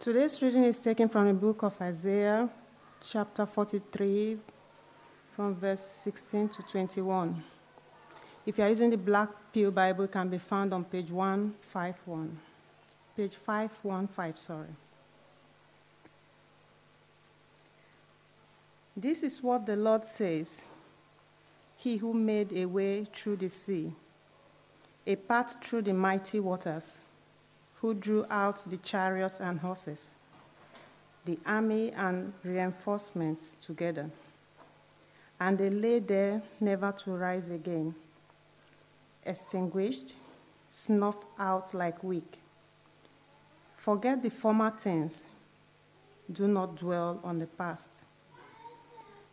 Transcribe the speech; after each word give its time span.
Today's 0.00 0.40
reading 0.40 0.62
is 0.62 0.78
taken 0.78 1.08
from 1.08 1.26
the 1.26 1.34
book 1.34 1.64
of 1.64 1.82
Isaiah, 1.82 2.48
chapter 3.02 3.44
43, 3.44 4.38
from 5.34 5.56
verse 5.56 5.80
16 5.80 6.50
to 6.50 6.62
21. 6.62 7.42
If 8.46 8.58
you 8.58 8.62
are 8.62 8.68
using 8.68 8.90
the 8.90 8.96
Black 8.96 9.28
Pew 9.52 9.72
Bible, 9.72 10.04
it 10.04 10.12
can 10.12 10.28
be 10.28 10.38
found 10.38 10.72
on 10.72 10.84
page 10.84 11.10
151. 11.10 12.38
Page 13.16 13.34
515, 13.34 14.36
sorry. 14.36 14.68
This 18.96 19.24
is 19.24 19.42
what 19.42 19.66
the 19.66 19.74
Lord 19.74 20.04
says 20.04 20.64
He 21.76 21.96
who 21.96 22.14
made 22.14 22.52
a 22.52 22.66
way 22.66 23.04
through 23.12 23.38
the 23.38 23.48
sea, 23.48 23.92
a 25.04 25.16
path 25.16 25.56
through 25.60 25.82
the 25.82 25.92
mighty 25.92 26.38
waters 26.38 27.00
who 27.80 27.94
drew 27.94 28.26
out 28.28 28.64
the 28.68 28.76
chariots 28.78 29.40
and 29.40 29.60
horses, 29.60 30.16
the 31.24 31.38
army 31.46 31.92
and 31.92 32.32
reinforcements 32.42 33.54
together. 33.54 34.10
And 35.40 35.56
they 35.56 35.70
lay 35.70 36.00
there 36.00 36.42
never 36.58 36.90
to 36.90 37.12
rise 37.12 37.48
again, 37.48 37.94
extinguished, 39.24 40.14
snuffed 40.66 41.24
out 41.38 41.72
like 41.72 42.02
wick. 42.02 42.38
Forget 43.76 44.22
the 44.22 44.30
former 44.30 44.70
things, 44.70 45.30
do 46.30 46.48
not 46.48 46.76
dwell 46.76 47.20
on 47.22 47.38
the 47.38 47.46
past. 47.46 48.04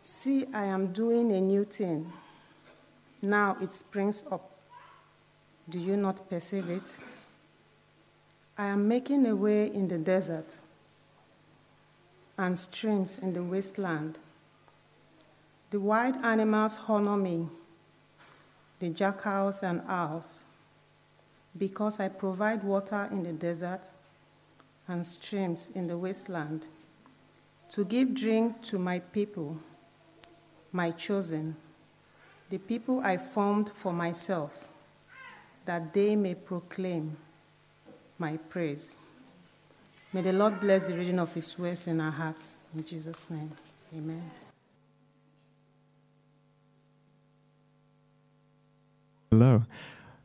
See, 0.03 0.45
I 0.53 0.66
am 0.66 0.94
doing 0.94 1.31
a 1.31 1.41
new 1.41 1.66
thing. 1.66 2.12
Now 3.23 3.58
it 3.59 3.73
springs 3.73 4.23
up. 4.31 4.52
Do 5.67 5.80
you 5.80 5.98
not 5.98 6.30
perceive 6.30 6.70
it? 6.70 7.00
I 8.58 8.68
am 8.68 8.88
making 8.88 9.26
a 9.26 9.36
way 9.36 9.66
in 9.66 9.90
the 9.90 9.98
desert 9.98 10.55
and 12.38 12.58
streams 12.58 13.18
in 13.18 13.34
the 13.34 13.44
wasteland. 13.44 14.17
The 15.72 15.80
wild 15.80 16.16
animals 16.23 16.80
honor 16.88 17.17
me, 17.17 17.50
the 18.80 18.89
jackals 18.89 19.62
and 19.62 19.81
owls, 19.89 20.45
because 21.58 22.00
I 22.00 22.08
provide 22.08 22.64
water 22.64 23.09
in 23.12 23.23
the 23.23 23.34
desert 23.34 23.89
and 24.88 25.06
streams 25.06 25.72
in 25.75 25.88
the 25.88 25.97
wasteland 25.97 26.66
to 27.72 27.84
give 27.84 28.14
drink 28.14 28.62
to 28.64 28.80
my 28.80 29.00
people, 29.00 29.58
my 30.72 30.92
chosen, 30.92 31.58
the 32.50 32.58
people 32.58 33.02
I 33.02 33.17
formed 33.17 33.69
for 33.69 33.92
myself, 33.92 34.69
that 35.66 35.94
they 35.94 36.16
may 36.16 36.36
proclaim 36.36 37.17
my 38.17 38.38
praise. 38.49 38.97
May 40.13 40.21
the 40.21 40.33
Lord 40.33 40.59
bless 40.61 40.88
the 40.88 40.94
reading 40.94 41.19
of 41.19 41.33
His 41.33 41.58
words 41.59 41.88
in 41.88 41.99
our 41.99 42.11
hearts. 42.11 42.67
In 42.73 42.85
Jesus' 42.85 43.30
name, 43.30 43.52
amen. 43.94 44.31
Hello. 49.31 49.63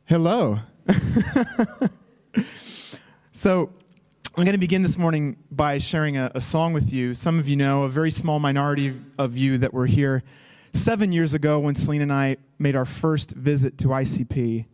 Hello. 0.05 0.59
so, 3.31 3.69
I'm 4.37 4.45
going 4.45 4.53
to 4.53 4.57
begin 4.57 4.81
this 4.81 4.97
morning 4.97 5.35
by 5.51 5.77
sharing 5.77 6.15
a, 6.15 6.31
a, 6.33 6.39
song 6.39 6.71
with 6.71 6.93
you. 6.93 7.13
Some 7.13 7.37
of 7.37 7.49
you 7.49 7.57
know, 7.57 7.83
a 7.83 7.89
very 7.89 8.11
small 8.11 8.39
minority 8.39 8.93
of 9.17 9.35
you 9.35 9.57
that 9.57 9.73
were 9.73 9.87
here 9.87 10.23
seven 10.73 11.11
years 11.11 11.33
ago 11.33 11.59
when 11.59 11.75
Celine 11.75 12.01
and 12.01 12.13
I 12.13 12.37
made 12.57 12.77
our 12.77 12.85
first 12.85 13.31
visit 13.31 13.77
to 13.79 13.89
ICP. 13.89 14.67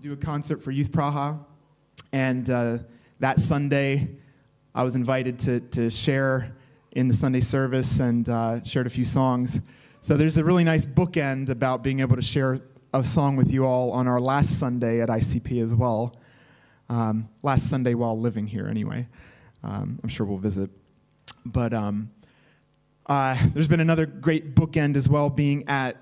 Do 0.00 0.14
a 0.14 0.16
concert 0.16 0.62
for 0.62 0.70
Youth 0.70 0.90
Praha. 0.90 1.38
And 2.10 2.48
uh, 2.48 2.78
that 3.18 3.38
Sunday, 3.38 4.08
I 4.74 4.82
was 4.82 4.96
invited 4.96 5.38
to, 5.40 5.60
to 5.60 5.90
share 5.90 6.56
in 6.92 7.06
the 7.06 7.12
Sunday 7.12 7.40
service 7.40 8.00
and 8.00 8.26
uh, 8.26 8.64
shared 8.64 8.86
a 8.86 8.90
few 8.90 9.04
songs. 9.04 9.60
So 10.00 10.16
there's 10.16 10.38
a 10.38 10.44
really 10.44 10.64
nice 10.64 10.86
bookend 10.86 11.50
about 11.50 11.82
being 11.82 12.00
able 12.00 12.16
to 12.16 12.22
share 12.22 12.60
a 12.94 13.04
song 13.04 13.36
with 13.36 13.52
you 13.52 13.66
all 13.66 13.92
on 13.92 14.08
our 14.08 14.18
last 14.18 14.58
Sunday 14.58 15.02
at 15.02 15.10
ICP 15.10 15.62
as 15.62 15.74
well. 15.74 16.16
Um, 16.88 17.28
last 17.42 17.68
Sunday 17.68 17.92
while 17.92 18.18
living 18.18 18.46
here, 18.46 18.68
anyway. 18.68 19.06
Um, 19.62 20.00
I'm 20.02 20.08
sure 20.08 20.24
we'll 20.24 20.38
visit. 20.38 20.70
But 21.44 21.74
um, 21.74 22.10
uh, 23.04 23.36
there's 23.52 23.68
been 23.68 23.80
another 23.80 24.06
great 24.06 24.54
bookend 24.54 24.96
as 24.96 25.10
well, 25.10 25.28
being 25.28 25.68
at 25.68 25.98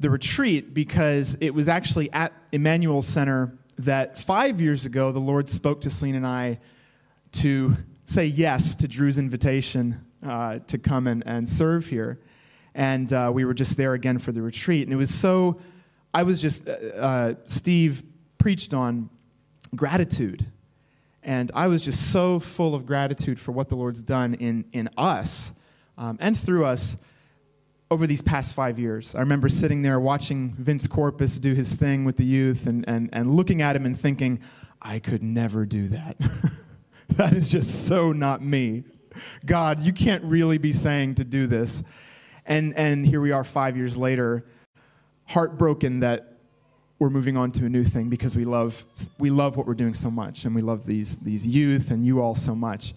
the 0.00 0.10
retreat 0.10 0.72
because 0.72 1.36
it 1.42 1.50
was 1.50 1.68
actually 1.68 2.10
at 2.12 2.32
Emmanuel 2.52 3.02
Center 3.02 3.52
that 3.78 4.18
five 4.18 4.60
years 4.60 4.86
ago 4.86 5.12
the 5.12 5.20
Lord 5.20 5.48
spoke 5.48 5.82
to 5.82 5.90
Celine 5.90 6.14
and 6.14 6.26
I 6.26 6.58
to 7.32 7.76
say 8.06 8.24
yes 8.24 8.74
to 8.76 8.88
Drew's 8.88 9.18
invitation 9.18 10.04
uh, 10.26 10.58
to 10.66 10.78
come 10.78 11.06
and, 11.06 11.22
and 11.26 11.46
serve 11.46 11.86
here. 11.86 12.18
And 12.74 13.12
uh, 13.12 13.30
we 13.32 13.44
were 13.44 13.52
just 13.52 13.76
there 13.76 13.92
again 13.92 14.18
for 14.18 14.32
the 14.32 14.40
retreat. 14.40 14.84
And 14.84 14.92
it 14.92 14.96
was 14.96 15.12
so, 15.12 15.60
I 16.14 16.22
was 16.22 16.40
just, 16.40 16.66
uh, 16.66 16.72
uh 16.72 17.34
Steve 17.44 18.02
preached 18.38 18.72
on 18.72 19.10
gratitude. 19.76 20.46
And 21.22 21.50
I 21.54 21.66
was 21.66 21.84
just 21.84 22.10
so 22.10 22.38
full 22.38 22.74
of 22.74 22.86
gratitude 22.86 23.38
for 23.38 23.52
what 23.52 23.68
the 23.68 23.76
Lord's 23.76 24.02
done 24.02 24.32
in, 24.34 24.64
in 24.72 24.88
us 24.96 25.52
um, 25.98 26.16
and 26.20 26.36
through 26.36 26.64
us 26.64 26.96
over 27.90 28.06
these 28.06 28.22
past 28.22 28.54
five 28.54 28.78
years. 28.78 29.14
I 29.16 29.20
remember 29.20 29.48
sitting 29.48 29.82
there 29.82 29.98
watching 29.98 30.54
Vince 30.54 30.86
Corpus 30.86 31.38
do 31.38 31.54
his 31.54 31.74
thing 31.74 32.04
with 32.04 32.16
the 32.16 32.24
youth 32.24 32.66
and, 32.66 32.88
and, 32.88 33.10
and 33.12 33.34
looking 33.34 33.62
at 33.62 33.74
him 33.74 33.84
and 33.84 33.98
thinking, 33.98 34.40
I 34.80 35.00
could 35.00 35.22
never 35.22 35.66
do 35.66 35.88
that. 35.88 36.16
that 37.10 37.32
is 37.32 37.50
just 37.50 37.88
so 37.88 38.12
not 38.12 38.42
me. 38.42 38.84
God, 39.44 39.80
you 39.80 39.92
can't 39.92 40.22
really 40.22 40.56
be 40.56 40.72
saying 40.72 41.16
to 41.16 41.24
do 41.24 41.48
this. 41.48 41.82
And, 42.46 42.76
and 42.76 43.04
here 43.04 43.20
we 43.20 43.32
are 43.32 43.42
five 43.42 43.76
years 43.76 43.96
later, 43.96 44.46
heartbroken 45.26 46.00
that 46.00 46.34
we're 47.00 47.10
moving 47.10 47.36
on 47.36 47.50
to 47.52 47.66
a 47.66 47.68
new 47.68 47.82
thing 47.82 48.08
because 48.08 48.36
we 48.36 48.44
love, 48.44 48.84
we 49.18 49.30
love 49.30 49.56
what 49.56 49.66
we're 49.66 49.74
doing 49.74 49.94
so 49.94 50.10
much 50.10 50.44
and 50.44 50.54
we 50.54 50.62
love 50.62 50.86
these, 50.86 51.18
these 51.18 51.44
youth 51.44 51.90
and 51.90 52.04
you 52.04 52.20
all 52.20 52.36
so 52.36 52.54
much. 52.54 52.94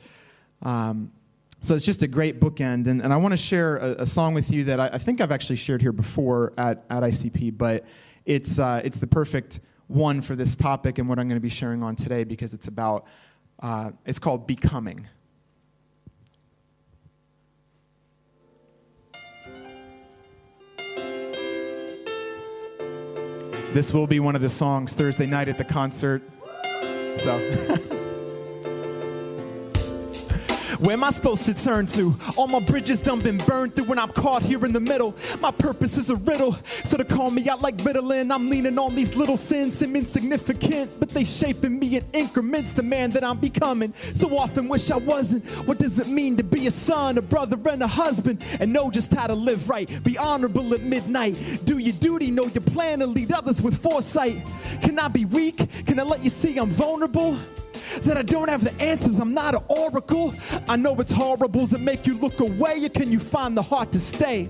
Um, 0.61 1.11
so 1.63 1.75
it's 1.75 1.85
just 1.85 2.03
a 2.03 2.07
great 2.07 2.41
bookend. 2.41 2.87
And, 2.87 3.01
and 3.01 3.13
I 3.13 3.15
want 3.15 3.31
to 3.31 3.37
share 3.37 3.77
a, 3.77 4.01
a, 4.01 4.05
song 4.05 4.33
with 4.33 4.51
you 4.51 4.65
that 4.65 4.81
I, 4.81 4.89
I, 4.93 4.97
think 4.97 5.21
I've 5.21 5.31
actually 5.31 5.55
shared 5.55 5.81
here 5.81 5.93
before 5.93 6.51
at, 6.57 6.83
at 6.89 7.03
ICP, 7.03 7.57
but 7.57 7.85
it's, 8.25 8.59
uh, 8.59 8.81
it's 8.83 8.99
the 8.99 9.07
perfect 9.07 9.61
one 9.87 10.21
for 10.21 10.35
this 10.35 10.57
topic 10.57 10.97
and 10.97 11.07
what 11.07 11.19
I'm 11.19 11.29
going 11.29 11.39
to 11.39 11.41
be 11.41 11.47
sharing 11.47 11.81
on 11.81 11.95
today 11.95 12.25
because 12.25 12.53
it's 12.53 12.67
about, 12.67 13.05
uh, 13.61 13.91
it's 14.05 14.19
called 14.19 14.45
Becoming. 14.45 15.07
This 23.71 23.93
will 23.93 24.05
be 24.05 24.19
one 24.19 24.35
of 24.35 24.41
the 24.41 24.49
songs 24.49 24.93
Thursday 24.93 25.25
night 25.25 25.47
at 25.47 25.57
the 25.57 25.63
concert. 25.63 26.23
So. 27.15 27.89
Where 30.83 30.91
am 30.91 31.03
I 31.05 31.11
supposed 31.11 31.45
to 31.45 31.53
turn 31.53 31.85
to? 31.95 32.13
All 32.35 32.49
my 32.49 32.59
bridges 32.59 33.01
done 33.01 33.21
been 33.21 33.37
burned 33.37 33.73
through 33.73 33.85
when 33.85 33.97
I'm 33.97 34.11
caught 34.11 34.41
here 34.41 34.65
in 34.65 34.73
the 34.73 34.81
middle. 34.81 35.15
My 35.39 35.49
purpose 35.49 35.95
is 35.95 36.09
a 36.09 36.17
riddle. 36.17 36.57
So 36.83 36.97
to 36.97 37.05
call 37.05 37.31
me 37.31 37.47
out 37.47 37.61
like 37.61 37.77
Ritalin, 37.77 38.29
I'm 38.29 38.49
leaning 38.49 38.77
on 38.77 38.93
these 38.93 39.15
little 39.15 39.37
sins, 39.37 39.77
seem 39.77 39.95
insignificant, 39.95 40.99
but 40.99 41.07
they 41.07 41.23
shaping 41.23 41.79
me 41.79 41.95
in 41.95 42.03
increments, 42.11 42.73
the 42.73 42.83
man 42.83 43.11
that 43.11 43.23
I'm 43.23 43.37
becoming. 43.37 43.93
So 44.13 44.37
often 44.37 44.67
wish 44.67 44.91
I 44.91 44.97
wasn't. 44.97 45.45
What 45.65 45.79
does 45.79 45.99
it 45.99 46.07
mean 46.07 46.35
to 46.35 46.43
be 46.43 46.67
a 46.67 46.71
son, 46.71 47.17
a 47.17 47.21
brother, 47.21 47.57
and 47.69 47.81
a 47.81 47.87
husband? 47.87 48.43
And 48.59 48.73
know 48.73 48.91
just 48.91 49.13
how 49.13 49.27
to 49.27 49.35
live 49.35 49.69
right. 49.69 49.89
Be 50.03 50.17
honorable 50.17 50.73
at 50.73 50.81
midnight. 50.81 51.63
Do 51.63 51.77
your 51.77 51.93
duty, 51.93 52.29
know 52.29 52.47
your 52.47 52.61
plan, 52.61 53.01
and 53.01 53.15
lead 53.15 53.31
others 53.31 53.61
with 53.61 53.81
foresight. 53.81 54.43
Can 54.81 54.99
I 54.99 55.07
be 55.07 55.23
weak? 55.23 55.85
Can 55.85 55.97
I 55.97 56.03
let 56.03 56.25
you 56.25 56.29
see 56.29 56.57
I'm 56.57 56.71
vulnerable? 56.71 57.39
That 58.01 58.17
I 58.17 58.21
don't 58.21 58.49
have 58.49 58.63
the 58.63 58.73
answers. 58.81 59.19
I'm 59.19 59.33
not 59.33 59.55
an 59.55 59.63
oracle. 59.69 60.33
I 60.67 60.75
know 60.75 60.99
it's 60.99 61.11
horribles 61.11 61.71
that 61.71 61.81
make 61.81 62.07
you 62.07 62.15
look 62.15 62.39
away, 62.39 62.89
can 62.89 63.11
you 63.11 63.19
find 63.19 63.55
the 63.55 63.61
heart 63.61 63.91
to 63.93 63.99
stay? 63.99 64.49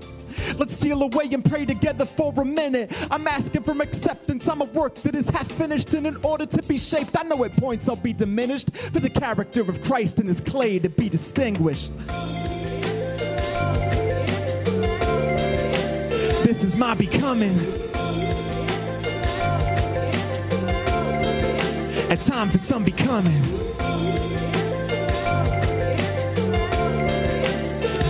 Let's 0.58 0.74
steal 0.74 1.02
away 1.02 1.28
and 1.32 1.44
pray 1.44 1.64
together 1.64 2.04
for 2.04 2.32
a 2.36 2.44
minute. 2.44 2.92
I'm 3.10 3.26
asking 3.26 3.62
for 3.62 3.80
acceptance. 3.80 4.48
I'm 4.48 4.60
a 4.60 4.64
work 4.64 4.94
that 4.96 5.14
is 5.14 5.28
half 5.30 5.50
finished, 5.50 5.94
and 5.94 6.06
in 6.06 6.16
order 6.24 6.46
to 6.46 6.62
be 6.64 6.76
shaped, 6.76 7.16
I 7.18 7.22
know 7.22 7.44
at 7.44 7.56
points 7.56 7.88
I'll 7.88 7.96
be 7.96 8.12
diminished 8.12 8.76
for 8.76 9.00
the 9.00 9.10
character 9.10 9.60
of 9.62 9.82
Christ 9.82 10.20
in 10.20 10.26
His 10.26 10.40
clay 10.40 10.78
to 10.80 10.88
be 10.88 11.08
distinguished. 11.08 11.92
This 16.44 16.64
is 16.64 16.76
my 16.76 16.94
becoming. 16.94 17.56
At 22.14 22.20
times 22.20 22.54
it's 22.54 22.70
unbecoming. 22.70 23.42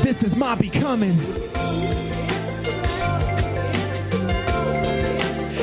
This 0.03 0.23
is 0.23 0.37
my 0.37 0.55
becoming. 0.57 1.54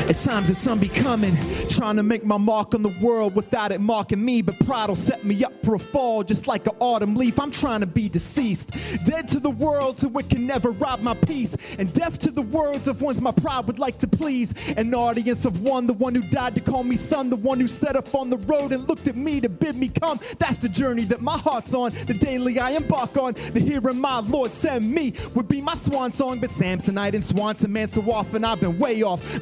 At 0.09 0.17
times 0.17 0.49
it's 0.49 0.67
unbecoming, 0.67 1.37
trying 1.69 1.95
to 1.95 2.03
make 2.03 2.25
my 2.25 2.37
mark 2.37 2.73
on 2.73 2.83
the 2.83 2.93
world 3.01 3.35
without 3.35 3.71
it 3.71 3.79
marking 3.81 4.23
me. 4.23 4.41
But 4.41 4.59
pride 4.65 4.89
will 4.89 4.95
set 4.95 5.23
me 5.23 5.43
up 5.43 5.53
for 5.63 5.75
a 5.75 5.79
fall, 5.79 6.23
just 6.23 6.47
like 6.47 6.67
an 6.67 6.73
autumn 6.79 7.15
leaf. 7.15 7.39
I'm 7.39 7.51
trying 7.51 7.79
to 7.81 7.85
be 7.85 8.09
deceased, 8.09 8.71
dead 9.05 9.27
to 9.29 9.39
the 9.39 9.49
world, 9.49 9.99
so 9.99 10.09
it 10.17 10.29
can 10.29 10.45
never 10.45 10.71
rob 10.71 11.01
my 11.01 11.13
peace, 11.13 11.55
and 11.77 11.91
deaf 11.93 12.17
to 12.19 12.31
the 12.31 12.41
words 12.41 12.87
of 12.87 13.01
ones 13.01 13.21
my 13.21 13.31
pride 13.31 13.67
would 13.67 13.79
like 13.79 13.99
to 13.99 14.07
please. 14.07 14.53
An 14.77 14.93
audience 14.93 15.45
of 15.45 15.61
one, 15.61 15.87
the 15.87 15.93
one 15.93 16.15
who 16.15 16.21
died 16.21 16.55
to 16.55 16.61
call 16.61 16.83
me 16.83 16.95
son, 16.95 17.29
the 17.29 17.35
one 17.35 17.59
who 17.59 17.67
set 17.67 17.95
off 17.95 18.13
on 18.15 18.29
the 18.29 18.37
road 18.37 18.73
and 18.73 18.87
looked 18.87 19.07
at 19.07 19.15
me 19.15 19.39
to 19.41 19.49
bid 19.49 19.75
me 19.75 19.87
come. 19.87 20.19
That's 20.39 20.57
the 20.57 20.69
journey 20.69 21.03
that 21.05 21.21
my 21.21 21.37
heart's 21.37 21.73
on, 21.73 21.91
the 22.07 22.13
daily 22.13 22.59
I 22.59 22.71
embark 22.71 23.17
on. 23.17 23.33
The 23.33 23.59
hearing 23.59 23.99
my 23.99 24.19
Lord 24.19 24.53
send 24.53 24.91
me 24.91 25.13
would 25.35 25.47
be 25.47 25.61
my 25.61 25.75
swan 25.75 26.11
song, 26.11 26.39
but 26.39 26.49
Samsonite 26.49 27.13
and 27.13 27.23
Swanson 27.23 27.71
man 27.71 27.87
so 27.87 28.01
often 28.11 28.43
I've 28.43 28.59
been 28.59 28.77
way 28.77 29.03
off. 29.03 29.41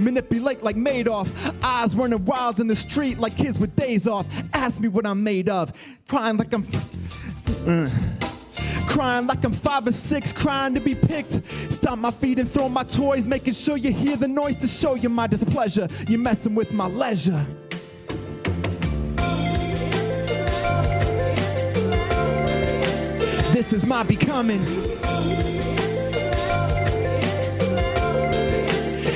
Manipulate 0.50 0.63
like 0.63 0.75
Madoff, 0.75 1.56
eyes 1.63 1.96
running 1.96 2.25
wild 2.25 2.60
in 2.60 2.68
the 2.68 2.75
street 2.75 3.19
like 3.19 3.38
kids 3.38 3.60
with 3.60 3.75
days 3.75 4.07
off. 4.07 4.25
Ask 4.54 4.81
me 4.81 4.88
what 4.88 5.06
I'm 5.06 5.24
made 5.24 5.48
of, 5.48 5.72
crying 6.07 6.38
like 6.38 6.51
I'm. 6.54 6.66
Uh. 7.68 7.90
Crying 8.88 9.28
like 9.28 9.44
I'm 9.44 9.54
five 9.54 9.86
or 9.86 9.92
six, 9.92 10.34
crying 10.34 10.74
to 10.74 10.81
be 10.81 10.96
picked. 10.96 11.40
Stomp 11.72 12.01
my 12.01 12.10
feet 12.10 12.40
and 12.40 12.50
throw 12.50 12.68
my 12.68 12.84
toys, 12.84 13.28
making 13.28 13.54
sure 13.54 13.78
you 13.78 13.92
hear 13.92 14.18
the 14.18 14.28
noise 14.28 14.57
to 14.57 14.68
show 14.68 14.96
you 14.96 15.10
my 15.10 15.28
displeasure. 15.28 15.88
You're 16.07 16.19
messing 16.19 16.56
with 16.56 16.74
my 16.74 16.88
leisure. 16.88 17.45
This 23.54 23.72
is 23.72 23.86
my 23.86 24.02
becoming. 24.02 24.88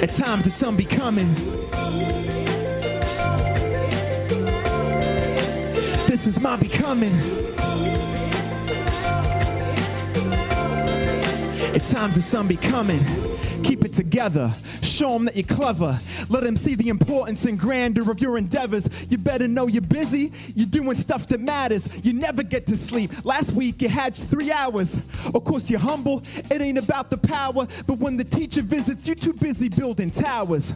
At 0.03 0.11
times 0.11 0.45
it's 0.45 0.61
unbecoming. 0.61 1.33
This 6.07 6.27
is 6.27 6.41
my 6.41 6.57
becoming. 6.57 7.13
At 11.73 11.83
times 11.83 12.17
it's 12.17 12.35
unbecoming. 12.35 13.32
Keep 13.73 13.85
it 13.85 13.93
together. 13.93 14.53
Show 14.83 15.13
them 15.13 15.25
that 15.25 15.35
you're 15.35 15.47
clever. 15.47 15.99
Let 16.29 16.43
them 16.43 16.55
see 16.55 16.75
the 16.75 16.89
importance 16.89 17.45
and 17.45 17.57
grandeur 17.57 18.11
of 18.11 18.21
your 18.21 18.37
endeavors. 18.37 18.87
You 19.09 19.17
better 19.17 19.47
know 19.47 19.65
you're 19.65 19.81
busy. 19.81 20.31
You're 20.53 20.67
doing 20.67 20.95
stuff 20.95 21.25
that 21.29 21.39
matters. 21.39 21.89
You 22.05 22.13
never 22.13 22.43
get 22.43 22.67
to 22.67 22.77
sleep. 22.77 23.25
Last 23.25 23.53
week 23.53 23.81
you 23.81 23.89
had 23.89 24.13
three 24.13 24.51
hours. 24.51 24.95
Of 25.33 25.43
course, 25.43 25.71
you're 25.71 25.79
humble. 25.79 26.21
It 26.51 26.61
ain't 26.61 26.77
about 26.77 27.09
the 27.09 27.17
power. 27.17 27.65
But 27.87 27.97
when 27.97 28.15
the 28.15 28.23
teacher 28.23 28.61
visits, 28.61 29.07
you're 29.07 29.15
too 29.15 29.33
busy 29.33 29.69
building 29.69 30.11
towers. 30.11 30.71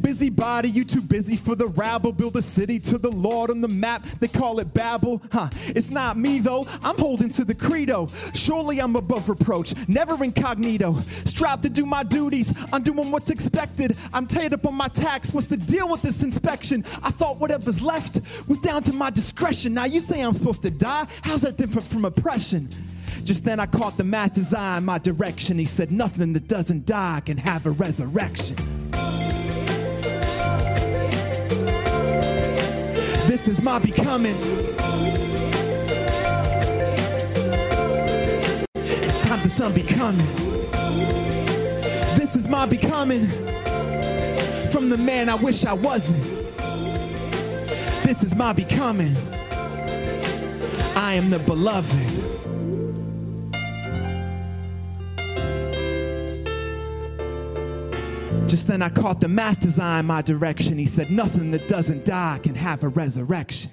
Busybody, 0.00 0.70
you 0.70 0.84
too 0.84 1.02
busy 1.02 1.36
for 1.36 1.54
the 1.54 1.68
rabble. 1.68 2.12
Build 2.12 2.36
a 2.36 2.42
city 2.42 2.78
to 2.80 2.98
the 2.98 3.10
Lord 3.10 3.50
on 3.50 3.60
the 3.60 3.68
map. 3.68 4.04
They 4.18 4.28
call 4.28 4.58
it 4.60 4.72
Babel. 4.72 5.22
Huh, 5.30 5.50
it's 5.68 5.90
not 5.90 6.16
me 6.16 6.40
though. 6.40 6.66
I'm 6.82 6.96
holding 6.96 7.28
to 7.30 7.44
the 7.44 7.54
credo. 7.54 8.08
Surely 8.34 8.80
I'm 8.80 8.96
above 8.96 9.28
reproach, 9.28 9.74
never 9.88 10.22
incognito. 10.22 11.00
Strive 11.24 11.60
to 11.62 11.70
do 11.70 11.86
my 11.86 12.02
duties. 12.30 12.54
I'm 12.72 12.82
doing 12.82 13.10
what's 13.10 13.30
expected. 13.30 13.96
I'm 14.12 14.26
tied 14.26 14.54
up 14.54 14.66
on 14.66 14.74
my 14.74 14.88
tax. 14.88 15.32
What's 15.32 15.46
the 15.48 15.56
deal 15.56 15.88
with 15.88 16.02
this 16.02 16.22
inspection? 16.22 16.84
I 17.02 17.10
thought 17.10 17.38
whatever's 17.38 17.82
left 17.82 18.20
was 18.48 18.58
down 18.58 18.82
to 18.84 18.92
my 18.92 19.10
discretion. 19.10 19.74
Now 19.74 19.84
you 19.84 20.00
say 20.00 20.20
I'm 20.20 20.32
supposed 20.32 20.62
to 20.62 20.70
die? 20.70 21.06
How's 21.22 21.42
that 21.42 21.56
different 21.56 21.88
from 21.88 22.04
oppression? 22.04 22.68
Just 23.24 23.44
then 23.44 23.58
I 23.58 23.66
caught 23.66 23.96
the 23.96 24.04
master's 24.04 24.54
eye 24.54 24.78
in 24.78 24.84
my 24.84 24.98
direction. 24.98 25.58
He 25.58 25.64
said, 25.64 25.90
Nothing 25.90 26.32
that 26.34 26.46
doesn't 26.46 26.86
die 26.86 27.20
can 27.26 27.36
have 27.36 27.66
a 27.66 27.70
resurrection. 27.72 28.56
This 33.26 33.48
is 33.48 33.62
my 33.62 33.78
becoming. 33.78 34.36
Times 39.24 39.46
it's 39.46 39.60
unbecoming. 39.60 40.50
My 42.50 42.66
becoming. 42.66 43.28
From 44.72 44.90
the 44.90 44.98
man 44.98 45.28
I 45.28 45.36
wish 45.36 45.64
I 45.64 45.72
wasn't. 45.72 46.20
This 48.02 48.24
is 48.24 48.34
my 48.34 48.52
becoming. 48.52 49.16
I 50.96 51.14
am 51.14 51.30
the 51.30 51.38
beloved. 51.38 51.94
Just 58.48 58.66
then 58.66 58.82
I 58.82 58.88
caught 58.88 59.20
the 59.20 59.28
master's 59.28 59.78
eye 59.78 60.00
in 60.00 60.06
my 60.06 60.20
direction. 60.20 60.76
He 60.76 60.86
said, 60.86 61.08
Nothing 61.08 61.52
that 61.52 61.68
doesn't 61.68 62.04
die 62.04 62.40
can 62.42 62.56
have 62.56 62.82
a 62.82 62.88
resurrection. 62.88 63.70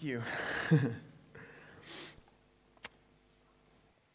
Thank 0.00 0.12
you. 0.12 0.22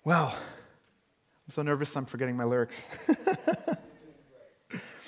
well, 0.03 0.29
I'm 0.33 1.49
so 1.49 1.61
nervous 1.61 1.95
I'm 1.95 2.07
forgetting 2.07 2.35
my 2.35 2.43
lyrics. 2.43 2.83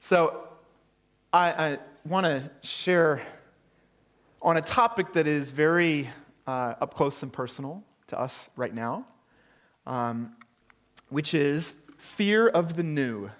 so, 0.00 0.48
I, 1.32 1.50
I 1.52 1.78
want 2.04 2.26
to 2.26 2.50
share 2.66 3.22
on 4.40 4.56
a 4.56 4.60
topic 4.60 5.12
that 5.12 5.28
is 5.28 5.52
very 5.52 6.10
uh, 6.48 6.74
up 6.80 6.94
close 6.94 7.22
and 7.22 7.32
personal 7.32 7.84
to 8.08 8.18
us 8.18 8.50
right 8.56 8.74
now, 8.74 9.06
um, 9.86 10.32
which 11.10 11.32
is 11.32 11.74
fear 11.96 12.48
of 12.48 12.74
the 12.74 12.82
new. 12.82 13.30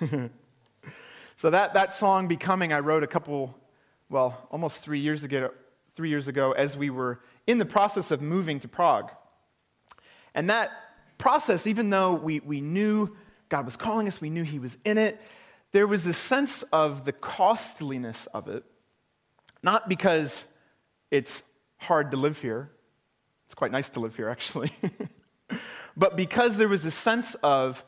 so 1.36 1.48
that, 1.48 1.74
that 1.74 1.94
song, 1.94 2.26
Becoming, 2.26 2.72
I 2.72 2.80
wrote 2.80 3.04
a 3.04 3.06
couple 3.08 3.59
well, 4.10 4.46
almost 4.50 4.82
three 4.82 4.98
years 4.98 5.24
ago, 5.24 5.50
three 5.94 6.10
years 6.10 6.28
ago 6.28 6.52
as 6.52 6.76
we 6.76 6.90
were 6.90 7.20
in 7.46 7.58
the 7.58 7.64
process 7.64 8.10
of 8.10 8.20
moving 8.20 8.60
to 8.60 8.68
Prague. 8.68 9.10
And 10.34 10.50
that 10.50 10.70
process, 11.16 11.66
even 11.66 11.90
though 11.90 12.12
we, 12.14 12.40
we 12.40 12.60
knew 12.60 13.16
God 13.48 13.64
was 13.64 13.76
calling 13.76 14.06
us, 14.06 14.20
we 14.20 14.28
knew 14.28 14.42
He 14.42 14.58
was 14.58 14.76
in 14.84 14.98
it, 14.98 15.20
there 15.72 15.86
was 15.86 16.02
this 16.02 16.18
sense 16.18 16.62
of 16.64 17.04
the 17.04 17.12
costliness 17.12 18.26
of 18.26 18.48
it. 18.48 18.64
Not 19.62 19.88
because 19.88 20.44
it's 21.10 21.44
hard 21.76 22.10
to 22.10 22.16
live 22.16 22.40
here, 22.40 22.70
it's 23.46 23.54
quite 23.54 23.72
nice 23.72 23.88
to 23.90 24.00
live 24.00 24.16
here, 24.16 24.28
actually, 24.28 24.72
but 25.96 26.16
because 26.16 26.56
there 26.56 26.68
was 26.68 26.82
this 26.82 26.94
sense 26.94 27.34
of 27.36 27.84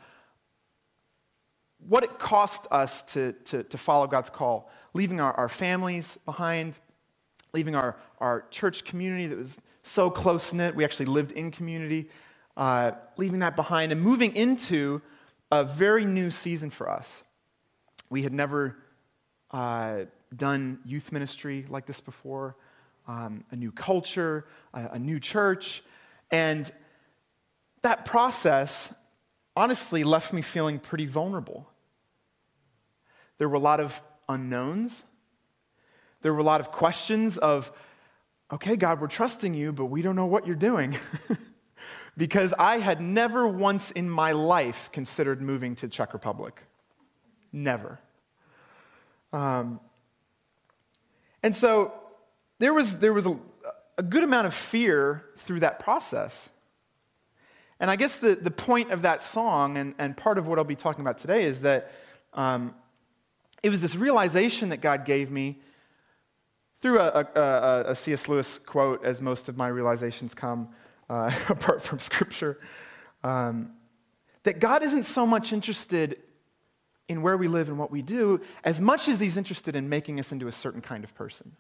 what 1.89 2.05
it 2.05 2.19
cost 2.19 2.67
us 2.71 3.03
to, 3.13 3.33
to, 3.45 3.63
to 3.65 3.79
follow 3.79 4.07
God's 4.07 4.31
call 4.31 4.71
leaving 4.95 5.21
our, 5.21 5.33
our 5.35 5.49
families 5.49 6.19
behind, 6.25 6.79
leaving 7.53 7.75
our, 7.75 7.97
our 8.19 8.45
church 8.51 8.85
community 8.85 9.27
that 9.27 9.39
was 9.39 9.61
so 9.83 10.11
close 10.11 10.53
knit. 10.53 10.75
We 10.75 10.85
actually 10.85 11.07
lived 11.07 11.33
in 11.33 11.51
community, 11.51 12.09
uh, 12.57 12.93
leaving 13.17 13.41
that 13.41 13.57
behind 13.57 13.93
and 13.93 14.01
moving 14.01 14.35
into 14.37 15.01
a 15.51 15.65
very 15.65 16.05
new 16.05 16.31
season 16.31 16.71
for 16.71 16.91
us. 16.91 17.23
We 18.11 18.23
had 18.23 18.33
never 18.33 18.77
uh, 19.51 20.05
done 20.37 20.79
youth 20.85 21.13
ministry 21.13 21.65
like 21.69 21.87
this 21.87 22.01
before, 22.01 22.57
um, 23.09 23.45
a 23.51 23.57
new 23.57 23.73
culture, 23.73 24.47
a, 24.73 24.91
a 24.93 24.99
new 24.99 25.19
church. 25.19 25.83
And 26.31 26.71
that 27.83 28.05
process 28.05 28.95
honestly 29.57 30.05
left 30.05 30.33
me 30.33 30.41
feeling 30.41 30.79
pretty 30.79 31.07
vulnerable. 31.07 31.67
There 33.43 33.49
were 33.49 33.57
a 33.57 33.59
lot 33.59 33.81
of 33.81 34.01
unknowns. 34.29 35.03
There 36.21 36.33
were 36.33 36.39
a 36.39 36.45
lot 36.45 36.61
of 36.61 36.71
questions 36.71 37.39
of, 37.39 37.73
okay, 38.53 38.77
God, 38.77 39.01
we're 39.01 39.09
trusting 39.09 39.53
you, 39.53 39.73
but 39.73 39.87
we 39.87 40.01
don't 40.01 40.15
know 40.15 40.27
what 40.27 40.47
you're 40.47 40.55
doing. 40.55 40.97
because 42.17 42.55
I 42.57 42.79
had 42.79 43.01
never 43.01 43.49
once 43.49 43.91
in 43.91 44.09
my 44.09 44.31
life 44.31 44.91
considered 44.93 45.43
moving 45.43 45.75
to 45.75 45.89
Czech 45.89 46.13
Republic. 46.13 46.63
Never. 47.53 47.99
Um, 49.33 49.81
and 51.43 51.57
so 51.57 51.95
there 52.61 52.73
was, 52.73 53.01
there 53.01 53.13
was 53.13 53.27
a, 53.27 53.37
a 53.99 54.05
good 54.05 54.23
amount 54.23 54.47
of 54.47 54.55
fear 54.55 55.25
through 55.37 55.59
that 55.59 55.81
process. 55.81 56.49
And 57.81 57.91
I 57.91 57.97
guess 57.97 58.19
the, 58.19 58.37
the 58.37 58.53
point 58.53 58.93
of 58.93 59.03
that 59.03 59.21
song, 59.21 59.79
and, 59.79 59.97
and 59.99 60.17
part 60.17 60.39
of 60.39 60.47
what 60.47 60.59
I'll 60.59 60.65
be 60.65 60.77
talking 60.77 61.01
about 61.01 61.19
today, 61.19 61.45
is 61.45 61.63
that 61.63 61.91
um, 62.35 62.77
it 63.63 63.71
was 63.71 63.81
this 63.81 63.97
realization 63.97 64.71
that 64.71 64.81
God 64.81 65.05
gave 65.05 65.31
me 65.31 65.59
through 66.81 66.99
a, 66.99 67.27
a, 67.37 67.85
a 67.91 67.95
C.S. 67.95 68.29
Lewis 68.29 68.59
quote, 68.59 69.05
as 69.05 69.23
most 69.23 69.49
of 69.49 69.57
my 69.57 69.69
realizations 69.69 70.35
come 70.35 70.69
uh, 71.09 71.31
apart 71.49 71.81
from 71.81 71.99
Scripture, 71.99 72.59
um, 73.23 73.73
that 74.43 74.59
God 74.59 74.83
isn't 74.83 75.05
so 75.05 75.27
much 75.27 75.53
interested 75.53 76.19
in 77.09 77.23
where 77.23 77.37
we 77.37 77.47
live 77.47 77.69
and 77.69 77.79
what 77.79 77.91
we 77.91 78.03
do 78.03 78.41
as 78.65 78.81
much 78.81 79.09
as 79.09 79.21
he's 79.21 79.37
interested 79.37 79.77
in 79.77 79.89
making 79.89 80.19
us 80.19 80.33
into 80.33 80.49
a 80.49 80.53
certain 80.53 80.81
kind 80.81 81.05
of 81.05 81.15
person. 81.15 81.53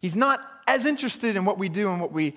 He's 0.00 0.14
not 0.14 0.40
as 0.68 0.86
interested 0.86 1.34
in 1.34 1.44
what 1.44 1.58
we 1.58 1.68
do 1.68 1.90
and 1.90 2.00
what 2.00 2.12
we, 2.12 2.36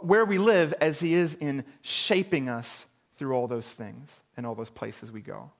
where 0.00 0.24
we 0.24 0.38
live 0.38 0.72
as 0.80 1.00
he 1.00 1.14
is 1.14 1.34
in 1.34 1.64
shaping 1.82 2.48
us 2.48 2.86
through 3.16 3.32
all 3.32 3.48
those 3.48 3.72
things 3.72 4.20
and 4.36 4.46
all 4.46 4.54
those 4.54 4.70
places 4.70 5.10
we 5.10 5.20
go. 5.20 5.50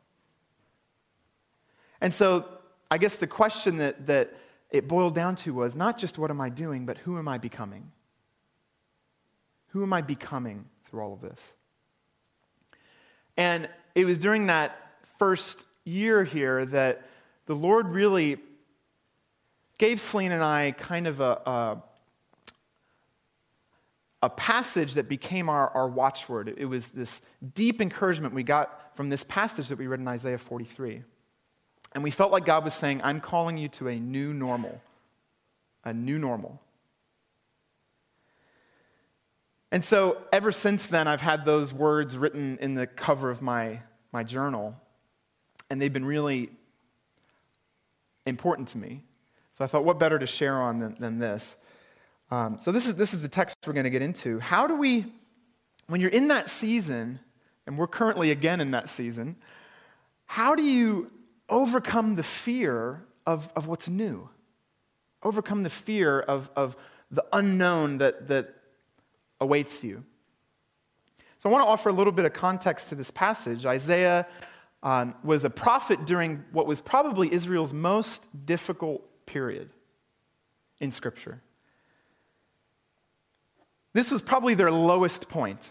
And 2.00 2.12
so 2.12 2.46
I 2.90 2.98
guess 2.98 3.16
the 3.16 3.26
question 3.26 3.78
that, 3.78 4.06
that 4.06 4.34
it 4.70 4.88
boiled 4.88 5.14
down 5.14 5.36
to 5.36 5.54
was 5.54 5.76
not 5.76 5.98
just 5.98 6.18
what 6.18 6.30
am 6.30 6.40
I 6.40 6.48
doing, 6.48 6.86
but 6.86 6.98
who 6.98 7.18
am 7.18 7.28
I 7.28 7.38
becoming? 7.38 7.90
Who 9.68 9.82
am 9.82 9.92
I 9.92 10.00
becoming 10.00 10.66
through 10.84 11.02
all 11.02 11.12
of 11.12 11.20
this? 11.20 11.52
And 13.36 13.68
it 13.94 14.04
was 14.04 14.18
during 14.18 14.46
that 14.46 14.76
first 15.18 15.64
year 15.84 16.24
here 16.24 16.64
that 16.66 17.06
the 17.46 17.54
Lord 17.54 17.88
really 17.88 18.38
gave 19.78 20.00
Celine 20.00 20.32
and 20.32 20.42
I 20.42 20.72
kind 20.72 21.06
of 21.06 21.20
a, 21.20 21.40
a, 21.46 21.82
a 24.22 24.30
passage 24.30 24.94
that 24.94 25.08
became 25.08 25.48
our, 25.48 25.70
our 25.70 25.88
watchword. 25.88 26.54
It 26.56 26.66
was 26.66 26.88
this 26.88 27.22
deep 27.54 27.80
encouragement 27.80 28.34
we 28.34 28.42
got 28.42 28.94
from 28.96 29.08
this 29.08 29.24
passage 29.24 29.68
that 29.68 29.78
we 29.78 29.86
read 29.86 30.00
in 30.00 30.08
Isaiah 30.08 30.38
43. 30.38 31.02
And 31.92 32.04
we 32.04 32.10
felt 32.10 32.30
like 32.30 32.44
God 32.44 32.64
was 32.64 32.74
saying, 32.74 33.00
I'm 33.02 33.20
calling 33.20 33.58
you 33.58 33.68
to 33.68 33.88
a 33.88 33.98
new 33.98 34.32
normal. 34.32 34.80
A 35.84 35.92
new 35.92 36.18
normal. 36.18 36.60
And 39.72 39.84
so, 39.84 40.18
ever 40.32 40.50
since 40.50 40.88
then, 40.88 41.06
I've 41.06 41.20
had 41.20 41.44
those 41.44 41.72
words 41.72 42.16
written 42.16 42.58
in 42.60 42.74
the 42.74 42.86
cover 42.86 43.30
of 43.30 43.40
my, 43.40 43.80
my 44.12 44.24
journal, 44.24 44.74
and 45.68 45.80
they've 45.80 45.92
been 45.92 46.04
really 46.04 46.50
important 48.26 48.68
to 48.68 48.78
me. 48.78 49.04
So, 49.52 49.64
I 49.64 49.68
thought, 49.68 49.84
what 49.84 50.00
better 50.00 50.18
to 50.18 50.26
share 50.26 50.60
on 50.60 50.80
than, 50.80 50.96
than 50.98 51.18
this? 51.20 51.54
Um, 52.32 52.58
so, 52.58 52.72
this 52.72 52.86
is, 52.86 52.96
this 52.96 53.14
is 53.14 53.22
the 53.22 53.28
text 53.28 53.56
we're 53.64 53.72
going 53.72 53.84
to 53.84 53.90
get 53.90 54.02
into. 54.02 54.40
How 54.40 54.66
do 54.66 54.74
we, 54.74 55.06
when 55.86 56.00
you're 56.00 56.10
in 56.10 56.28
that 56.28 56.48
season, 56.48 57.20
and 57.64 57.78
we're 57.78 57.86
currently 57.86 58.32
again 58.32 58.60
in 58.60 58.72
that 58.72 58.88
season, 58.88 59.36
how 60.26 60.56
do 60.56 60.64
you 60.64 61.12
overcome 61.50 62.14
the 62.14 62.22
fear 62.22 63.04
of, 63.26 63.52
of 63.54 63.66
what's 63.66 63.88
new, 63.88 64.30
overcome 65.22 65.62
the 65.62 65.70
fear 65.70 66.20
of, 66.20 66.50
of 66.56 66.76
the 67.10 67.24
unknown 67.32 67.98
that, 67.98 68.28
that 68.28 68.54
awaits 69.40 69.84
you. 69.84 70.04
So, 71.38 71.48
I 71.48 71.52
want 71.52 71.64
to 71.64 71.68
offer 71.68 71.88
a 71.88 71.92
little 71.92 72.12
bit 72.12 72.24
of 72.24 72.32
context 72.32 72.90
to 72.90 72.94
this 72.94 73.10
passage. 73.10 73.64
Isaiah 73.64 74.26
um, 74.82 75.14
was 75.24 75.44
a 75.44 75.50
prophet 75.50 76.06
during 76.06 76.44
what 76.52 76.66
was 76.66 76.80
probably 76.80 77.32
Israel's 77.32 77.72
most 77.72 78.46
difficult 78.46 79.26
period 79.26 79.70
in 80.80 80.90
Scripture. 80.90 81.40
This 83.92 84.10
was 84.10 84.22
probably 84.22 84.54
their 84.54 84.70
lowest 84.70 85.28
point. 85.28 85.70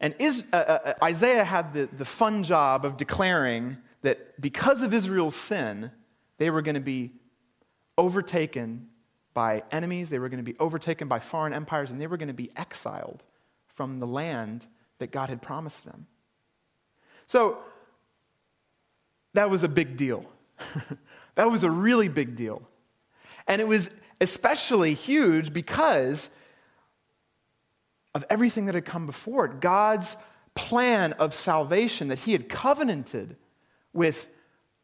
And 0.00 0.14
is, 0.18 0.46
uh, 0.52 0.56
uh, 0.56 0.94
Isaiah 1.02 1.44
had 1.44 1.72
the, 1.72 1.88
the 1.92 2.04
fun 2.04 2.42
job 2.42 2.84
of 2.84 2.96
declaring 2.96 3.78
that 4.06 4.40
because 4.40 4.84
of 4.84 4.94
Israel's 4.94 5.34
sin, 5.34 5.90
they 6.38 6.48
were 6.48 6.62
going 6.62 6.76
to 6.76 6.80
be 6.80 7.12
overtaken 7.98 8.86
by 9.34 9.64
enemies, 9.72 10.10
they 10.10 10.20
were 10.20 10.28
going 10.28 10.44
to 10.44 10.48
be 10.48 10.56
overtaken 10.60 11.08
by 11.08 11.18
foreign 11.18 11.52
empires, 11.52 11.90
and 11.90 12.00
they 12.00 12.06
were 12.06 12.16
going 12.16 12.28
to 12.28 12.34
be 12.34 12.50
exiled 12.56 13.24
from 13.66 13.98
the 13.98 14.06
land 14.06 14.64
that 14.98 15.10
God 15.10 15.28
had 15.28 15.42
promised 15.42 15.84
them. 15.84 16.06
So, 17.26 17.58
that 19.34 19.50
was 19.50 19.64
a 19.64 19.68
big 19.68 19.96
deal. 19.96 20.24
that 21.34 21.50
was 21.50 21.64
a 21.64 21.70
really 21.70 22.08
big 22.08 22.36
deal. 22.36 22.62
And 23.48 23.60
it 23.60 23.66
was 23.66 23.90
especially 24.20 24.94
huge 24.94 25.52
because 25.52 26.30
of 28.14 28.24
everything 28.30 28.66
that 28.66 28.76
had 28.76 28.84
come 28.84 29.04
before 29.04 29.46
it. 29.46 29.60
God's 29.60 30.16
plan 30.54 31.12
of 31.14 31.34
salvation 31.34 32.06
that 32.08 32.20
He 32.20 32.32
had 32.32 32.48
covenanted 32.48 33.36
with 33.96 34.28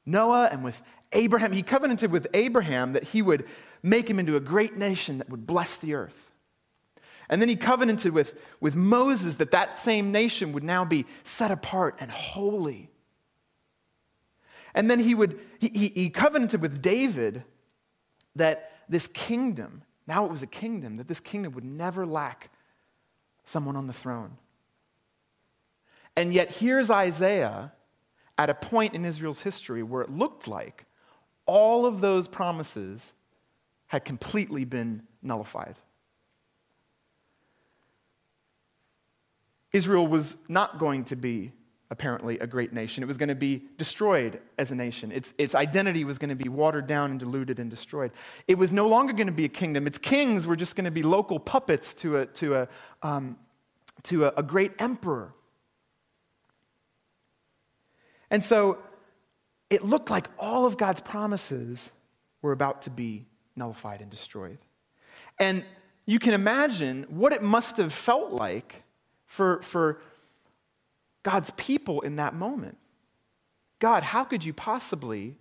Noah 0.06 0.48
and 0.50 0.64
with 0.64 0.82
Abraham. 1.12 1.52
He 1.52 1.62
covenanted 1.62 2.10
with 2.10 2.26
Abraham 2.34 2.94
that 2.94 3.04
he 3.04 3.22
would 3.22 3.46
make 3.82 4.08
him 4.08 4.18
into 4.18 4.36
a 4.36 4.40
great 4.40 4.76
nation 4.76 5.18
that 5.18 5.28
would 5.28 5.46
bless 5.46 5.76
the 5.76 5.94
earth. 5.94 6.30
And 7.28 7.40
then 7.40 7.48
he 7.48 7.56
covenanted 7.56 8.12
with, 8.12 8.38
with 8.60 8.74
Moses 8.74 9.36
that 9.36 9.52
that 9.52 9.78
same 9.78 10.12
nation 10.12 10.52
would 10.52 10.64
now 10.64 10.84
be 10.84 11.06
set 11.24 11.50
apart 11.50 11.96
and 12.00 12.10
holy. 12.10 12.90
And 14.74 14.90
then 14.90 14.98
he, 14.98 15.14
would, 15.14 15.38
he, 15.58 15.68
he, 15.68 15.88
he 15.88 16.10
covenanted 16.10 16.60
with 16.60 16.82
David 16.82 17.44
that 18.36 18.72
this 18.88 19.06
kingdom, 19.06 19.82
now 20.06 20.24
it 20.24 20.30
was 20.30 20.42
a 20.42 20.46
kingdom, 20.46 20.96
that 20.96 21.08
this 21.08 21.20
kingdom 21.20 21.52
would 21.52 21.64
never 21.64 22.06
lack 22.06 22.50
someone 23.44 23.76
on 23.76 23.86
the 23.86 23.92
throne. 23.92 24.36
And 26.16 26.32
yet 26.32 26.50
here's 26.50 26.90
Isaiah 26.90 27.72
at 28.42 28.50
a 28.50 28.54
point 28.54 28.92
in 28.92 29.04
Israel's 29.04 29.42
history 29.42 29.84
where 29.84 30.02
it 30.02 30.10
looked 30.10 30.48
like 30.48 30.84
all 31.46 31.86
of 31.86 32.00
those 32.00 32.26
promises 32.26 33.12
had 33.86 34.04
completely 34.04 34.64
been 34.64 35.04
nullified. 35.22 35.76
Israel 39.72 40.08
was 40.08 40.34
not 40.48 40.80
going 40.80 41.04
to 41.04 41.14
be, 41.14 41.52
apparently, 41.88 42.36
a 42.40 42.46
great 42.48 42.72
nation. 42.72 43.04
It 43.04 43.06
was 43.06 43.16
going 43.16 43.28
to 43.28 43.36
be 43.36 43.62
destroyed 43.78 44.40
as 44.58 44.72
a 44.72 44.74
nation. 44.74 45.12
Its, 45.12 45.32
its 45.38 45.54
identity 45.54 46.04
was 46.04 46.18
going 46.18 46.30
to 46.30 46.34
be 46.34 46.48
watered 46.48 46.88
down 46.88 47.12
and 47.12 47.20
diluted 47.20 47.60
and 47.60 47.70
destroyed. 47.70 48.10
It 48.48 48.58
was 48.58 48.72
no 48.72 48.88
longer 48.88 49.12
going 49.12 49.28
to 49.28 49.32
be 49.32 49.44
a 49.44 49.54
kingdom. 49.62 49.86
Its 49.86 49.98
kings 49.98 50.48
were 50.48 50.56
just 50.56 50.74
going 50.74 50.86
to 50.86 50.90
be 50.90 51.04
local 51.04 51.38
puppets 51.38 51.94
to 51.94 52.16
a, 52.16 52.26
to 52.26 52.54
a, 52.56 52.68
um, 53.04 53.36
to 54.02 54.24
a, 54.24 54.32
a 54.38 54.42
great 54.42 54.72
emperor 54.80 55.32
and 58.32 58.42
so 58.42 58.78
it 59.68 59.84
looked 59.84 60.10
like 60.10 60.26
all 60.38 60.64
of 60.66 60.78
God's 60.78 61.02
promises 61.02 61.92
were 62.40 62.52
about 62.52 62.82
to 62.82 62.90
be 62.90 63.26
nullified 63.54 64.00
and 64.00 64.10
destroyed. 64.10 64.58
And 65.38 65.64
you 66.06 66.18
can 66.18 66.32
imagine 66.32 67.04
what 67.10 67.34
it 67.34 67.42
must 67.42 67.76
have 67.76 67.92
felt 67.92 68.32
like 68.32 68.82
for, 69.26 69.60
for 69.62 70.00
God's 71.22 71.50
people 71.52 72.00
in 72.00 72.16
that 72.16 72.34
moment. 72.34 72.78
God, 73.78 74.02
how 74.02 74.24
could 74.24 74.44
you 74.44 74.54
possibly 74.54 75.36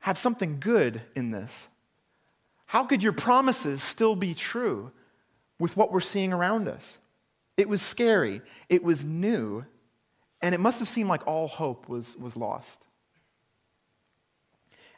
have 0.00 0.16
something 0.16 0.60
good 0.60 1.02
in 1.16 1.32
this? 1.32 1.66
How 2.66 2.84
could 2.84 3.02
your 3.02 3.12
promises 3.12 3.82
still 3.82 4.14
be 4.14 4.34
true 4.34 4.92
with 5.58 5.76
what 5.76 5.90
we're 5.90 6.00
seeing 6.00 6.32
around 6.32 6.68
us? 6.68 6.98
It 7.56 7.68
was 7.68 7.82
scary, 7.82 8.40
it 8.68 8.84
was 8.84 9.04
new, 9.04 9.64
and 10.40 10.54
it 10.54 10.60
must 10.60 10.78
have 10.78 10.88
seemed 10.88 11.08
like 11.08 11.26
all 11.26 11.48
hope 11.48 11.88
was, 11.88 12.16
was 12.16 12.36
lost. 12.36 12.86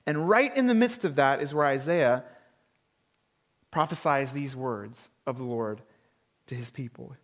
And 0.06 0.28
right 0.28 0.54
in 0.56 0.66
the 0.66 0.74
midst 0.74 1.04
of 1.04 1.16
that 1.16 1.40
is 1.40 1.54
where 1.54 1.66
Isaiah 1.66 2.24
prophesies 3.70 4.32
these 4.32 4.56
words 4.56 5.08
of 5.26 5.38
the 5.38 5.44
Lord 5.44 5.82
to 6.48 6.54
his 6.54 6.70
people. 6.70 7.14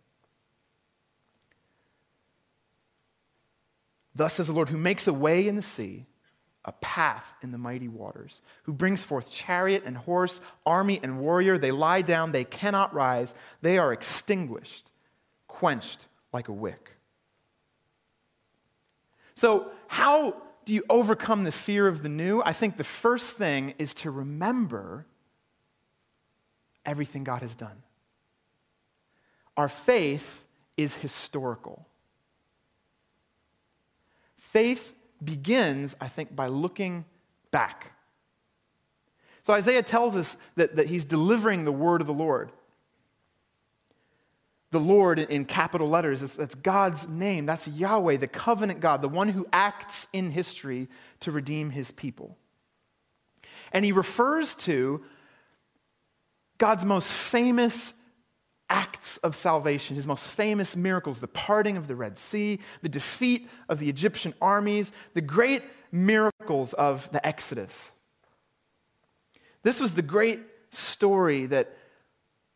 Thus 4.15 4.33
says 4.33 4.47
the 4.47 4.53
Lord, 4.53 4.69
who 4.69 4.77
makes 4.77 5.07
a 5.07 5.13
way 5.13 5.47
in 5.47 5.55
the 5.55 5.61
sea, 5.61 6.07
a 6.65 6.71
path 6.71 7.35
in 7.43 7.51
the 7.51 7.57
mighty 7.57 7.87
waters, 7.87 8.41
who 8.63 8.73
brings 8.73 9.03
forth 9.03 9.29
chariot 9.29 9.83
and 9.85 9.95
horse, 9.95 10.41
army 10.65 10.99
and 11.03 11.19
warrior. 11.19 11.57
They 11.57 11.71
lie 11.71 12.01
down, 12.01 12.31
they 12.31 12.43
cannot 12.43 12.93
rise, 12.93 13.35
they 13.61 13.77
are 13.77 13.93
extinguished, 13.93 14.91
quenched 15.47 16.07
like 16.33 16.47
a 16.47 16.53
wick. 16.53 16.96
So, 19.37 19.69
how 19.87 20.33
do 20.65 20.73
you 20.73 20.83
overcome 20.89 21.43
the 21.43 21.51
fear 21.51 21.85
of 21.85 22.01
the 22.01 22.09
new? 22.09 22.41
I 22.43 22.53
think 22.53 22.75
the 22.75 22.83
first 22.83 23.37
thing 23.37 23.75
is 23.77 23.93
to 23.95 24.09
remember 24.09 25.05
everything 26.83 27.23
God 27.23 27.43
has 27.43 27.53
done. 27.53 27.83
Our 29.55 29.69
faith 29.69 30.43
is 30.75 30.95
historical. 30.95 31.85
Faith 34.37 34.95
begins, 35.23 35.95
I 36.01 36.07
think, 36.07 36.35
by 36.35 36.47
looking 36.47 37.05
back. 37.51 37.91
So 39.43 39.53
Isaiah 39.53 39.83
tells 39.83 40.17
us 40.17 40.35
that, 40.55 40.77
that 40.77 40.87
he's 40.87 41.05
delivering 41.05 41.63
the 41.63 41.71
word 41.71 42.01
of 42.01 42.07
the 42.07 42.13
Lord 42.13 42.51
the 44.71 44.79
Lord 44.79 45.19
in 45.19 45.45
capital 45.45 45.87
letters. 45.87 46.21
That's 46.35 46.55
God's 46.55 47.07
name. 47.07 47.45
That's 47.45 47.67
Yahweh, 47.67 48.17
the 48.17 48.27
covenant 48.27 48.79
God, 48.79 49.01
the 49.01 49.09
one 49.09 49.29
who 49.29 49.47
acts 49.53 50.07
in 50.11 50.31
history 50.31 50.89
to 51.21 51.31
redeem 51.31 51.69
his 51.69 51.91
people. 51.91 52.37
And 53.71 53.85
he 53.85 53.91
refers 53.91 54.55
to 54.55 55.03
God's 56.57 56.85
most 56.85 57.11
famous 57.11 57.93
acts 58.69 59.17
of 59.17 59.35
salvation, 59.35 59.95
his 59.95 60.07
most 60.07 60.27
famous 60.27 60.75
miracles, 60.75 61.21
the 61.21 61.27
parting 61.27 61.77
of 61.77 61.87
the 61.87 61.95
Red 61.95 62.17
Sea, 62.17 62.59
the 62.81 62.89
defeat 62.89 63.49
of 63.69 63.79
the 63.79 63.87
Egyptian 63.87 64.33
armies, 64.41 64.91
the 65.13 65.21
great 65.21 65.63
miracles 65.91 66.73
of 66.73 67.09
the 67.11 67.25
Exodus. 67.25 67.91
This 69.63 69.79
was 69.79 69.93
the 69.93 70.01
great 70.01 70.39
story 70.71 71.45
that 71.45 71.73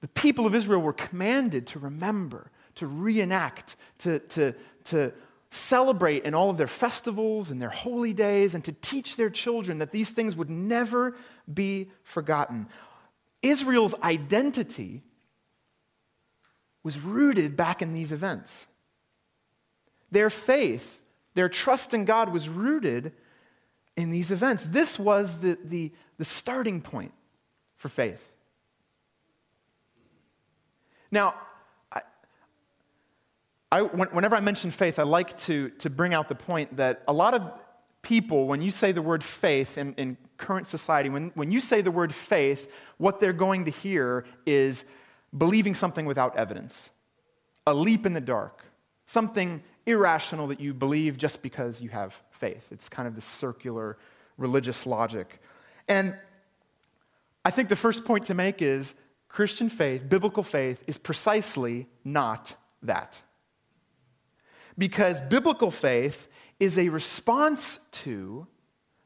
the 0.02 0.08
people 0.08 0.46
of 0.46 0.54
Israel 0.56 0.82
were 0.82 0.94
commanded 0.94 1.68
to 1.68 1.80
remember, 1.80 2.52
to 2.76 2.88
reenact, 2.88 3.76
to, 4.00 4.20
to, 4.20 4.54
to 4.86 5.14
celebrate 5.52 6.24
in 6.24 6.34
all 6.34 6.50
of 6.50 6.58
their 6.58 6.68
festivals 6.68 7.52
and 7.52 7.62
their 7.62 7.70
holy 7.70 8.14
days, 8.14 8.56
and 8.56 8.64
to 8.66 8.72
teach 8.72 9.16
their 9.16 9.30
children 9.30 9.78
that 9.78 9.92
these 9.92 10.10
things 10.10 10.36
would 10.36 10.50
never 10.50 11.16
be 11.52 11.92
forgotten. 12.04 12.68
Israel's 13.42 13.96
identity 14.02 15.04
was 16.84 17.00
rooted 17.00 17.56
back 17.56 17.82
in 17.82 17.94
these 17.94 18.12
events. 18.12 18.68
Their 20.10 20.30
faith, 20.30 21.02
their 21.36 21.50
trust 21.50 21.94
in 21.94 22.06
God 22.06 22.34
was 22.34 22.50
rooted 22.50 23.14
in 23.96 24.10
these 24.10 24.32
events. 24.32 24.64
This 24.64 24.98
was 24.98 25.42
the, 25.42 25.58
the, 25.64 25.92
the 26.18 26.26
starting 26.26 26.82
point 26.82 27.14
for 27.78 27.90
faith. 27.90 28.31
Now, 31.12 31.36
I, 31.92 32.02
I, 33.72 33.82
whenever 33.82 34.36
I 34.36 34.40
mention 34.40 34.72
faith, 34.72 34.98
I 34.98 35.04
like 35.04 35.38
to, 35.40 35.70
to 35.70 35.90
bring 35.90 36.14
out 36.14 36.30
the 36.30 36.36
point 36.36 36.78
that 36.78 37.04
a 37.08 37.14
lot 37.14 37.34
of 37.34 37.44
people, 38.02 38.48
when 38.48 38.62
you 38.62 38.72
say 38.72 38.92
the 38.92 39.02
word 39.02 39.24
faith 39.24 39.78
in, 39.78 39.94
in 39.96 40.18
current 40.38 40.68
society, 40.68 41.10
when, 41.10 41.32
when 41.36 41.52
you 41.52 41.60
say 41.60 41.82
the 41.82 41.92
word 41.92 42.14
faith, 42.14 42.72
what 42.98 43.20
they're 43.20 43.34
going 43.34 43.66
to 43.66 43.72
hear 43.72 44.26
is 44.46 44.86
believing 45.38 45.76
something 45.76 46.06
without 46.06 46.36
evidence, 46.36 46.90
a 47.68 47.74
leap 47.74 48.06
in 48.06 48.14
the 48.14 48.22
dark, 48.22 48.64
something 49.06 49.62
irrational 49.86 50.48
that 50.48 50.60
you 50.60 50.74
believe 50.74 51.18
just 51.18 51.42
because 51.42 51.82
you 51.82 51.90
have 51.90 52.22
faith. 52.32 52.72
It's 52.72 52.90
kind 52.90 53.08
of 53.08 53.16
the 53.16 53.22
circular 53.22 53.98
religious 54.38 54.86
logic. 54.86 55.42
And 55.88 56.16
I 57.44 57.52
think 57.52 57.70
the 57.70 57.76
first 57.76 58.06
point 58.06 58.26
to 58.26 58.34
make 58.34 58.62
is 58.62 58.96
Christian 59.32 59.70
faith, 59.70 60.10
biblical 60.10 60.44
faith, 60.44 60.84
is 60.88 60.98
precisely 60.98 61.88
not 62.04 62.56
that. 62.84 63.22
Because 64.78 65.22
biblical 65.22 65.72
faith 65.72 66.28
is 66.60 66.78
a 66.78 66.90
response 66.90 67.80
to 67.92 68.46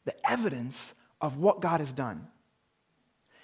the 0.05 0.15
evidence 0.29 0.95
of 1.21 1.37
what 1.37 1.61
God 1.61 1.79
has 1.79 1.91
done. 1.91 2.27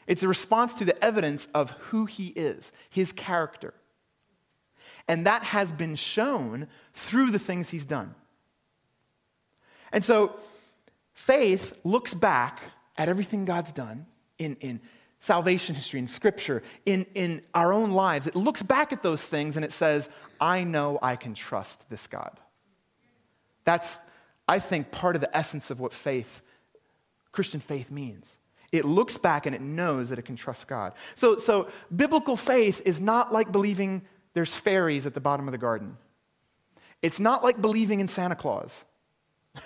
It's 0.08 0.24
a 0.24 0.28
response 0.28 0.74
to 0.76 0.86
the 0.86 1.02
evidence 1.04 1.48
of 1.54 1.70
who 1.72 2.06
he 2.06 2.30
is, 2.30 2.72
his 2.90 3.12
character. 3.12 3.76
And 5.08 5.28
that 5.28 5.44
has 5.44 5.72
been 5.72 5.96
shown 5.96 6.68
through 6.94 7.30
the 7.30 7.40
things 7.40 7.70
he's 7.70 7.86
done. 7.86 8.16
And 9.92 10.04
so 10.04 10.36
faith 11.14 11.80
looks 11.84 12.16
back 12.16 12.60
at 12.98 13.08
everything 13.08 13.46
God's 13.46 13.72
done 13.72 14.08
in, 14.40 14.56
in 14.62 14.82
salvation 15.22 15.76
history, 15.76 16.00
in 16.00 16.08
scripture, 16.08 16.62
in, 16.86 17.06
in 17.14 17.44
our 17.54 17.72
own 17.72 17.92
lives. 17.92 18.28
It 18.28 18.36
looks 18.36 18.62
back 18.62 18.92
at 18.92 19.04
those 19.04 19.26
things 19.26 19.56
and 19.56 19.64
it 19.64 19.72
says, 19.72 20.10
I 20.40 20.64
know 20.64 21.00
I 21.02 21.16
can 21.16 21.36
trust 21.36 21.90
this 21.90 22.08
God. 22.08 22.38
That's, 23.64 24.00
I 24.48 24.58
think, 24.60 24.92
part 24.92 25.16
of 25.16 25.22
the 25.22 25.36
essence 25.38 25.70
of 25.70 25.80
what 25.80 25.94
faith, 25.94 26.42
Christian 27.32 27.60
faith 27.60 27.92
means. 27.92 28.36
It 28.72 28.84
looks 28.84 29.18
back 29.18 29.46
and 29.46 29.54
it 29.54 29.62
knows 29.62 30.10
that 30.10 30.18
it 30.18 30.24
can 30.24 30.36
trust 30.36 30.68
God. 30.68 30.94
So, 31.14 31.38
so 31.38 31.68
biblical 31.96 32.36
faith 32.36 32.82
is 32.84 33.00
not 33.00 33.32
like 33.32 33.52
believing 33.52 34.02
there's 34.34 34.56
fairies 34.56 35.06
at 35.06 35.14
the 35.14 35.22
bottom 35.22 35.48
of 35.48 35.52
the 35.52 35.58
garden. 35.60 35.98
It's 37.04 37.20
not 37.20 37.44
like 37.44 37.62
believing 37.62 38.00
in 38.00 38.08
Santa 38.08 38.36
Claus. 38.36 38.86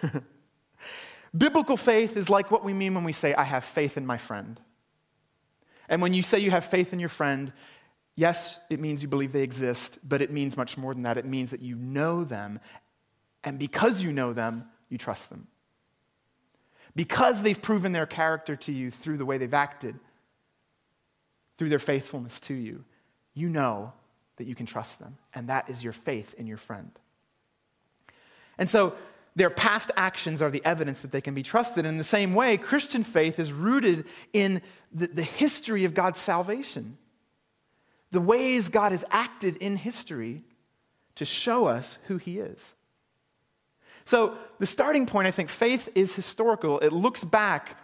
biblical 1.37 1.77
faith 1.77 2.17
is 2.17 2.29
like 2.29 2.51
what 2.51 2.65
we 2.65 2.73
mean 2.73 2.93
when 2.93 3.05
we 3.05 3.13
say, 3.13 3.33
I 3.33 3.43
have 3.43 3.63
faith 3.63 3.95
in 3.95 4.05
my 4.05 4.17
friend. 4.17 4.59
And 5.89 6.01
when 6.01 6.13
you 6.13 6.21
say 6.21 6.39
you 6.39 6.51
have 6.51 6.65
faith 6.65 6.93
in 6.93 6.99
your 6.99 7.09
friend, 7.09 7.53
yes, 8.15 8.59
it 8.69 8.79
means 8.79 9.01
you 9.01 9.07
believe 9.07 9.31
they 9.31 9.43
exist, 9.43 9.99
but 10.03 10.21
it 10.21 10.31
means 10.31 10.57
much 10.57 10.77
more 10.77 10.93
than 10.93 11.03
that. 11.03 11.17
It 11.17 11.25
means 11.25 11.51
that 11.51 11.61
you 11.61 11.75
know 11.75 12.23
them, 12.23 12.59
and 13.43 13.59
because 13.59 14.01
you 14.01 14.11
know 14.11 14.33
them, 14.33 14.65
you 14.89 14.97
trust 14.97 15.29
them 15.29 15.47
because 16.95 17.41
they've 17.41 17.61
proven 17.61 17.91
their 17.91 18.05
character 18.05 18.55
to 18.55 18.71
you 18.71 18.89
through 18.89 19.17
the 19.17 19.25
way 19.25 19.37
they've 19.37 19.53
acted, 19.53 19.99
through 21.57 21.69
their 21.69 21.79
faithfulness 21.79 22.39
to 22.41 22.53
you, 22.53 22.85
you 23.33 23.49
know 23.49 23.93
that 24.37 24.47
you 24.47 24.55
can 24.55 24.65
trust 24.65 24.99
them. 24.99 25.17
And 25.33 25.49
that 25.49 25.69
is 25.69 25.83
your 25.83 25.93
faith 25.93 26.33
in 26.37 26.47
your 26.47 26.57
friend. 26.57 26.91
And 28.57 28.69
so, 28.69 28.95
their 29.35 29.49
past 29.49 29.91
actions 29.97 30.41
are 30.41 30.49
the 30.49 30.63
evidence 30.63 31.01
that 31.01 31.11
they 31.11 31.21
can 31.21 31.33
be 31.33 31.43
trusted. 31.43 31.85
In 31.85 31.97
the 31.97 32.03
same 32.03 32.33
way, 32.33 32.55
Christian 32.57 33.03
faith 33.03 33.37
is 33.37 33.51
rooted 33.51 34.05
in 34.31 34.61
the, 34.93 35.07
the 35.07 35.23
history 35.23 35.83
of 35.83 35.93
God's 35.93 36.19
salvation, 36.19 36.97
the 38.11 38.21
ways 38.21 38.69
God 38.69 38.91
has 38.91 39.03
acted 39.11 39.57
in 39.57 39.75
history 39.75 40.43
to 41.15 41.25
show 41.25 41.65
us 41.65 41.97
who 42.07 42.17
He 42.17 42.39
is. 42.39 42.73
So, 44.05 44.37
the 44.59 44.65
starting 44.65 45.05
point, 45.05 45.27
I 45.27 45.31
think, 45.31 45.49
faith 45.49 45.89
is 45.95 46.13
historical. 46.13 46.79
It 46.79 46.93
looks 46.93 47.23
back 47.23 47.77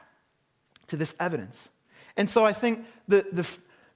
to 0.88 0.96
this 0.96 1.16
evidence. 1.20 1.70
And 2.16 2.30
so, 2.30 2.46
I 2.46 2.54
think 2.54 2.86
the, 3.08 3.26
the, 3.32 3.48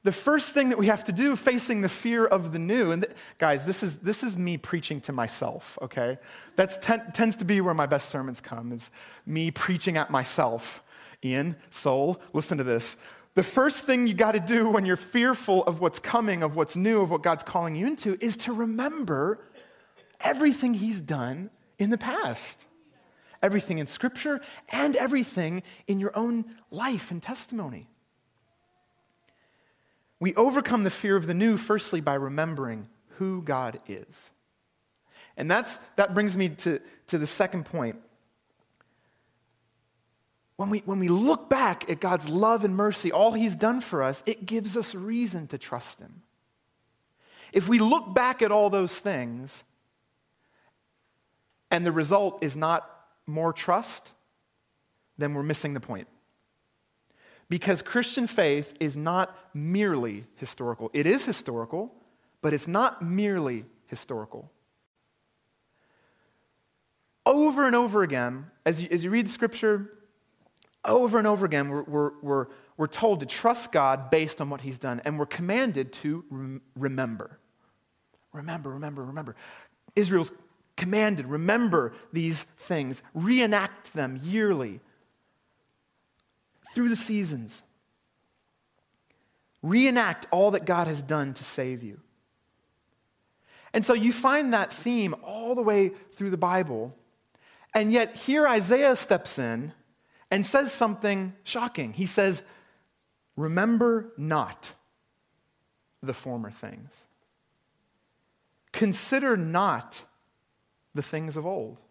the 0.05 0.11
first 0.11 0.53
thing 0.53 0.69
that 0.69 0.77
we 0.77 0.85
have 0.85 1.03
to 1.05 1.11
do, 1.11 1.35
facing 1.35 1.81
the 1.81 1.89
fear 1.89 2.27
of 2.27 2.53
the 2.53 2.59
new, 2.59 2.91
and 2.91 3.07
guys, 3.39 3.65
this 3.65 3.81
is, 3.81 3.97
this 3.97 4.21
is 4.21 4.37
me 4.37 4.55
preaching 4.55 5.01
to 5.01 5.11
myself, 5.11 5.79
okay? 5.81 6.19
That 6.57 7.11
tends 7.15 7.35
to 7.37 7.45
be 7.45 7.59
where 7.59 7.73
my 7.73 7.87
best 7.87 8.09
sermons 8.09 8.39
come, 8.39 8.71
is 8.71 8.91
me 9.25 9.49
preaching 9.49 9.97
at 9.97 10.11
myself. 10.11 10.83
in 11.23 11.55
soul, 11.71 12.21
listen 12.33 12.59
to 12.59 12.63
this. 12.63 12.97
The 13.33 13.41
first 13.41 13.87
thing 13.87 14.05
you 14.05 14.13
got 14.13 14.33
to 14.33 14.39
do 14.39 14.69
when 14.69 14.85
you're 14.85 14.95
fearful 14.95 15.63
of 15.63 15.81
what's 15.81 15.97
coming, 15.97 16.43
of 16.43 16.55
what's 16.55 16.75
new, 16.75 17.01
of 17.01 17.09
what 17.09 17.23
God's 17.23 17.41
calling 17.41 17.75
you 17.75 17.87
into, 17.87 18.15
is 18.23 18.37
to 18.37 18.53
remember 18.53 19.39
everything 20.21 20.75
He's 20.75 21.01
done 21.01 21.49
in 21.79 21.89
the 21.89 21.97
past. 21.97 22.63
Everything 23.41 23.79
in 23.79 23.87
Scripture 23.87 24.39
and 24.69 24.95
everything 24.95 25.63
in 25.87 25.99
your 25.99 26.15
own 26.15 26.45
life 26.69 27.09
and 27.09 27.23
testimony. 27.23 27.87
We 30.19 30.33
overcome 30.35 30.83
the 30.83 30.89
fear 30.89 31.15
of 31.15 31.27
the 31.27 31.33
new, 31.33 31.57
firstly, 31.57 32.01
by 32.01 32.13
remembering 32.13 32.87
who 33.17 33.41
God 33.41 33.79
is. 33.87 34.31
And 35.37 35.51
that's, 35.51 35.77
that 35.97 36.13
brings 36.13 36.37
me 36.37 36.49
to, 36.49 36.79
to 37.07 37.17
the 37.17 37.27
second 37.27 37.65
point. 37.65 37.97
When 40.55 40.69
we, 40.69 40.79
when 40.85 40.99
we 40.99 41.09
look 41.09 41.49
back 41.49 41.89
at 41.89 41.99
God's 41.99 42.29
love 42.29 42.63
and 42.63 42.75
mercy, 42.75 43.11
all 43.11 43.33
He's 43.33 43.55
done 43.55 43.81
for 43.81 44.01
us, 44.03 44.23
it 44.25 44.45
gives 44.45 44.77
us 44.77 44.95
reason 44.95 45.47
to 45.47 45.57
trust 45.57 45.99
Him. 45.99 46.21
If 47.51 47.67
we 47.67 47.79
look 47.79 48.13
back 48.13 48.41
at 48.41 48.51
all 48.51 48.69
those 48.69 48.99
things, 48.99 49.63
and 51.69 51.85
the 51.85 51.91
result 51.91 52.39
is 52.41 52.55
not 52.55 52.89
more 53.25 53.51
trust, 53.51 54.11
then 55.17 55.33
we're 55.33 55.43
missing 55.43 55.73
the 55.73 55.79
point. 55.79 56.07
Because 57.49 57.81
Christian 57.81 58.27
faith 58.27 58.73
is 58.79 58.95
not 58.95 59.37
merely 59.53 60.25
historical. 60.35 60.89
It 60.93 61.05
is 61.05 61.25
historical, 61.25 61.93
but 62.41 62.53
it's 62.53 62.67
not 62.67 63.01
merely 63.01 63.65
historical. 63.87 64.51
Over 67.25 67.65
and 67.65 67.75
over 67.75 68.03
again, 68.03 68.47
as 68.65 68.81
you, 68.81 68.87
as 68.91 69.03
you 69.03 69.09
read 69.09 69.29
scripture, 69.29 69.91
over 70.83 71.17
and 71.17 71.27
over 71.27 71.45
again, 71.45 71.69
we're, 71.69 72.11
we're, 72.21 72.47
we're, 72.77 72.87
told 72.87 73.21
to 73.21 73.25
trust 73.25 73.71
God 73.71 74.11
based 74.11 74.41
on 74.41 74.49
what 74.49 74.61
He's 74.61 74.77
done, 74.77 75.01
and 75.05 75.17
we're 75.17 75.25
commanded 75.25 75.91
to 75.93 76.23
rem- 76.29 76.61
remember. 76.75 77.39
Remember, 78.31 78.71
remember, 78.71 79.03
remember. 79.03 79.35
Israel's 79.95 80.31
commanded, 80.77 81.25
remember 81.25 81.93
these 82.11 82.43
things, 82.43 83.01
reenact 83.13 83.93
them 83.93 84.19
yearly 84.23 84.81
through 86.75 86.89
the 86.89 86.95
seasons. 86.95 87.63
Reenact 89.63 90.27
all 90.29 90.51
that 90.51 90.65
God 90.65 90.85
has 90.85 91.01
done 91.01 91.33
to 91.33 91.43
save 91.43 91.81
you. 91.81 91.99
And 93.73 93.83
so 93.83 93.93
you 93.93 94.13
find 94.13 94.53
that 94.53 94.71
theme 94.71 95.15
all 95.23 95.55
the 95.55 95.63
way 95.63 95.89
through 96.13 96.29
the 96.29 96.37
Bible. 96.37 96.95
And 97.73 97.91
yet, 97.91 98.15
here 98.15 98.47
Isaiah 98.47 98.95
steps 98.95 99.39
in 99.39 99.73
and 100.29 100.45
says 100.45 100.71
something 100.71 101.33
shocking. 101.43 101.93
He 101.93 102.05
says, 102.05 102.43
Remember 103.35 104.13
not 104.17 104.73
the 106.03 106.13
former 106.13 106.51
things. 106.51 106.91
Consider 108.71 109.35
not 109.35 110.03
the 110.93 111.01
things 111.01 111.35
of 111.35 111.45
old. 111.45 111.81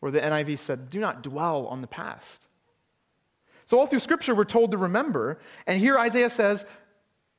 Or 0.00 0.10
the 0.10 0.20
NIV 0.20 0.58
said, 0.58 0.90
do 0.90 1.00
not 1.00 1.22
dwell 1.22 1.66
on 1.66 1.80
the 1.80 1.86
past. 1.86 2.47
So, 3.68 3.78
all 3.78 3.86
through 3.86 3.98
Scripture, 3.98 4.34
we're 4.34 4.44
told 4.44 4.70
to 4.70 4.78
remember. 4.78 5.38
And 5.66 5.78
here 5.78 5.98
Isaiah 5.98 6.30
says, 6.30 6.64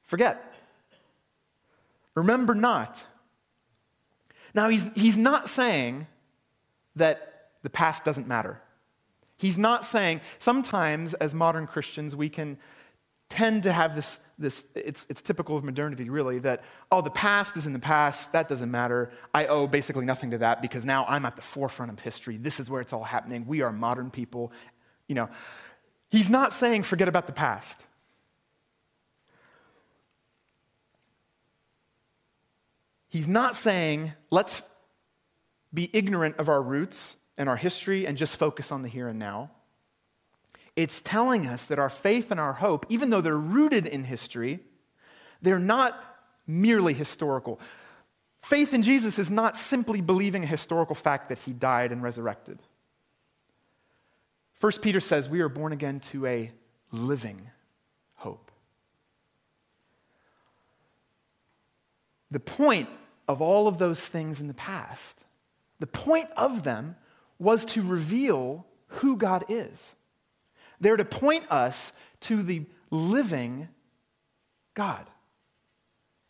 forget. 0.03 0.53
Remember 2.13 2.53
not. 2.53 3.03
Now, 4.53 4.69
he's, 4.69 4.93
he's 4.93 5.17
not 5.17 5.49
saying 5.49 6.05
that 6.95 7.47
the 7.63 7.71
past 7.71 8.05
doesn't 8.05 8.27
matter. 8.27 8.61
He's 9.37 9.57
not 9.57 9.83
saying, 9.83 10.21
sometimes 10.37 11.15
as 11.15 11.33
modern 11.33 11.65
Christians, 11.65 12.15
we 12.15 12.29
can 12.29 12.59
tend 13.29 13.63
to 13.63 13.71
have 13.71 13.95
this, 13.95 14.19
this 14.37 14.65
it's, 14.75 15.07
it's 15.09 15.23
typical 15.23 15.57
of 15.57 15.63
modernity 15.63 16.11
really, 16.11 16.37
that, 16.39 16.63
oh, 16.91 17.01
the 17.01 17.09
past 17.09 17.57
is 17.57 17.65
in 17.65 17.73
the 17.73 17.79
past, 17.79 18.33
that 18.33 18.47
doesn't 18.47 18.69
matter. 18.69 19.11
I 19.33 19.47
owe 19.47 19.65
basically 19.65 20.05
nothing 20.05 20.29
to 20.29 20.37
that 20.37 20.61
because 20.61 20.85
now 20.85 21.05
I'm 21.09 21.25
at 21.25 21.35
the 21.35 21.41
forefront 21.41 21.91
of 21.91 21.99
history. 21.99 22.37
This 22.37 22.59
is 22.59 22.69
where 22.69 22.81
it's 22.81 22.93
all 22.93 23.03
happening. 23.03 23.47
We 23.47 23.61
are 23.61 23.71
modern 23.71 24.11
people. 24.11 24.51
You 25.07 25.15
know, 25.15 25.29
he's 26.09 26.29
not 26.29 26.53
saying 26.53 26.83
forget 26.83 27.07
about 27.07 27.27
the 27.27 27.33
past. 27.33 27.85
He's 33.09 33.27
not 33.27 33.55
saying 33.55 34.13
let's 34.29 34.61
be 35.73 35.89
ignorant 35.93 36.37
of 36.37 36.49
our 36.49 36.61
roots 36.61 37.17
and 37.37 37.49
our 37.49 37.57
history 37.57 38.05
and 38.05 38.17
just 38.17 38.37
focus 38.37 38.71
on 38.71 38.83
the 38.83 38.89
here 38.89 39.07
and 39.07 39.17
now. 39.17 39.51
It's 40.75 41.01
telling 41.01 41.47
us 41.47 41.65
that 41.65 41.79
our 41.79 41.89
faith 41.89 42.31
and 42.31 42.39
our 42.39 42.53
hope, 42.53 42.85
even 42.89 43.09
though 43.09 43.21
they're 43.21 43.37
rooted 43.37 43.85
in 43.85 44.03
history, 44.03 44.59
they're 45.41 45.59
not 45.59 46.01
merely 46.47 46.93
historical. 46.93 47.59
Faith 48.41 48.73
in 48.73 48.81
Jesus 48.81 49.19
is 49.19 49.29
not 49.29 49.57
simply 49.57 50.01
believing 50.01 50.43
a 50.43 50.47
historical 50.47 50.95
fact 50.95 51.29
that 51.29 51.39
he 51.39 51.51
died 51.51 51.91
and 51.91 52.01
resurrected. 52.01 52.59
First 54.59 54.81
Peter 54.81 54.99
says 54.99 55.29
we 55.29 55.39
are 55.41 55.49
born 55.49 55.71
again 55.71 55.99
to 56.01 56.25
a 56.25 56.51
living 56.91 57.49
hope. 58.15 58.51
The 62.31 62.39
point 62.39 62.89
of 63.27 63.41
all 63.41 63.67
of 63.67 63.77
those 63.77 64.05
things 64.05 64.41
in 64.41 64.47
the 64.47 64.53
past, 64.53 65.23
the 65.79 65.87
point 65.87 66.29
of 66.35 66.63
them 66.63 66.95
was 67.39 67.63
to 67.65 67.81
reveal 67.81 68.65
who 68.87 69.15
God 69.15 69.45
is. 69.47 69.95
They're 70.81 70.97
to 70.97 71.05
point 71.05 71.49
us 71.49 71.93
to 72.21 72.43
the 72.43 72.65
living 72.91 73.69
God. 74.73 75.05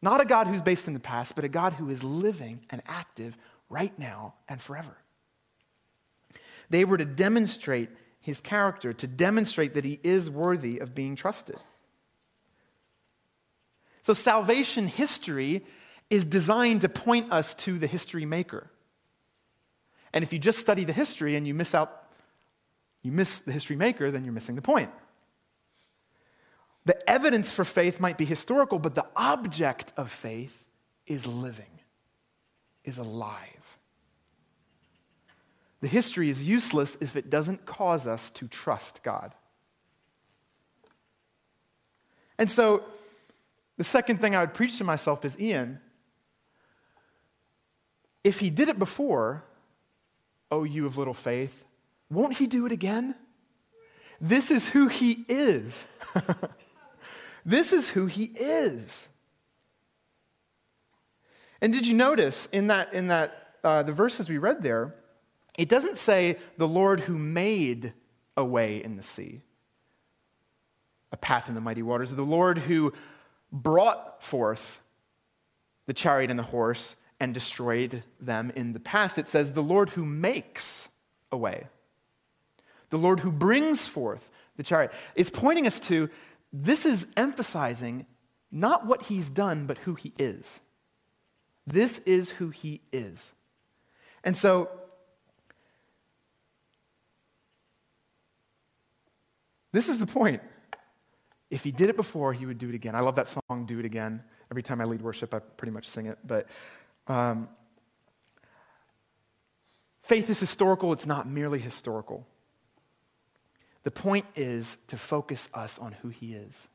Not 0.02 0.22
a 0.22 0.26
God 0.26 0.48
who's 0.48 0.62
based 0.62 0.88
in 0.88 0.94
the 0.94 1.00
past, 1.00 1.36
but 1.36 1.44
a 1.44 1.50
God 1.50 1.74
who 1.74 1.90
is 1.90 2.04
living 2.04 2.62
and 2.70 2.82
active 2.86 3.38
right 3.70 3.98
now 3.98 4.36
and 4.48 4.62
forever. 4.62 4.96
They 6.70 6.86
were 6.86 6.98
to 6.98 7.06
demonstrate 7.06 7.90
his 8.20 8.42
character, 8.42 8.94
to 8.94 9.08
demonstrate 9.08 9.74
that 9.74 9.86
he 9.86 10.00
is 10.04 10.30
worthy 10.30 10.80
of 10.80 10.94
being 10.94 11.16
trusted. 11.16 11.58
So, 14.02 14.14
salvation 14.14 14.88
history 14.88 15.66
is 16.10 16.26
designed 16.26 16.82
to 16.82 16.90
point 16.90 17.32
us 17.32 17.54
to 17.54 17.78
the 17.78 17.88
history 17.88 18.26
maker. 18.26 18.70
And 20.14 20.24
if 20.24 20.34
you 20.34 20.40
just 20.40 20.60
study 20.60 20.84
the 20.84 20.94
history 20.94 21.36
and 21.36 21.48
you 21.48 21.54
miss 21.54 21.76
out, 21.76 22.04
you 23.04 23.12
miss 23.12 23.40
the 23.40 23.52
history 23.52 23.76
maker, 23.76 24.12
then 24.12 24.24
you're 24.24 24.34
missing 24.34 24.56
the 24.56 24.62
point. 24.62 24.90
The 26.86 27.10
evidence 27.10 27.52
for 27.52 27.64
faith 27.64 28.00
might 28.00 28.18
be 28.18 28.26
historical, 28.26 28.80
but 28.80 28.96
the 28.96 29.06
object 29.16 29.94
of 29.96 30.10
faith 30.10 30.66
is 31.06 31.28
living, 31.28 31.82
is 32.84 32.98
alive. 32.98 33.59
The 35.82 35.88
history 35.88 36.30
is 36.30 36.44
useless 36.44 36.98
if 37.02 37.16
it 37.16 37.30
doesn't 37.30 37.66
cause 37.66 38.06
us 38.06 38.30
to 38.32 38.48
trust 38.48 39.02
God. 39.04 39.34
And 42.38 42.50
so, 42.50 42.84
the 43.78 43.84
second 43.84 44.20
thing 44.20 44.36
I 44.36 44.42
would 44.42 44.54
preach 44.54 44.78
to 44.78 44.84
myself 44.84 45.24
is 45.24 45.40
Ian, 45.40 45.80
if 48.24 48.40
he 48.40 48.50
did 48.50 48.68
it 48.68 48.78
before, 48.78 49.44
oh, 50.52 50.64
you 50.64 50.86
of 50.86 50.98
little 50.98 51.14
faith, 51.14 51.66
won't 52.10 52.38
he 52.38 52.48
do 52.48 52.66
it 52.66 52.72
again? 52.72 53.16
This 54.20 54.52
is 54.52 54.68
who 54.68 54.88
he 54.88 55.24
is. 55.30 55.86
this 57.46 57.72
is 57.72 57.90
who 57.90 58.08
he 58.08 58.26
is. 58.26 59.08
And 61.62 61.72
did 61.72 61.88
you 61.88 61.94
notice 61.94 62.48
in 62.48 62.68
that, 62.68 62.94
in 62.94 63.08
that 63.08 63.56
uh, 63.64 63.84
the 63.84 63.94
verses 63.94 64.30
we 64.30 64.38
read 64.38 64.62
there, 64.62 64.94
it 65.60 65.68
doesn't 65.68 65.98
say 65.98 66.38
the 66.58 66.68
Lord 66.68 67.02
who 67.02 67.18
made 67.18 67.92
a 68.38 68.46
way 68.46 68.82
in 68.82 68.96
the 68.96 69.04
sea, 69.04 69.42
a 71.12 71.18
path 71.18 71.50
in 71.50 71.56
the 71.56 71.60
mighty 71.60 71.82
waters, 71.82 72.12
the 72.12 72.24
Lord 72.24 72.60
who 72.60 72.94
brought 73.52 74.24
forth 74.24 74.80
the 75.86 75.94
chariot 75.94 76.30
and 76.30 76.40
the 76.40 76.44
horse 76.44 76.96
and 77.20 77.34
destroyed 77.34 78.04
them 78.22 78.54
in 78.56 78.72
the 78.72 78.80
past. 78.80 79.18
It 79.18 79.28
says, 79.28 79.52
the 79.52 79.62
Lord 79.62 79.90
who 79.90 80.06
makes 80.06 80.88
a 81.30 81.36
way, 81.36 81.68
the 82.90 82.98
Lord 82.98 83.20
who 83.20 83.32
brings 83.32 83.86
forth 83.86 84.32
the 84.56 84.64
chariot. 84.64 84.94
It's 85.14 85.30
pointing 85.30 85.68
us 85.68 85.78
to 85.82 86.10
this 86.54 86.86
is 86.86 87.08
emphasizing 87.18 88.06
not 88.50 88.86
what 88.86 89.04
he's 89.04 89.30
done, 89.30 89.66
but 89.66 89.80
who 89.80 89.96
he 89.96 90.14
is. 90.18 90.62
This 91.68 92.00
is 92.00 92.30
who 92.30 92.50
he 92.50 92.80
is. 92.94 93.34
And 94.24 94.38
so, 94.38 94.70
this 99.72 99.90
is 99.90 100.00
the 100.00 100.08
point. 100.08 100.42
If 101.50 101.64
he 101.64 101.72
did 101.72 101.90
it 101.90 101.96
before, 101.96 102.34
he 102.34 102.46
would 102.46 102.58
do 102.58 102.70
it 102.70 102.76
again. 102.76 102.96
I 102.96 103.00
love 103.00 103.16
that 103.16 103.28
song, 103.28 103.66
Do 103.66 103.80
It 103.80 103.86
Again. 103.86 104.22
Every 104.52 104.64
time 104.64 104.82
I 104.82 104.86
lead 104.86 105.02
worship, 105.02 105.34
I 105.34 105.40
pretty 105.40 105.72
much 105.72 105.88
sing 105.88 106.06
it. 106.06 106.18
But 106.26 106.48
um, 107.08 107.50
faith 110.04 110.30
is 110.30 110.40
historical, 110.40 110.94
it's 110.94 111.08
not 111.08 111.28
merely 111.28 111.60
historical. 111.60 112.28
The 113.84 113.92
point 113.92 114.26
is 114.36 114.78
to 114.88 114.98
focus 114.98 115.50
us 115.54 115.80
on 115.80 115.94
who 116.02 116.10
he 116.10 116.34
is. 116.34 116.68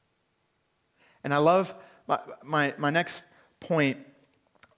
And 1.22 1.32
I 1.32 1.38
love 1.38 1.74
my, 2.08 2.18
my, 2.42 2.74
my 2.78 2.90
next 2.90 3.24
point, 3.60 3.98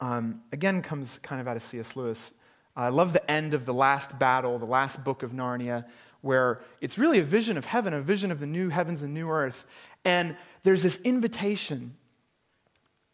um, 0.00 0.42
again, 0.52 0.82
comes 0.82 1.18
kind 1.22 1.40
of 1.40 1.48
out 1.48 1.56
of 1.56 1.62
C.S. 1.62 1.96
Lewis. 1.96 2.32
I 2.76 2.90
love 2.90 3.12
the 3.12 3.30
end 3.30 3.54
of 3.54 3.64
the 3.64 3.72
last 3.72 4.18
battle, 4.18 4.58
the 4.58 4.66
last 4.66 5.02
book 5.02 5.22
of 5.22 5.32
Narnia, 5.32 5.86
where 6.26 6.60
it's 6.82 6.98
really 6.98 7.18
a 7.18 7.24
vision 7.24 7.56
of 7.56 7.64
heaven, 7.64 7.94
a 7.94 8.02
vision 8.02 8.30
of 8.30 8.40
the 8.40 8.46
new 8.46 8.68
heavens 8.68 9.02
and 9.02 9.14
new 9.14 9.30
earth. 9.30 9.64
And 10.04 10.36
there's 10.62 10.82
this 10.82 11.00
invitation 11.02 11.96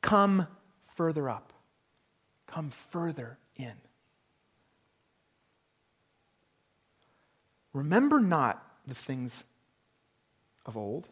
come 0.01 0.49
further 0.97 1.29
up 1.29 1.53
come 2.53 2.71
further 2.71 3.39
in. 3.57 3.73
Remember 7.73 8.21
not 8.21 8.63
the 8.87 8.95
things 8.95 9.45
of 10.67 10.77
old, 10.77 11.09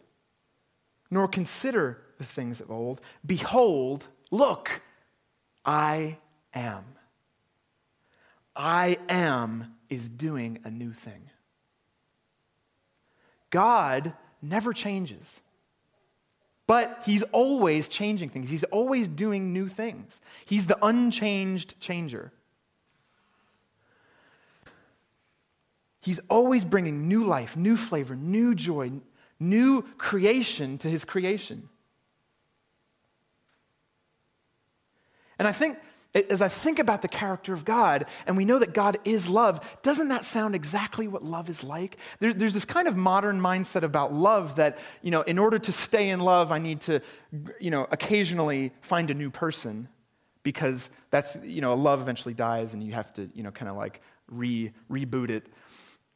nor 1.11 1.27
consider 1.27 2.03
the 2.19 2.25
things 2.25 2.61
of 2.61 2.71
old. 2.71 3.01
Behold, 3.25 4.09
look, 4.31 4.83
I 5.65 6.19
am. 6.53 6.85
I 8.55 8.99
am 9.09 9.77
is 9.89 10.11
doing 10.11 10.59
a 10.65 10.71
new 10.71 10.93
thing. 10.93 11.31
God 13.51 14.13
never 14.41 14.73
changes. 14.73 15.41
But 16.67 17.03
he's 17.05 17.25
always 17.25 17.89
changing 17.89 18.29
things. 18.29 18.49
He's 18.49 18.65
always 18.65 19.09
doing 19.09 19.53
new 19.53 19.69
things. 19.69 20.21
He's 20.47 20.69
the 20.69 20.79
unchanged 20.85 21.81
changer. 21.81 22.31
He's 26.01 26.21
always 26.31 26.65
bringing 26.65 27.09
new 27.09 27.25
life, 27.25 27.57
new 27.57 27.77
flavor, 27.77 28.15
new 28.15 28.55
joy, 28.55 28.93
new 29.39 29.83
creation 29.99 30.79
to 30.79 30.89
his 30.89 31.05
creation. 31.05 31.69
And 35.39 35.49
I 35.49 35.53
think 35.53 35.79
as 36.15 36.43
I 36.43 36.49
think 36.49 36.79
about 36.79 37.03
the 37.03 37.09
character 37.09 37.53
of 37.53 37.65
God, 37.65 38.07
and 38.27 38.37
we 38.37 38.45
know 38.45 38.59
that 38.59 38.75
God 38.75 38.99
is 39.05 39.29
love, 39.29 39.79
doesn't 39.83 40.09
that 40.09 40.25
sound 40.25 40.55
exactly 40.57 41.07
what 41.07 41.23
love 41.23 41.49
is 41.49 41.63
like? 41.63 41.99
There, 42.19 42.35
there's 42.35 42.55
this 42.55 42.65
kind 42.65 42.89
of 42.89 42.97
modern 42.97 43.41
mindset 43.41 43.83
about 43.83 44.13
love 44.13 44.57
that, 44.57 44.79
you 45.03 45.13
know, 45.13 45.23
in 45.23 45.39
order 45.39 45.59
to 45.61 45.73
stay 45.73 46.09
in 46.09 46.21
love, 46.21 46.51
I 46.51 46.59
need 46.59 46.81
to, 46.83 47.01
you 47.61 47.71
know, 47.71 47.87
occasionally 47.93 48.73
find 48.81 49.09
a 49.11 49.15
new 49.15 49.31
person 49.31 49.89
because 50.43 50.91
that's, 51.11 51.37
you 51.45 51.61
know, 51.61 51.75
love 51.75 52.01
eventually 52.01 52.35
dies 52.35 52.75
and 52.75 52.83
you 52.83 52.93
have 52.93 53.13
to, 53.15 53.31
you 53.35 53.45
know, 53.45 53.53
kind 53.53 53.69
of 53.69 53.77
like 53.77 54.01
re, 54.29 54.73
reboot 54.91 55.31
it 55.31 55.47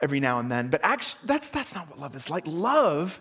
every 0.01 0.19
now 0.19 0.41
and 0.41 0.51
then. 0.51 0.69
But 0.69 0.81
actually, 0.83 1.27
that's, 1.27 1.51
that's 1.51 1.75
not 1.75 1.89
what 1.89 2.01
love 2.01 2.17
is 2.17 2.29
like. 2.29 2.45
Love 2.49 3.21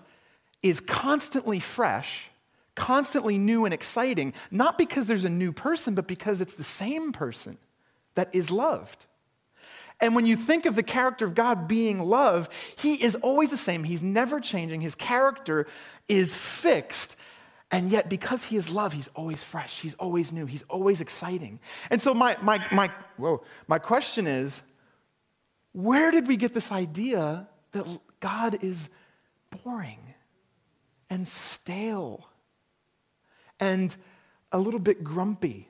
is 0.63 0.79
constantly 0.79 1.59
fresh 1.59 2.31
constantly 2.75 3.37
new 3.37 3.65
and 3.65 3.73
exciting, 3.73 4.33
not 4.51 4.77
because 4.77 5.07
there's 5.07 5.25
a 5.25 5.29
new 5.29 5.51
person, 5.51 5.95
but 5.95 6.07
because 6.07 6.41
it's 6.41 6.55
the 6.55 6.63
same 6.63 7.11
person 7.11 7.57
that 8.15 8.33
is 8.33 8.49
loved. 8.51 9.05
And 9.99 10.15
when 10.15 10.25
you 10.25 10.35
think 10.35 10.65
of 10.65 10.75
the 10.75 10.83
character 10.83 11.25
of 11.25 11.35
God 11.35 11.67
being 11.67 11.99
love, 11.99 12.49
he 12.75 13.01
is 13.03 13.15
always 13.15 13.49
the 13.49 13.57
same. 13.57 13.83
He's 13.83 14.01
never 14.01 14.39
changing. 14.39 14.81
His 14.81 14.95
character 14.95 15.67
is 16.07 16.35
fixed. 16.35 17.15
And 17.71 17.89
yet, 17.89 18.09
because 18.09 18.43
he 18.43 18.57
is 18.57 18.69
love, 18.69 18.93
he's 18.93 19.07
always 19.15 19.43
fresh, 19.43 19.81
he's 19.81 19.95
always 19.95 20.31
new, 20.31 20.45
he's 20.45 20.63
always 20.63 21.01
exciting. 21.01 21.59
And 21.89 21.99
so, 22.01 22.13
my, 22.13 22.37
my, 22.41 22.63
my, 22.71 22.91
whoa, 23.17 23.43
my 23.67 23.79
question 23.79 24.27
is 24.27 24.61
where 25.71 26.11
did 26.11 26.27
we 26.27 26.37
get 26.37 26.53
this 26.53 26.71
idea 26.71 27.47
that 27.71 27.85
God 28.19 28.63
is 28.63 28.89
boring 29.63 29.99
and 31.09 31.27
stale 31.27 32.27
and 33.63 33.95
a 34.51 34.59
little 34.59 34.79
bit 34.79 35.03
grumpy? 35.03 35.69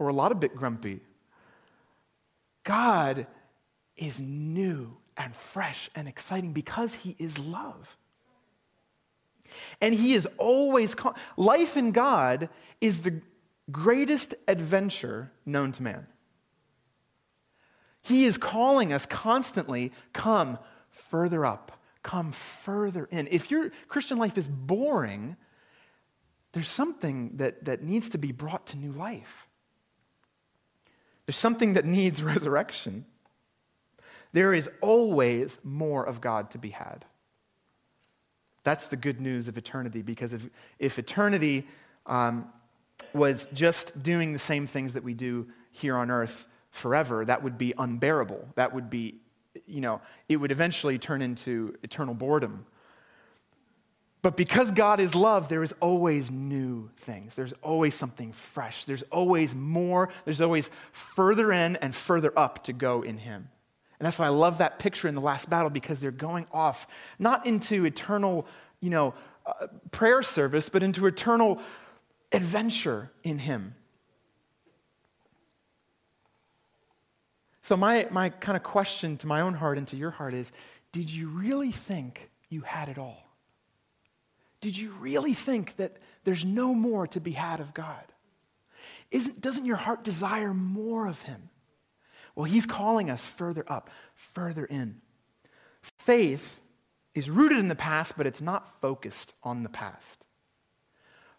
Or 0.00 0.08
a 0.08 0.12
lot 0.12 0.32
of 0.32 0.40
bit 0.40 0.56
grumpy. 0.56 1.00
God 2.64 3.26
is 3.96 4.18
new 4.18 4.96
and 5.16 5.34
fresh 5.34 5.88
and 5.94 6.08
exciting 6.08 6.52
because 6.52 6.94
he 6.94 7.14
is 7.18 7.38
love. 7.38 7.96
And 9.80 9.94
he 9.94 10.12
is 10.12 10.28
always, 10.38 10.94
life 11.36 11.76
in 11.76 11.92
God 11.92 12.48
is 12.80 13.02
the 13.02 13.22
greatest 13.70 14.34
adventure 14.46 15.32
known 15.46 15.72
to 15.72 15.82
man. 15.82 16.06
He 18.02 18.24
is 18.24 18.38
calling 18.38 18.92
us 18.92 19.06
constantly 19.06 19.92
come 20.12 20.58
further 20.90 21.46
up, 21.46 21.80
come 22.02 22.32
further 22.32 23.08
in. 23.10 23.28
If 23.30 23.50
your 23.50 23.70
Christian 23.88 24.18
life 24.18 24.36
is 24.36 24.48
boring, 24.48 25.36
there's 26.52 26.68
something 26.68 27.36
that, 27.36 27.64
that 27.64 27.82
needs 27.82 28.08
to 28.10 28.18
be 28.18 28.32
brought 28.32 28.66
to 28.68 28.76
new 28.76 28.92
life. 28.92 29.48
There's 31.26 31.36
something 31.36 31.74
that 31.74 31.84
needs 31.84 32.22
resurrection. 32.34 33.04
There 34.32 34.54
is 34.54 34.70
always 34.80 35.58
more 35.62 36.04
of 36.04 36.20
God 36.20 36.50
to 36.52 36.58
be 36.58 36.70
had. 36.70 37.04
That's 38.64 38.88
the 38.88 38.96
good 38.96 39.20
news 39.20 39.48
of 39.48 39.56
eternity, 39.56 40.02
because 40.02 40.32
if, 40.32 40.48
if 40.78 40.98
eternity 40.98 41.66
um, 42.06 42.48
was 43.14 43.46
just 43.54 44.02
doing 44.02 44.32
the 44.32 44.38
same 44.38 44.66
things 44.66 44.92
that 44.92 45.02
we 45.02 45.14
do 45.14 45.46
here 45.70 45.96
on 45.96 46.10
earth 46.10 46.46
forever, 46.70 47.24
that 47.24 47.42
would 47.42 47.56
be 47.56 47.72
unbearable. 47.78 48.46
That 48.56 48.74
would 48.74 48.90
be, 48.90 49.20
you 49.66 49.80
know, 49.80 50.00
it 50.28 50.36
would 50.36 50.52
eventually 50.52 50.98
turn 50.98 51.22
into 51.22 51.76
eternal 51.82 52.14
boredom. 52.14 52.66
But 54.20 54.36
because 54.36 54.70
God 54.72 54.98
is 54.98 55.14
love, 55.14 55.48
there 55.48 55.62
is 55.62 55.72
always 55.80 56.30
new 56.30 56.90
things. 56.96 57.36
There's 57.36 57.52
always 57.62 57.94
something 57.94 58.32
fresh. 58.32 58.84
There's 58.84 59.04
always 59.04 59.54
more. 59.54 60.08
There's 60.24 60.40
always 60.40 60.70
further 60.90 61.52
in 61.52 61.76
and 61.76 61.94
further 61.94 62.36
up 62.36 62.64
to 62.64 62.72
go 62.72 63.02
in 63.02 63.18
Him. 63.18 63.48
And 63.98 64.06
that's 64.06 64.18
why 64.18 64.26
I 64.26 64.30
love 64.30 64.58
that 64.58 64.78
picture 64.78 65.08
in 65.08 65.14
the 65.14 65.20
last 65.20 65.48
battle 65.48 65.70
because 65.70 66.00
they're 66.00 66.10
going 66.10 66.46
off 66.52 66.86
not 67.18 67.46
into 67.46 67.84
eternal, 67.84 68.46
you 68.80 68.90
know, 68.90 69.14
uh, 69.46 69.68
prayer 69.92 70.22
service, 70.22 70.68
but 70.68 70.82
into 70.82 71.06
eternal 71.06 71.60
adventure 72.32 73.10
in 73.22 73.38
Him. 73.38 73.74
So, 77.62 77.76
my, 77.76 78.08
my 78.10 78.30
kind 78.30 78.56
of 78.56 78.62
question 78.62 79.16
to 79.18 79.26
my 79.26 79.42
own 79.42 79.54
heart 79.54 79.78
and 79.78 79.86
to 79.88 79.96
your 79.96 80.10
heart 80.10 80.34
is 80.34 80.52
Did 80.90 81.10
you 81.10 81.28
really 81.28 81.70
think 81.70 82.30
you 82.48 82.62
had 82.62 82.88
it 82.88 82.98
all? 82.98 83.27
Did 84.60 84.76
you 84.76 84.90
really 84.98 85.34
think 85.34 85.76
that 85.76 85.96
there's 86.24 86.44
no 86.44 86.74
more 86.74 87.06
to 87.08 87.20
be 87.20 87.32
had 87.32 87.60
of 87.60 87.74
God? 87.74 88.04
Isn't, 89.10 89.40
doesn't 89.40 89.64
your 89.64 89.76
heart 89.76 90.04
desire 90.04 90.52
more 90.52 91.06
of 91.06 91.22
Him? 91.22 91.50
Well, 92.34 92.44
He's 92.44 92.66
calling 92.66 93.10
us 93.10 93.26
further 93.26 93.64
up, 93.68 93.90
further 94.14 94.64
in. 94.64 95.00
Faith 95.82 96.60
is 97.14 97.30
rooted 97.30 97.58
in 97.58 97.68
the 97.68 97.74
past, 97.74 98.16
but 98.16 98.26
it's 98.26 98.40
not 98.40 98.80
focused 98.80 99.34
on 99.42 99.62
the 99.62 99.68
past. 99.68 100.24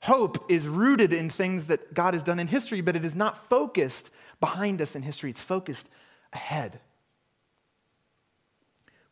Hope 0.04 0.50
is 0.50 0.68
rooted 0.68 1.12
in 1.12 1.30
things 1.30 1.68
that 1.68 1.94
God 1.94 2.14
has 2.14 2.24
done 2.24 2.40
in 2.40 2.48
history, 2.48 2.82
but 2.82 2.96
it 2.96 3.04
is 3.04 3.16
not 3.16 3.50
focused 3.50 4.12
behind 4.40 4.82
us 4.82 4.96
in 4.96 5.04
history. 5.04 5.30
It's 5.30 5.42
focused 5.42 5.90
ahead. 6.32 6.80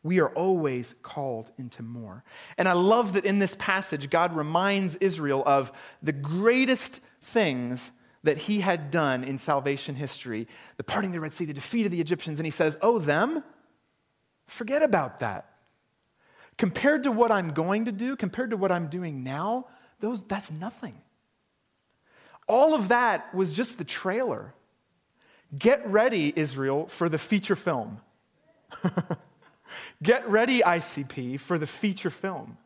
We 0.02 0.20
are 0.20 0.28
always 0.30 0.94
called 1.02 1.50
into 1.58 1.82
more. 1.82 2.24
And 2.56 2.68
I 2.68 2.72
love 2.72 3.14
that 3.14 3.24
in 3.24 3.40
this 3.40 3.56
passage, 3.56 4.10
God 4.10 4.34
reminds 4.34 4.96
Israel 4.96 5.42
of 5.44 5.72
the 6.02 6.12
greatest 6.12 7.00
things 7.20 7.90
that 8.22 8.38
he 8.38 8.60
had 8.60 8.90
done 8.90 9.24
in 9.24 9.38
salvation 9.38 9.94
history 9.94 10.46
the 10.76 10.84
parting 10.84 11.10
of 11.10 11.14
the 11.14 11.20
Red 11.20 11.32
Sea, 11.32 11.44
the 11.44 11.52
defeat 11.52 11.86
of 11.86 11.92
the 11.92 12.00
Egyptians. 12.00 12.38
And 12.38 12.46
he 12.46 12.50
says, 12.50 12.76
Oh, 12.80 12.98
them? 12.98 13.42
Forget 14.46 14.82
about 14.82 15.18
that. 15.18 15.50
Compared 16.56 17.04
to 17.04 17.12
what 17.12 17.30
I'm 17.30 17.50
going 17.50 17.84
to 17.84 17.92
do, 17.92 18.16
compared 18.16 18.50
to 18.50 18.56
what 18.56 18.72
I'm 18.72 18.88
doing 18.88 19.22
now, 19.22 19.66
those, 20.00 20.22
that's 20.22 20.50
nothing. 20.50 21.00
All 22.48 22.74
of 22.74 22.88
that 22.88 23.34
was 23.34 23.52
just 23.52 23.78
the 23.78 23.84
trailer. 23.84 24.54
Get 25.56 25.86
ready, 25.86 26.32
Israel, 26.34 26.86
for 26.86 27.08
the 27.08 27.18
feature 27.18 27.56
film. 27.56 28.00
Get 30.02 30.28
ready, 30.28 30.60
ICP, 30.60 31.40
for 31.40 31.58
the 31.58 31.66
feature 31.66 32.10
film. 32.10 32.56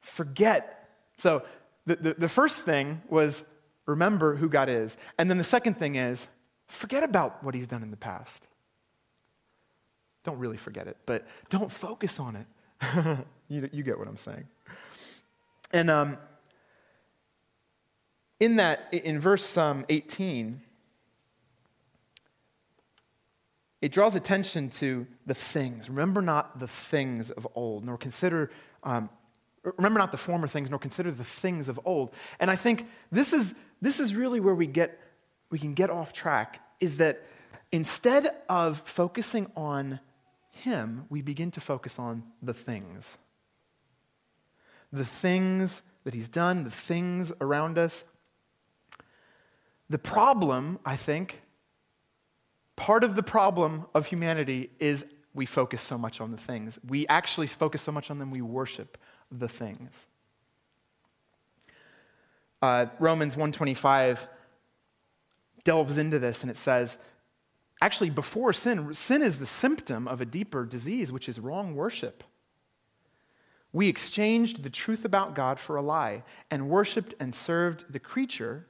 Forget. 0.00 0.88
So, 1.16 1.42
the, 1.86 1.96
the, 1.96 2.14
the, 2.14 2.28
first 2.28 2.62
thing 2.62 3.02
was 3.08 3.46
remember 3.86 4.36
who 4.36 4.48
God 4.48 4.68
is. 4.68 4.96
And 5.18 5.28
then 5.28 5.38
the 5.38 5.44
second 5.44 5.74
thing 5.74 5.96
is 5.96 6.26
forget 6.66 7.02
about 7.02 7.42
what 7.44 7.54
he's 7.54 7.66
done 7.66 7.82
in 7.82 7.90
the 7.90 7.96
past. 7.96 8.46
Don't 10.24 10.38
really 10.38 10.56
forget 10.56 10.86
it, 10.86 10.96
but 11.04 11.26
don't 11.50 11.70
focus 11.70 12.18
on 12.18 12.36
it. 12.36 12.46
you, 13.48 13.68
you 13.72 13.82
get 13.82 13.98
what 13.98 14.08
I'm 14.08 14.16
saying. 14.16 14.46
And 15.72 15.90
um, 15.90 16.18
in 18.40 18.56
that, 18.56 18.88
in 18.92 19.20
verse 19.20 19.56
um, 19.58 19.84
18, 19.88 20.60
it 23.84 23.92
draws 23.92 24.16
attention 24.16 24.70
to 24.70 25.06
the 25.26 25.34
things. 25.34 25.90
Remember 25.90 26.22
not 26.22 26.58
the 26.58 26.66
things 26.66 27.30
of 27.30 27.46
old, 27.54 27.84
nor 27.84 27.98
consider, 27.98 28.50
um, 28.82 29.10
remember 29.76 29.98
not 29.98 30.10
the 30.10 30.16
former 30.16 30.48
things, 30.48 30.70
nor 30.70 30.78
consider 30.78 31.10
the 31.10 31.22
things 31.22 31.68
of 31.68 31.78
old. 31.84 32.10
And 32.40 32.50
I 32.50 32.56
think 32.56 32.88
this 33.12 33.34
is, 33.34 33.54
this 33.82 34.00
is 34.00 34.16
really 34.16 34.40
where 34.40 34.54
we, 34.54 34.66
get, 34.66 34.98
we 35.50 35.58
can 35.58 35.74
get 35.74 35.90
off 35.90 36.14
track, 36.14 36.62
is 36.80 36.96
that 36.96 37.26
instead 37.72 38.34
of 38.48 38.78
focusing 38.78 39.52
on 39.54 40.00
Him, 40.50 41.04
we 41.10 41.20
begin 41.20 41.50
to 41.50 41.60
focus 41.60 41.98
on 41.98 42.22
the 42.40 42.54
things. 42.54 43.18
The 44.94 45.04
things 45.04 45.82
that 46.04 46.14
He's 46.14 46.30
done, 46.30 46.64
the 46.64 46.70
things 46.70 47.34
around 47.38 47.76
us. 47.76 48.04
The 49.90 49.98
problem, 49.98 50.78
I 50.86 50.96
think, 50.96 51.42
Part 52.76 53.04
of 53.04 53.14
the 53.14 53.22
problem 53.22 53.86
of 53.94 54.06
humanity 54.06 54.70
is 54.78 55.04
we 55.32 55.46
focus 55.46 55.80
so 55.80 55.98
much 55.98 56.20
on 56.20 56.30
the 56.30 56.38
things. 56.38 56.78
We 56.86 57.06
actually 57.08 57.46
focus 57.48 57.82
so 57.82 57.92
much 57.92 58.10
on 58.10 58.18
them, 58.18 58.30
we 58.30 58.40
worship 58.40 58.98
the 59.30 59.48
things. 59.48 60.06
Uh, 62.62 62.86
Romans 62.98 63.36
125 63.36 64.26
delves 65.64 65.98
into 65.98 66.18
this 66.18 66.42
and 66.42 66.50
it 66.50 66.56
says, 66.56 66.96
actually, 67.80 68.10
before 68.10 68.52
sin, 68.52 68.94
sin 68.94 69.22
is 69.22 69.38
the 69.38 69.46
symptom 69.46 70.08
of 70.08 70.20
a 70.20 70.24
deeper 70.24 70.64
disease, 70.64 71.12
which 71.12 71.28
is 71.28 71.38
wrong 71.38 71.74
worship. 71.74 72.24
We 73.72 73.88
exchanged 73.88 74.62
the 74.62 74.70
truth 74.70 75.04
about 75.04 75.34
God 75.34 75.58
for 75.58 75.76
a 75.76 75.82
lie 75.82 76.22
and 76.50 76.68
worshiped 76.68 77.12
and 77.18 77.34
served 77.34 77.92
the 77.92 77.98
creature, 77.98 78.66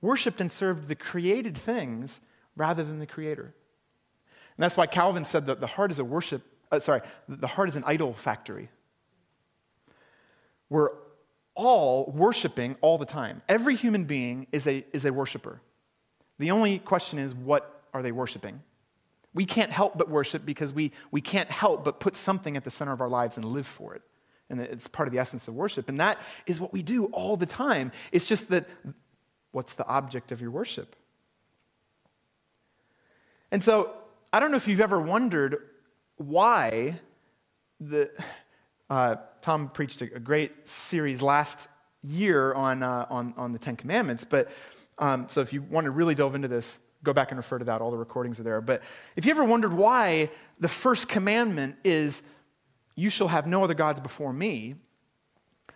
worshiped 0.00 0.40
and 0.40 0.52
served 0.52 0.86
the 0.86 0.94
created 0.94 1.58
things 1.58 2.20
rather 2.60 2.84
than 2.84 2.98
the 2.98 3.06
creator. 3.06 3.54
And 4.56 4.62
that's 4.62 4.76
why 4.76 4.86
Calvin 4.86 5.24
said 5.24 5.46
that 5.46 5.60
the 5.60 5.66
heart 5.66 5.90
is 5.90 5.98
a 5.98 6.04
worship, 6.04 6.42
uh, 6.70 6.78
sorry, 6.78 7.00
the 7.26 7.46
heart 7.46 7.70
is 7.70 7.76
an 7.76 7.84
idol 7.86 8.12
factory. 8.12 8.68
We're 10.68 10.90
all 11.54 12.12
worshiping 12.14 12.76
all 12.82 12.98
the 12.98 13.06
time. 13.06 13.40
Every 13.48 13.76
human 13.76 14.04
being 14.04 14.46
is 14.52 14.66
a, 14.66 14.84
is 14.92 15.06
a 15.06 15.12
worshiper. 15.12 15.62
The 16.38 16.50
only 16.50 16.78
question 16.78 17.18
is, 17.18 17.34
what 17.34 17.82
are 17.94 18.02
they 18.02 18.12
worshiping? 18.12 18.60
We 19.32 19.46
can't 19.46 19.70
help 19.70 19.96
but 19.96 20.10
worship 20.10 20.44
because 20.44 20.70
we, 20.74 20.92
we 21.10 21.22
can't 21.22 21.50
help 21.50 21.82
but 21.82 21.98
put 21.98 22.14
something 22.14 22.58
at 22.58 22.64
the 22.64 22.70
center 22.70 22.92
of 22.92 23.00
our 23.00 23.08
lives 23.08 23.38
and 23.38 23.46
live 23.46 23.66
for 23.66 23.94
it. 23.94 24.02
And 24.50 24.60
it's 24.60 24.86
part 24.86 25.08
of 25.08 25.14
the 25.14 25.20
essence 25.20 25.48
of 25.48 25.54
worship. 25.54 25.88
And 25.88 25.98
that 25.98 26.18
is 26.44 26.60
what 26.60 26.74
we 26.74 26.82
do 26.82 27.06
all 27.06 27.38
the 27.38 27.46
time. 27.46 27.90
It's 28.12 28.26
just 28.26 28.50
that 28.50 28.68
what's 29.52 29.72
the 29.74 29.86
object 29.86 30.30
of 30.30 30.42
your 30.42 30.50
worship? 30.50 30.96
And 33.50 33.62
so 33.62 33.92
I 34.32 34.40
don't 34.40 34.50
know 34.50 34.56
if 34.56 34.68
you've 34.68 34.80
ever 34.80 35.00
wondered 35.00 35.58
why 36.16 37.00
the. 37.78 38.10
Uh, 38.88 39.16
Tom 39.40 39.68
preached 39.68 40.02
a, 40.02 40.06
great 40.06 40.66
series 40.66 41.22
last 41.22 41.68
year 42.02 42.52
on, 42.54 42.82
uh, 42.82 43.06
on, 43.08 43.32
on 43.36 43.52
the 43.52 43.58
Ten 43.58 43.76
Commandments, 43.76 44.24
but 44.24 44.50
um, 44.98 45.28
so 45.28 45.40
if 45.40 45.52
you 45.52 45.62
want 45.62 45.84
to 45.84 45.90
really 45.90 46.14
delve 46.14 46.34
into 46.34 46.48
this, 46.48 46.80
go 47.02 47.12
back 47.12 47.30
and 47.30 47.38
refer 47.38 47.58
to 47.58 47.64
that. 47.66 47.80
All 47.80 47.90
the 47.90 47.96
recordings 47.96 48.38
are 48.38 48.42
there. 48.42 48.60
But 48.60 48.82
if 49.16 49.24
you 49.24 49.30
ever 49.30 49.44
wondered 49.44 49.72
why 49.72 50.30
the 50.58 50.68
first 50.68 51.08
commandment 51.08 51.76
is 51.84 52.22
You 52.96 53.08
shall 53.08 53.28
have 53.28 53.46
no 53.46 53.64
other 53.64 53.74
gods 53.74 54.00
before 54.00 54.32
me. 54.32 54.74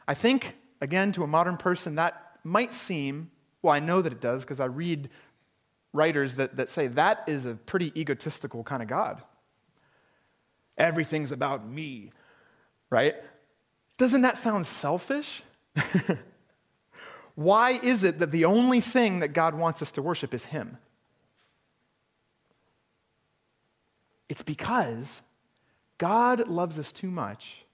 I 0.06 0.12
think, 0.12 0.56
again, 0.82 1.12
to 1.12 1.22
a 1.22 1.26
modern 1.26 1.56
person, 1.56 1.94
that 1.94 2.20
might 2.42 2.74
seem, 2.74 3.30
well, 3.62 3.72
I 3.72 3.78
know 3.78 4.02
that 4.02 4.12
it 4.12 4.20
does 4.20 4.42
because 4.44 4.60
I 4.60 4.66
read 4.66 5.08
writers 5.94 6.34
that, 6.34 6.56
that 6.56 6.68
say 6.68 6.88
that 6.88 7.24
is 7.26 7.46
a 7.46 7.54
pretty 7.54 7.98
egotistical 7.98 8.62
kind 8.64 8.82
of 8.82 8.88
God. 8.88 9.22
Everything's 10.76 11.32
about 11.32 11.66
me, 11.66 12.10
right? 12.90 13.14
Doesn't 13.96 14.22
that 14.22 14.36
sound 14.36 14.66
selfish? 14.66 15.42
Why 17.36 17.70
is 17.70 18.04
it 18.04 18.18
that 18.18 18.32
the 18.32 18.44
only 18.44 18.80
thing 18.80 19.20
that 19.20 19.28
God 19.28 19.54
wants 19.54 19.80
us 19.80 19.92
to 19.92 20.02
worship 20.02 20.34
is 20.34 20.46
Him? 20.46 20.78
It's 24.28 24.42
because 24.42 25.22
God 25.98 26.48
loves 26.48 26.78
us 26.78 26.92
too 26.92 27.10
much 27.10 27.64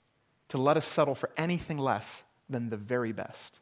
to 0.48 0.58
let 0.58 0.76
us 0.76 0.84
settle 0.84 1.14
for 1.14 1.30
anything 1.38 1.78
less 1.78 2.24
than 2.50 2.68
the 2.68 2.76
very 2.76 3.12
best. 3.12 3.58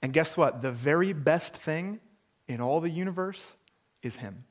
And 0.00 0.12
guess 0.14 0.36
what? 0.36 0.62
The 0.62 0.72
very 0.72 1.12
best 1.12 1.54
thing 1.54 2.00
in 2.48 2.60
all 2.60 2.80
the 2.80 2.90
universe 2.90 3.52
is 4.02 4.16
Him. 4.16 4.44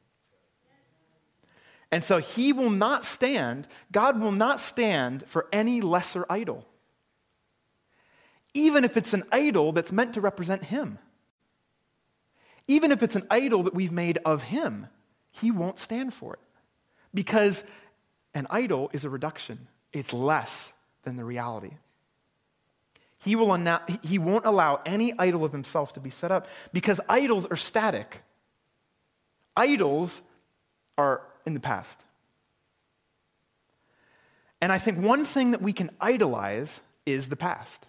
And 1.91 2.03
so 2.03 2.19
He 2.19 2.53
will 2.53 2.69
not 2.69 3.03
stand, 3.03 3.67
God 3.91 4.19
will 4.19 4.31
not 4.31 4.59
stand 4.59 5.23
for 5.27 5.47
any 5.51 5.81
lesser 5.81 6.25
idol, 6.29 6.65
even 8.53 8.83
if 8.83 8.97
it's 8.97 9.13
an 9.13 9.23
idol 9.31 9.71
that's 9.71 9.91
meant 9.91 10.13
to 10.13 10.21
represent 10.21 10.65
Him. 10.65 10.97
Even 12.67 12.91
if 12.91 13.03
it's 13.03 13.15
an 13.15 13.25
idol 13.29 13.63
that 13.63 13.73
we've 13.73 13.91
made 13.91 14.19
of 14.23 14.43
Him, 14.43 14.87
He 15.31 15.51
won't 15.51 15.79
stand 15.79 16.13
for 16.13 16.33
it. 16.33 16.39
Because 17.13 17.65
an 18.33 18.47
idol 18.49 18.89
is 18.93 19.03
a 19.03 19.09
reduction, 19.09 19.67
it's 19.91 20.13
less 20.13 20.73
than 21.03 21.17
the 21.17 21.25
reality. 21.25 21.71
He, 23.23 23.35
will 23.35 23.53
anna- 23.53 23.83
he 24.03 24.17
won't 24.17 24.45
allow 24.45 24.81
any 24.85 25.13
idol 25.17 25.45
of 25.45 25.51
himself 25.51 25.93
to 25.93 25.99
be 25.99 26.09
set 26.09 26.31
up 26.31 26.47
because 26.73 26.99
idols 27.07 27.45
are 27.45 27.55
static. 27.55 28.23
Idols 29.55 30.21
are 30.97 31.21
in 31.45 31.53
the 31.53 31.59
past. 31.59 32.03
And 34.59 34.71
I 34.71 34.79
think 34.79 34.99
one 34.99 35.25
thing 35.25 35.51
that 35.51 35.61
we 35.61 35.73
can 35.73 35.91
idolize 35.99 36.81
is 37.05 37.29
the 37.29 37.35
past, 37.35 37.85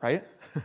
right? 0.00 0.24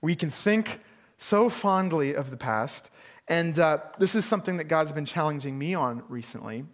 we 0.00 0.14
can 0.14 0.30
think 0.30 0.80
so 1.18 1.48
fondly 1.48 2.14
of 2.14 2.30
the 2.30 2.36
past. 2.36 2.90
And 3.28 3.58
uh, 3.58 3.78
this 3.98 4.14
is 4.14 4.24
something 4.24 4.56
that 4.56 4.64
God's 4.64 4.92
been 4.92 5.04
challenging 5.04 5.58
me 5.58 5.74
on 5.74 6.02
recently. 6.08 6.64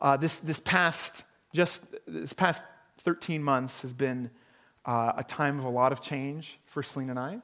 Uh, 0.00 0.16
this, 0.16 0.36
this 0.36 0.60
past, 0.60 1.22
just 1.54 1.94
this 2.06 2.32
past 2.32 2.62
13 2.98 3.42
months 3.42 3.82
has 3.82 3.92
been 3.92 4.30
uh, 4.84 5.12
a 5.16 5.24
time 5.24 5.58
of 5.58 5.64
a 5.64 5.68
lot 5.68 5.92
of 5.92 6.00
change 6.00 6.58
for 6.66 6.82
Celine 6.82 7.10
and 7.10 7.18
I. 7.18 7.38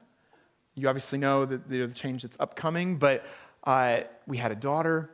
You 0.75 0.87
obviously 0.87 1.19
know 1.19 1.45
the, 1.45 1.57
the 1.57 1.87
change 1.93 2.23
that's 2.23 2.37
upcoming, 2.39 2.97
but 2.97 3.25
uh, 3.63 4.01
we 4.27 4.37
had 4.37 4.51
a 4.51 4.55
daughter. 4.55 5.09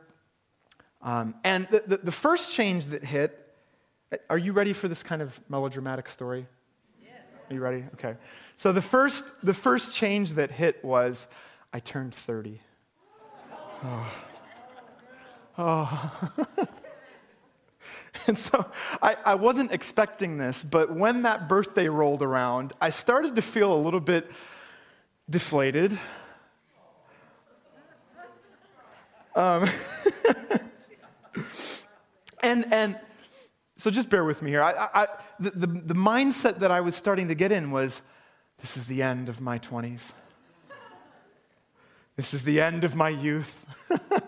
Um, 1.02 1.34
and 1.44 1.66
the, 1.68 1.82
the, 1.86 1.96
the, 1.98 2.12
first 2.12 2.52
change 2.52 2.86
that 2.86 3.04
hit, 3.04 3.54
are 4.30 4.38
you 4.38 4.52
ready 4.52 4.72
for 4.72 4.88
this 4.88 5.02
kind 5.02 5.22
of 5.22 5.38
melodramatic 5.48 6.08
story? 6.08 6.46
Yes. 7.02 7.12
Are 7.48 7.54
you 7.54 7.60
ready? 7.60 7.84
Okay. 7.94 8.16
So 8.56 8.72
the 8.72 8.82
first, 8.82 9.24
the 9.42 9.54
first 9.54 9.94
change 9.94 10.32
that 10.34 10.50
hit 10.50 10.84
was 10.84 11.26
I 11.72 11.80
turned 11.80 12.14
30. 12.14 12.60
Oh. 13.84 14.12
Oh. 15.58 16.68
And 18.26 18.38
so 18.38 18.64
I, 19.02 19.16
I, 19.24 19.34
wasn't 19.34 19.72
expecting 19.72 20.38
this, 20.38 20.64
but 20.64 20.90
when 20.90 21.22
that 21.22 21.48
birthday 21.48 21.88
rolled 21.88 22.22
around, 22.22 22.72
I 22.80 22.88
started 22.88 23.36
to 23.36 23.42
feel 23.42 23.72
a 23.72 23.76
little 23.76 24.00
bit 24.00 24.30
deflated. 25.28 25.98
Um, 29.34 29.68
and, 32.42 32.72
and 32.72 32.98
so 33.76 33.90
just 33.90 34.08
bear 34.08 34.24
with 34.24 34.40
me 34.40 34.50
here. 34.50 34.62
I, 34.62 34.88
I, 34.94 35.06
the, 35.38 35.50
the, 35.50 35.66
the 35.66 35.94
mindset 35.94 36.60
that 36.60 36.70
I 36.70 36.80
was 36.80 36.96
starting 36.96 37.28
to 37.28 37.34
get 37.34 37.52
in 37.52 37.70
was 37.70 38.00
this 38.58 38.76
is 38.76 38.86
the 38.86 39.02
end 39.02 39.28
of 39.28 39.40
my 39.40 39.58
20s, 39.58 40.12
this 42.16 42.32
is 42.32 42.44
the 42.44 42.60
end 42.60 42.82
of 42.84 42.94
my 42.94 43.10
youth. 43.10 43.66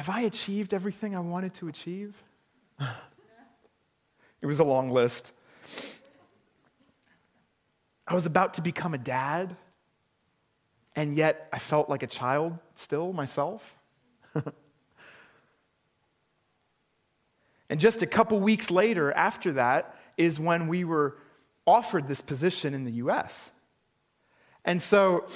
Have 0.00 0.08
I 0.08 0.22
achieved 0.22 0.72
everything 0.72 1.14
I 1.14 1.20
wanted 1.20 1.52
to 1.56 1.68
achieve? 1.68 2.16
it 2.80 4.46
was 4.46 4.58
a 4.58 4.64
long 4.64 4.88
list. 4.88 5.32
I 8.08 8.14
was 8.14 8.24
about 8.24 8.54
to 8.54 8.62
become 8.62 8.94
a 8.94 8.98
dad, 8.98 9.54
and 10.96 11.14
yet 11.14 11.50
I 11.52 11.58
felt 11.58 11.90
like 11.90 12.02
a 12.02 12.06
child 12.06 12.58
still 12.76 13.12
myself. 13.12 13.76
and 17.68 17.78
just 17.78 18.00
a 18.00 18.06
couple 18.06 18.40
weeks 18.40 18.70
later, 18.70 19.12
after 19.12 19.52
that, 19.52 19.94
is 20.16 20.40
when 20.40 20.66
we 20.66 20.82
were 20.82 21.18
offered 21.66 22.08
this 22.08 22.22
position 22.22 22.72
in 22.72 22.84
the 22.84 22.92
US. 22.92 23.50
And 24.64 24.80
so, 24.80 25.26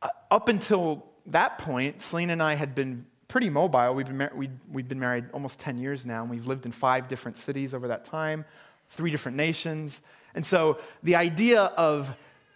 uh, 0.00 0.10
up 0.30 0.48
until 0.48 1.06
that 1.26 1.58
point, 1.58 2.00
Celine 2.00 2.30
and 2.30 2.40
I 2.40 2.54
had 2.54 2.76
been 2.76 3.06
pretty 3.32 3.48
mobile. 3.48 3.94
We've 3.94 4.04
been, 4.04 4.18
mar- 4.18 4.32
we 4.36 4.50
we've 4.70 4.86
been 4.86 5.00
married 5.00 5.24
almost 5.32 5.58
10 5.58 5.78
years 5.78 6.04
now, 6.04 6.20
and 6.20 6.30
we've 6.30 6.46
lived 6.46 6.66
in 6.66 6.72
five 6.72 7.08
different 7.08 7.38
cities 7.38 7.72
over 7.72 7.88
that 7.88 8.04
time, 8.04 8.44
three 8.90 9.10
different 9.10 9.38
nations. 9.38 10.02
And 10.34 10.44
so 10.44 10.78
the 11.02 11.16
idea 11.16 11.62
of 11.62 12.14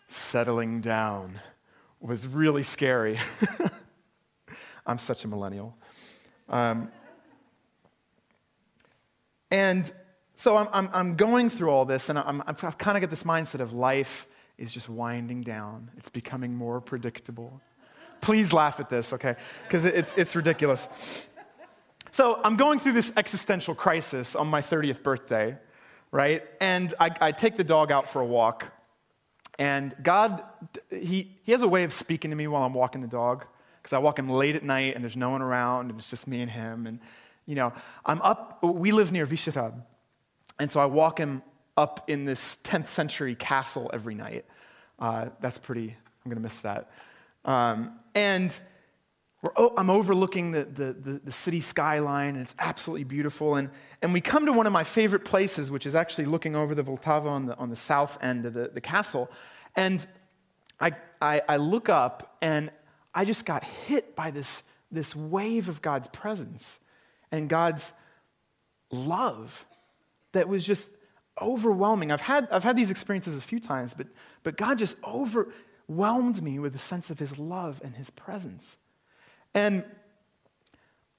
settling 0.08 0.82
down 0.82 1.40
was 1.98 2.28
really 2.28 2.62
scary. 2.62 3.18
I'm 4.86 4.98
such 4.98 5.24
a 5.24 5.28
millennial. 5.28 5.74
Um, 6.50 6.92
and 9.50 9.90
so 10.34 10.58
I'm, 10.58 10.68
I'm, 10.74 10.90
I'm, 10.92 11.16
going 11.16 11.48
through 11.48 11.70
all 11.70 11.86
this, 11.86 12.10
and 12.10 12.18
I'm, 12.18 12.42
I've 12.46 12.76
kind 12.76 12.98
of 12.98 13.00
got 13.00 13.08
this 13.08 13.22
mindset 13.22 13.60
of 13.60 13.72
life 13.72 14.26
is 14.58 14.74
just 14.74 14.90
winding 14.90 15.40
down. 15.40 15.90
It's 15.96 16.10
becoming 16.10 16.54
more 16.54 16.82
predictable. 16.82 17.62
Please 18.26 18.52
laugh 18.52 18.80
at 18.80 18.88
this, 18.88 19.12
okay? 19.12 19.36
Because 19.68 19.84
it's, 19.84 20.12
it's 20.14 20.34
ridiculous. 20.34 21.28
So 22.10 22.40
I'm 22.42 22.56
going 22.56 22.80
through 22.80 22.94
this 22.94 23.12
existential 23.16 23.72
crisis 23.72 24.34
on 24.34 24.48
my 24.48 24.62
30th 24.62 25.04
birthday, 25.04 25.56
right? 26.10 26.42
And 26.60 26.92
I, 26.98 27.12
I 27.20 27.30
take 27.30 27.56
the 27.56 27.62
dog 27.62 27.92
out 27.92 28.08
for 28.08 28.20
a 28.20 28.26
walk. 28.26 28.72
And 29.60 29.94
God, 30.02 30.42
he, 30.90 31.36
he 31.44 31.52
has 31.52 31.62
a 31.62 31.68
way 31.68 31.84
of 31.84 31.92
speaking 31.92 32.30
to 32.30 32.36
me 32.36 32.48
while 32.48 32.64
I'm 32.64 32.74
walking 32.74 33.00
the 33.00 33.06
dog. 33.06 33.44
Because 33.80 33.92
I 33.92 33.98
walk 33.98 34.18
him 34.18 34.28
late 34.28 34.56
at 34.56 34.64
night 34.64 34.96
and 34.96 35.04
there's 35.04 35.16
no 35.16 35.30
one 35.30 35.40
around 35.40 35.90
and 35.90 35.98
it's 36.00 36.10
just 36.10 36.26
me 36.26 36.40
and 36.40 36.50
him. 36.50 36.88
And, 36.88 36.98
you 37.46 37.54
know, 37.54 37.72
I'm 38.04 38.20
up, 38.22 38.60
we 38.60 38.90
live 38.90 39.12
near 39.12 39.24
Vyšehrad. 39.24 39.80
And 40.58 40.72
so 40.72 40.80
I 40.80 40.86
walk 40.86 41.20
him 41.20 41.42
up 41.76 42.10
in 42.10 42.24
this 42.24 42.58
10th 42.64 42.88
century 42.88 43.36
castle 43.36 43.88
every 43.94 44.16
night. 44.16 44.46
Uh, 44.98 45.26
that's 45.38 45.58
pretty, 45.58 45.90
I'm 45.90 46.28
going 46.28 46.38
to 46.38 46.42
miss 46.42 46.58
that. 46.58 46.90
Um, 47.46 47.92
and 48.14 48.56
oh, 49.56 49.72
I'm 49.76 49.88
overlooking 49.88 50.50
the, 50.50 50.64
the, 50.64 50.92
the, 50.92 51.20
the, 51.24 51.32
city 51.32 51.60
skyline, 51.60 52.34
and 52.34 52.42
it's 52.42 52.54
absolutely 52.58 53.04
beautiful. 53.04 53.54
And, 53.54 53.70
and 54.02 54.12
we 54.12 54.20
come 54.20 54.46
to 54.46 54.52
one 54.52 54.66
of 54.66 54.72
my 54.72 54.84
favorite 54.84 55.24
places, 55.24 55.70
which 55.70 55.86
is 55.86 55.94
actually 55.94 56.26
looking 56.26 56.56
over 56.56 56.74
the 56.74 56.82
Vltava 56.82 57.26
on 57.26 57.46
the, 57.46 57.56
on 57.56 57.70
the 57.70 57.76
south 57.76 58.18
end 58.20 58.46
of 58.46 58.54
the, 58.54 58.70
the 58.74 58.80
castle. 58.80 59.30
And 59.76 60.04
I, 60.80 60.92
I, 61.22 61.42
I 61.48 61.56
look 61.56 61.88
up, 61.88 62.36
and 62.42 62.70
I 63.14 63.24
just 63.24 63.46
got 63.46 63.62
hit 63.62 64.16
by 64.16 64.32
this, 64.32 64.64
this 64.90 65.14
wave 65.14 65.68
of 65.68 65.80
God's 65.80 66.08
presence 66.08 66.80
and 67.30 67.48
God's 67.48 67.92
love 68.90 69.64
that 70.32 70.48
was 70.48 70.66
just 70.66 70.90
overwhelming. 71.40 72.10
I've 72.10 72.20
had, 72.20 72.48
I've 72.50 72.64
had 72.64 72.76
these 72.76 72.90
experiences 72.90 73.36
a 73.36 73.40
few 73.40 73.60
times, 73.60 73.94
but, 73.94 74.06
but 74.42 74.56
God 74.56 74.78
just 74.78 74.96
over, 75.04 75.52
whelmed 75.88 76.42
me 76.42 76.58
with 76.58 76.74
a 76.74 76.78
sense 76.78 77.10
of 77.10 77.18
his 77.18 77.38
love 77.38 77.80
and 77.84 77.94
his 77.94 78.10
presence. 78.10 78.76
And 79.54 79.84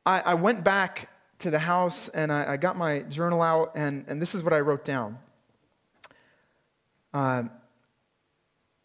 I, 0.05 0.19
I 0.19 0.33
went 0.33 0.63
back 0.63 1.09
to 1.39 1.51
the 1.51 1.59
house 1.59 2.09
and 2.09 2.31
I, 2.31 2.53
I, 2.53 2.57
got 2.57 2.77
my 2.77 2.99
journal 3.01 3.41
out, 3.41 3.73
and, 3.75 4.05
and 4.07 4.21
this 4.21 4.33
is 4.33 4.43
what 4.43 4.53
I 4.53 4.59
wrote 4.59 4.83
down. 4.83 5.19
Uh, 7.13 7.43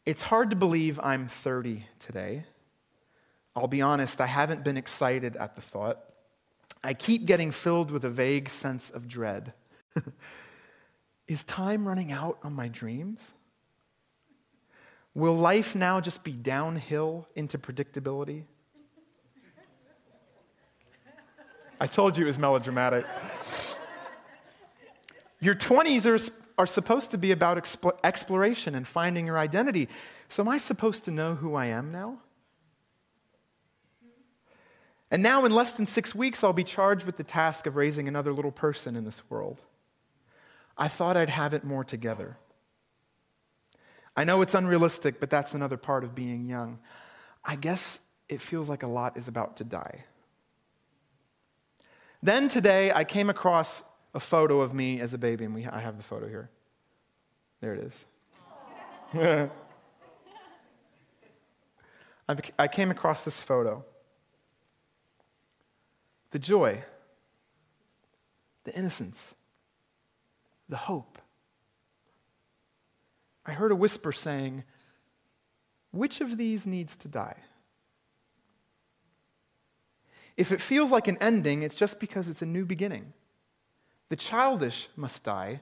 it's 0.04 0.22
hard 0.22 0.50
to 0.50 0.56
believe 0.56 1.00
I'm 1.02 1.28
30 1.28 1.86
today. 1.98 2.44
I'll 3.54 3.68
be 3.68 3.82
honest, 3.82 4.20
I 4.20 4.26
haven't 4.26 4.64
been 4.64 4.76
excited 4.76 5.36
at 5.36 5.54
the 5.54 5.60
thought. 5.60 5.98
I 6.82 6.94
keep 6.94 7.26
getting 7.26 7.50
filled 7.50 7.90
with 7.90 8.04
a 8.04 8.10
vague 8.10 8.50
sense 8.50 8.90
of 8.90 9.06
dread. 9.06 9.52
Is 11.28 11.44
time 11.44 11.86
running 11.86 12.10
out 12.10 12.38
on 12.42 12.54
my 12.54 12.68
dreams? 12.68 13.32
Will 15.14 15.36
life 15.36 15.74
now 15.74 16.00
just 16.00 16.24
be 16.24 16.32
downhill 16.32 17.26
into 17.36 17.58
predictability? 17.58 18.44
I 21.80 21.86
told 21.86 22.16
you 22.16 22.24
it 22.24 22.28
was 22.28 22.38
melodramatic. 22.38 23.04
Your 25.40 25.56
20s 25.56 26.06
are, 26.06 26.32
are 26.56 26.66
supposed 26.66 27.10
to 27.10 27.18
be 27.18 27.32
about 27.32 27.58
exp- 27.58 27.98
exploration 28.04 28.76
and 28.76 28.86
finding 28.86 29.26
your 29.26 29.36
identity. 29.36 29.88
So, 30.28 30.44
am 30.44 30.48
I 30.48 30.58
supposed 30.58 31.04
to 31.06 31.10
know 31.10 31.34
who 31.34 31.56
I 31.56 31.66
am 31.66 31.90
now? 31.90 32.18
And 35.10 35.22
now, 35.22 35.44
in 35.44 35.52
less 35.52 35.74
than 35.74 35.84
six 35.84 36.14
weeks, 36.14 36.42
I'll 36.42 36.54
be 36.54 36.64
charged 36.64 37.04
with 37.04 37.16
the 37.16 37.24
task 37.24 37.66
of 37.66 37.76
raising 37.76 38.08
another 38.08 38.32
little 38.32 38.52
person 38.52 38.96
in 38.96 39.04
this 39.04 39.28
world. 39.28 39.60
I 40.78 40.88
thought 40.88 41.16
I'd 41.16 41.28
have 41.28 41.52
it 41.52 41.64
more 41.64 41.84
together. 41.84 42.38
I 44.16 44.24
know 44.24 44.42
it's 44.42 44.54
unrealistic, 44.54 45.20
but 45.20 45.30
that's 45.30 45.54
another 45.54 45.76
part 45.76 46.04
of 46.04 46.14
being 46.14 46.46
young. 46.46 46.78
I 47.44 47.56
guess 47.56 48.00
it 48.28 48.40
feels 48.40 48.68
like 48.68 48.82
a 48.82 48.86
lot 48.86 49.16
is 49.16 49.28
about 49.28 49.56
to 49.58 49.64
die. 49.64 50.04
Then 52.22 52.48
today, 52.48 52.92
I 52.92 53.04
came 53.04 53.30
across 53.30 53.82
a 54.14 54.20
photo 54.20 54.60
of 54.60 54.74
me 54.74 55.00
as 55.00 55.14
a 55.14 55.18
baby, 55.18 55.44
and 55.44 55.54
we, 55.54 55.66
I 55.66 55.80
have 55.80 55.96
the 55.96 56.02
photo 56.02 56.28
here. 56.28 56.50
There 57.60 57.74
it 57.74 57.92
is. 59.14 59.50
I 62.58 62.68
came 62.68 62.90
across 62.90 63.24
this 63.24 63.40
photo. 63.40 63.84
The 66.30 66.38
joy, 66.38 66.82
the 68.64 68.74
innocence, 68.76 69.34
the 70.68 70.76
hope. 70.76 71.18
I 73.44 73.52
heard 73.52 73.72
a 73.72 73.76
whisper 73.76 74.12
saying, 74.12 74.64
Which 75.90 76.20
of 76.20 76.36
these 76.36 76.66
needs 76.66 76.96
to 76.96 77.08
die? 77.08 77.36
If 80.36 80.52
it 80.52 80.60
feels 80.60 80.90
like 80.90 81.08
an 81.08 81.18
ending, 81.20 81.62
it's 81.62 81.76
just 81.76 82.00
because 82.00 82.28
it's 82.28 82.42
a 82.42 82.46
new 82.46 82.64
beginning. 82.64 83.12
The 84.08 84.16
childish 84.16 84.88
must 84.96 85.24
die, 85.24 85.60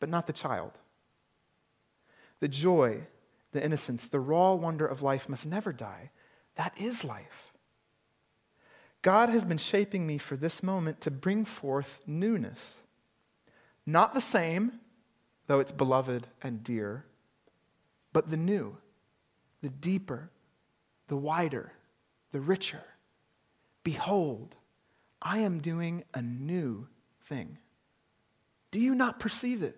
but 0.00 0.08
not 0.08 0.26
the 0.26 0.32
child. 0.32 0.72
The 2.40 2.48
joy, 2.48 3.06
the 3.52 3.64
innocence, 3.64 4.08
the 4.08 4.20
raw 4.20 4.54
wonder 4.54 4.86
of 4.86 5.02
life 5.02 5.28
must 5.28 5.46
never 5.46 5.72
die. 5.72 6.10
That 6.56 6.72
is 6.78 7.04
life. 7.04 7.52
God 9.02 9.28
has 9.28 9.44
been 9.44 9.58
shaping 9.58 10.06
me 10.06 10.18
for 10.18 10.36
this 10.36 10.62
moment 10.62 11.00
to 11.02 11.10
bring 11.10 11.44
forth 11.44 12.00
newness. 12.06 12.80
Not 13.84 14.12
the 14.12 14.20
same, 14.20 14.80
though 15.46 15.60
it's 15.60 15.72
beloved 15.72 16.26
and 16.42 16.64
dear, 16.64 17.04
but 18.16 18.30
the 18.30 18.36
new, 18.38 18.74
the 19.60 19.68
deeper, 19.68 20.30
the 21.08 21.16
wider, 21.18 21.70
the 22.32 22.40
richer. 22.40 22.82
Behold, 23.82 24.56
I 25.20 25.40
am 25.40 25.60
doing 25.60 26.02
a 26.14 26.22
new 26.22 26.88
thing. 27.24 27.58
Do 28.70 28.80
you 28.80 28.94
not 28.94 29.20
perceive 29.20 29.62
it? 29.62 29.76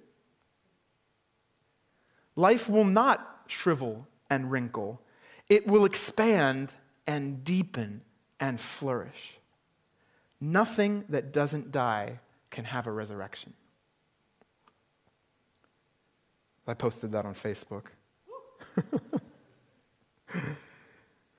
Life 2.37 2.69
will 2.69 2.85
not 2.85 3.43
shrivel 3.49 4.07
and 4.31 4.53
wrinkle, 4.53 5.03
it 5.49 5.67
will 5.67 5.85
expand 5.85 6.73
and 7.09 7.43
deepen 7.43 8.03
and 8.39 8.61
flourish. 8.61 9.37
Nothing 10.41 11.07
that 11.09 11.33
doesn't 11.33 11.73
die 11.73 12.21
can 12.53 12.67
have 12.67 12.87
a 12.87 12.93
resurrection. 12.93 13.53
I 16.69 16.75
posted 16.75 17.11
that 17.11 17.27
on 17.27 17.35
Facebook. 17.35 17.87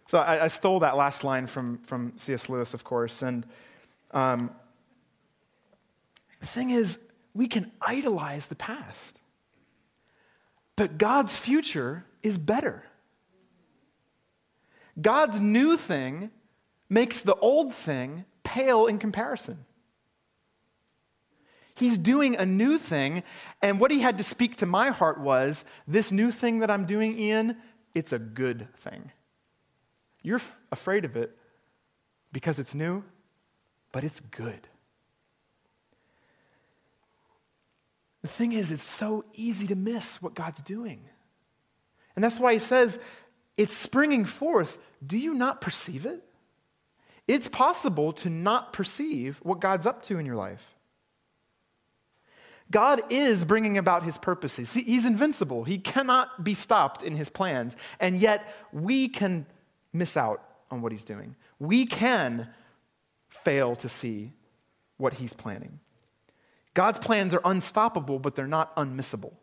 so 0.07 0.17
I, 0.17 0.45
I, 0.45 0.47
stole 0.47 0.79
that 0.81 0.97
last 0.97 1.23
line 1.23 1.47
from, 1.47 1.79
from 1.79 2.13
C.S. 2.15 2.49
Lewis, 2.49 2.73
of 2.73 2.83
course. 2.83 3.21
And 3.21 3.45
um, 4.11 4.51
the 6.39 6.47
thing 6.47 6.69
is, 6.71 6.99
we 7.33 7.47
can 7.47 7.71
idolize 7.81 8.47
the 8.47 8.55
past, 8.55 9.19
but 10.75 10.97
God's 10.97 11.35
future 11.35 12.05
is 12.23 12.37
better. 12.37 12.83
God's 14.99 15.39
new 15.39 15.77
thing 15.77 16.31
makes 16.89 17.21
the 17.21 17.35
old 17.35 17.73
thing 17.73 18.25
pale 18.43 18.87
in 18.87 18.97
comparison. 18.97 19.65
He's 21.79 21.97
doing 21.97 22.35
a 22.35 22.45
new 22.45 22.77
thing, 22.77 23.23
and 23.61 23.79
what 23.79 23.89
he 23.89 24.01
had 24.01 24.17
to 24.17 24.23
speak 24.23 24.57
to 24.57 24.65
my 24.65 24.89
heart 24.89 25.17
was 25.17 25.63
this 25.87 26.11
new 26.11 26.29
thing 26.29 26.59
that 26.59 26.69
I'm 26.69 26.85
doing, 26.85 27.17
Ian, 27.17 27.55
it's 27.95 28.11
a 28.11 28.19
good 28.19 28.67
thing. 28.75 29.11
You're 30.21 30.39
f- 30.39 30.59
afraid 30.73 31.05
of 31.05 31.15
it 31.15 31.37
because 32.33 32.59
it's 32.59 32.75
new, 32.75 33.05
but 33.93 34.03
it's 34.03 34.19
good. 34.19 34.67
The 38.23 38.27
thing 38.27 38.51
is, 38.51 38.73
it's 38.73 38.83
so 38.83 39.23
easy 39.33 39.65
to 39.67 39.75
miss 39.77 40.21
what 40.21 40.35
God's 40.35 40.61
doing. 40.61 41.05
And 42.13 42.23
that's 42.23 42.41
why 42.41 42.51
he 42.51 42.59
says, 42.59 42.99
it's 43.55 43.73
springing 43.73 44.25
forth. 44.25 44.77
Do 45.07 45.17
you 45.17 45.33
not 45.33 45.61
perceive 45.61 46.05
it? 46.05 46.21
It's 47.25 47.47
possible 47.47 48.11
to 48.13 48.29
not 48.29 48.73
perceive 48.73 49.39
what 49.43 49.61
God's 49.61 49.85
up 49.85 50.03
to 50.03 50.19
in 50.19 50.25
your 50.25 50.35
life. 50.35 50.75
God 52.71 53.01
is 53.09 53.45
bringing 53.45 53.77
about 53.77 54.03
his 54.03 54.17
purposes. 54.17 54.73
He's 54.73 55.05
invincible. 55.05 55.63
He 55.63 55.79
cannot 55.79 56.43
be 56.43 56.53
stopped 56.53 57.01
in 57.01 57.15
his 57.15 57.29
plans. 57.29 57.75
And 57.99 58.19
yet, 58.19 58.53
we 58.71 59.07
can 59.07 59.47
miss 59.91 60.15
out 60.15 60.43
on 60.69 60.81
what 60.81 60.91
he's 60.91 61.03
doing. 61.03 61.35
We 61.57 61.85
can 61.85 62.47
fail 63.27 63.75
to 63.77 63.89
see 63.89 64.33
what 64.97 65.13
he's 65.13 65.33
planning. 65.33 65.79
God's 66.73 66.99
plans 66.99 67.33
are 67.33 67.41
unstoppable, 67.43 68.19
but 68.19 68.35
they're 68.35 68.47
not 68.47 68.75
unmissable. 68.75 69.33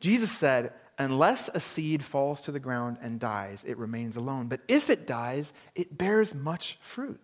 Jesus 0.00 0.30
said, 0.30 0.72
Unless 1.00 1.48
a 1.50 1.60
seed 1.60 2.04
falls 2.04 2.42
to 2.42 2.52
the 2.52 2.58
ground 2.58 2.98
and 3.00 3.20
dies, 3.20 3.64
it 3.64 3.78
remains 3.78 4.16
alone. 4.16 4.48
But 4.48 4.60
if 4.66 4.90
it 4.90 5.06
dies, 5.06 5.52
it 5.76 5.96
bears 5.96 6.34
much 6.34 6.76
fruit. 6.80 7.20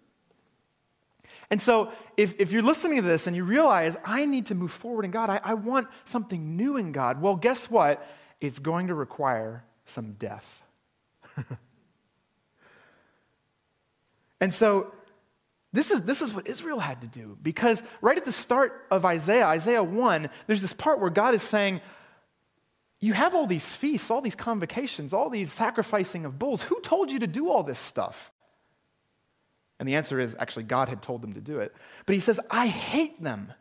And 1.51 1.61
so, 1.61 1.93
if, 2.17 2.41
if 2.41 2.53
you're 2.53 2.63
listening 2.63 2.97
to 2.97 3.03
this 3.03 3.27
and 3.27 3.37
you 3.37 3.45
realize, 3.45 3.97
I 4.05 4.25
need 4.25 4.47
to 4.47 4.55
move 4.55 4.73
forward 4.73 5.05
in 5.05 5.11
God, 5.11 5.31
I, 5.31 5.41
I 5.45 5.55
want 5.55 5.89
something 6.05 6.57
new 6.57 6.77
in 6.77 6.93
God, 6.93 7.21
well, 7.21 7.37
guess 7.37 7.71
what? 7.71 8.07
It's 8.41 8.59
going 8.59 8.89
to 8.89 8.95
require 8.95 9.65
some 9.85 10.13
death. 10.13 10.63
and 14.41 14.53
so, 14.53 14.93
this 15.75 15.91
is, 15.91 16.03
this 16.03 16.23
is 16.23 16.33
what 16.33 16.47
Israel 16.47 16.79
had 16.79 17.01
to 17.01 17.09
do 17.09 17.37
because 17.43 17.83
right 18.01 18.17
at 18.17 18.25
the 18.25 18.31
start 18.31 18.87
of 18.93 19.05
Isaiah, 19.05 19.47
Isaiah 19.47 19.83
1, 19.83 20.31
there's 20.47 20.63
this 20.63 20.73
part 20.73 21.01
where 21.01 21.11
God 21.11 21.35
is 21.35 21.43
saying, 21.43 21.81
You 23.01 23.13
have 23.13 23.35
all 23.35 23.49
these 23.49 23.73
feasts, 23.73 24.09
all 24.09 24.21
these 24.21 24.37
convocations, 24.37 25.13
all 25.13 25.31
these 25.31 25.53
sacrificing 25.53 26.25
of 26.25 26.39
bulls. 26.39 26.63
Who 26.63 26.81
told 26.81 27.11
you 27.11 27.19
to 27.19 27.27
do 27.27 27.51
all 27.51 27.65
this 27.65 27.81
stuff? 27.81 28.31
And 29.79 29.89
the 29.89 29.97
answer 29.97 30.21
is 30.21 30.37
actually, 30.39 30.65
God 30.65 30.89
had 30.89 31.03
told 31.03 31.23
them 31.23 31.35
to 31.35 31.41
do 31.41 31.59
it. 31.59 31.75
But 32.07 32.15
he 32.15 32.21
says, 32.21 32.39
I 32.51 32.69
hate 32.69 33.23
them. 33.23 33.53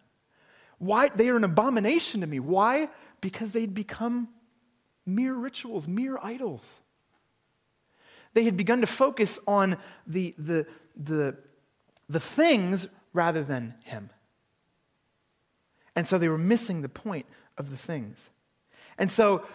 Why? 0.77 1.09
They 1.09 1.29
are 1.29 1.37
an 1.37 1.43
abomination 1.43 2.21
to 2.21 2.27
me. 2.27 2.39
Why? 2.39 2.89
Because 3.21 3.51
they'd 3.51 3.73
become 3.73 4.29
mere 5.05 5.33
rituals, 5.33 5.87
mere 5.87 6.17
idols. 6.21 6.79
They 8.33 8.43
had 8.43 8.57
begun 8.57 8.81
to 8.81 8.87
focus 8.87 9.39
on 9.47 9.77
the, 10.07 10.35
the, 10.37 10.65
the 10.95 11.37
the 12.09 12.19
things 12.19 12.87
rather 13.13 13.43
than 13.43 13.75
him. 13.83 14.09
And 15.95 16.07
so 16.07 16.17
they 16.17 16.29
were 16.29 16.37
missing 16.37 16.81
the 16.81 16.89
point 16.89 17.25
of 17.57 17.69
the 17.69 17.77
things. 17.77 18.29
And 18.97 19.11
so 19.11 19.45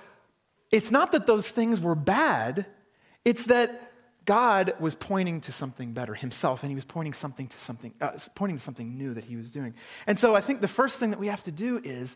it's 0.71 0.91
not 0.91 1.13
that 1.13 1.27
those 1.27 1.51
things 1.51 1.81
were 1.81 1.95
bad, 1.95 2.67
it's 3.25 3.47
that 3.47 3.88
God 4.29 4.75
was 4.79 4.95
pointing 4.95 5.41
to 5.41 5.53
something 5.53 5.95
better 5.95 6.13
himself, 6.13 6.63
and 6.63 6.71
he 6.71 6.75
was 6.75 6.85
pointing 6.85 7.15
something 7.15 7.47
to 7.47 7.59
something, 7.59 7.95
uh, 7.99 8.11
pointing 8.35 8.59
to 8.59 8.63
something 8.63 8.99
new 8.99 9.15
that 9.15 9.25
he 9.25 9.37
was 9.37 9.51
doing. 9.53 9.73
And 10.07 10.19
so 10.19 10.37
I 10.37 10.43
think 10.43 10.61
the 10.61 10.69
first 10.69 10.99
thing 10.99 11.13
that 11.13 11.19
we 11.19 11.29
have 11.29 11.43
to 11.45 11.51
do 11.51 11.81
is 11.83 12.15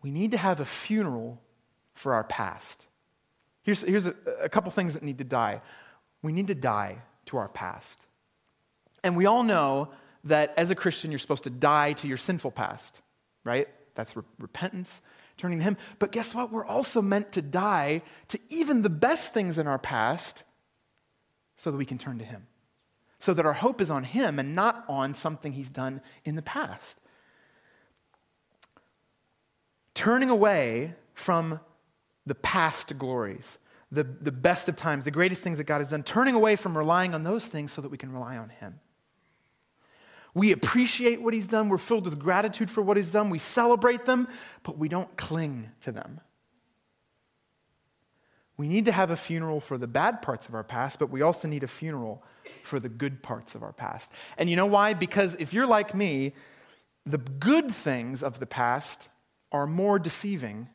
we 0.00 0.10
need 0.10 0.30
to 0.30 0.38
have 0.38 0.60
a 0.60 0.64
funeral 0.64 1.42
for 1.92 2.14
our 2.14 2.24
past. 2.24 2.86
Here's, 3.64 3.82
here's 3.82 4.06
a, 4.06 4.14
a 4.40 4.48
couple 4.48 4.72
things 4.72 4.94
that 4.94 5.02
need 5.02 5.18
to 5.18 5.24
die. 5.24 5.60
We 6.22 6.32
need 6.32 6.46
to 6.46 6.54
die 6.54 7.02
to 7.26 7.36
our 7.36 7.48
past. 7.48 7.98
And 9.04 9.14
we 9.14 9.26
all 9.26 9.42
know 9.42 9.90
that 10.24 10.54
as 10.56 10.70
a 10.70 10.74
Christian, 10.74 11.10
you're 11.10 11.18
supposed 11.18 11.44
to 11.44 11.50
die 11.50 11.92
to 11.92 12.08
your 12.08 12.16
sinful 12.16 12.52
past, 12.52 13.02
right? 13.44 13.68
That's 13.94 14.16
re- 14.16 14.22
repentance, 14.38 15.02
turning 15.36 15.58
to 15.58 15.64
Him. 15.64 15.76
But 15.98 16.12
guess 16.12 16.34
what? 16.34 16.50
We're 16.50 16.64
also 16.64 17.02
meant 17.02 17.32
to 17.32 17.42
die 17.42 18.00
to 18.28 18.40
even 18.48 18.80
the 18.80 18.88
best 18.88 19.34
things 19.34 19.58
in 19.58 19.66
our 19.66 19.78
past 19.78 20.44
so 21.62 21.70
that 21.70 21.76
we 21.76 21.84
can 21.84 21.96
turn 21.96 22.18
to 22.18 22.24
Him. 22.24 22.48
So 23.20 23.32
that 23.34 23.46
our 23.46 23.52
hope 23.52 23.80
is 23.80 23.88
on 23.88 24.02
Him 24.02 24.40
and 24.40 24.52
not 24.52 24.84
on 24.88 25.14
something 25.14 25.52
He's 25.52 25.70
done 25.70 26.00
in 26.24 26.34
the 26.34 26.42
past. 26.42 26.98
Turning 29.94 30.28
away 30.28 30.94
from 31.14 31.60
the 32.26 32.34
past 32.34 32.98
glories, 32.98 33.58
the, 33.92 34.02
the 34.02 34.32
best 34.32 34.68
of 34.68 34.74
times, 34.74 35.04
the 35.04 35.12
greatest 35.12 35.44
things 35.44 35.58
that 35.58 35.64
God 35.64 35.78
has 35.78 35.90
done, 35.90 36.02
turning 36.02 36.34
away 36.34 36.56
from 36.56 36.76
relying 36.76 37.14
on 37.14 37.22
those 37.22 37.46
things 37.46 37.70
so 37.70 37.80
that 37.80 37.92
we 37.92 37.96
can 37.96 38.10
rely 38.10 38.36
on 38.36 38.48
Him. 38.48 38.80
We 40.34 40.50
appreciate 40.50 41.22
what 41.22 41.32
He's 41.32 41.46
done. 41.46 41.68
We're 41.68 41.78
filled 41.78 42.06
with 42.06 42.18
gratitude 42.18 42.72
for 42.72 42.82
what 42.82 42.96
He's 42.96 43.12
done. 43.12 43.30
We 43.30 43.38
celebrate 43.38 44.04
them, 44.04 44.26
but 44.64 44.78
we 44.78 44.88
don't 44.88 45.16
cling 45.16 45.70
to 45.82 45.92
them. 45.92 46.22
We 48.56 48.68
need 48.68 48.84
to 48.84 48.92
have 48.92 49.10
a 49.10 49.16
funeral 49.16 49.60
for 49.60 49.78
the 49.78 49.86
bad 49.86 50.22
parts 50.22 50.48
of 50.48 50.54
our 50.54 50.64
past, 50.64 50.98
but 50.98 51.10
we 51.10 51.22
also 51.22 51.48
need 51.48 51.62
a 51.62 51.68
funeral 51.68 52.22
for 52.62 52.78
the 52.78 52.88
good 52.88 53.22
parts 53.22 53.54
of 53.54 53.62
our 53.62 53.72
past. 53.72 54.12
And 54.36 54.50
you 54.50 54.56
know 54.56 54.66
why? 54.66 54.94
Because 54.94 55.34
if 55.36 55.52
you're 55.52 55.66
like 55.66 55.94
me, 55.94 56.34
the 57.06 57.18
good 57.18 57.70
things 57.70 58.22
of 58.22 58.38
the 58.38 58.46
past 58.46 59.08
are 59.50 59.66
more 59.66 59.98
deceiving 59.98 60.68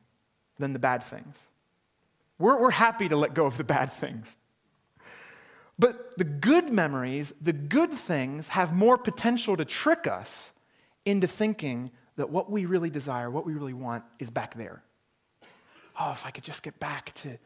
than 0.57 0.73
the 0.73 0.80
bad 0.80 1.03
things. 1.03 1.39
We're, 2.39 2.59
we're 2.59 2.71
happy 2.71 3.09
to 3.09 3.15
let 3.15 3.34
go 3.34 3.45
of 3.45 3.57
the 3.57 3.63
bad 3.63 3.91
things. 3.91 4.36
But 5.80 6.17
the 6.17 6.23
good 6.23 6.71
memories, 6.71 7.34
the 7.39 7.53
good 7.53 7.91
things, 7.91 8.49
have 8.49 8.73
more 8.73 8.97
potential 8.97 9.55
to 9.57 9.65
trick 9.65 10.07
us 10.07 10.51
into 11.05 11.28
thinking 11.28 11.91
that 12.15 12.30
what 12.32 12.49
we 12.49 12.65
really 12.65 12.89
desire, 12.89 13.30
what 13.30 13.45
we 13.45 13.53
really 13.53 13.73
want, 13.73 14.03
is 14.17 14.30
back 14.30 14.55
there. 14.55 14.82
Oh, 15.99 16.11
if 16.11 16.25
I 16.25 16.32
could 16.32 16.43
just 16.43 16.63
get 16.63 16.80
back 16.80 17.13
to 17.15 17.38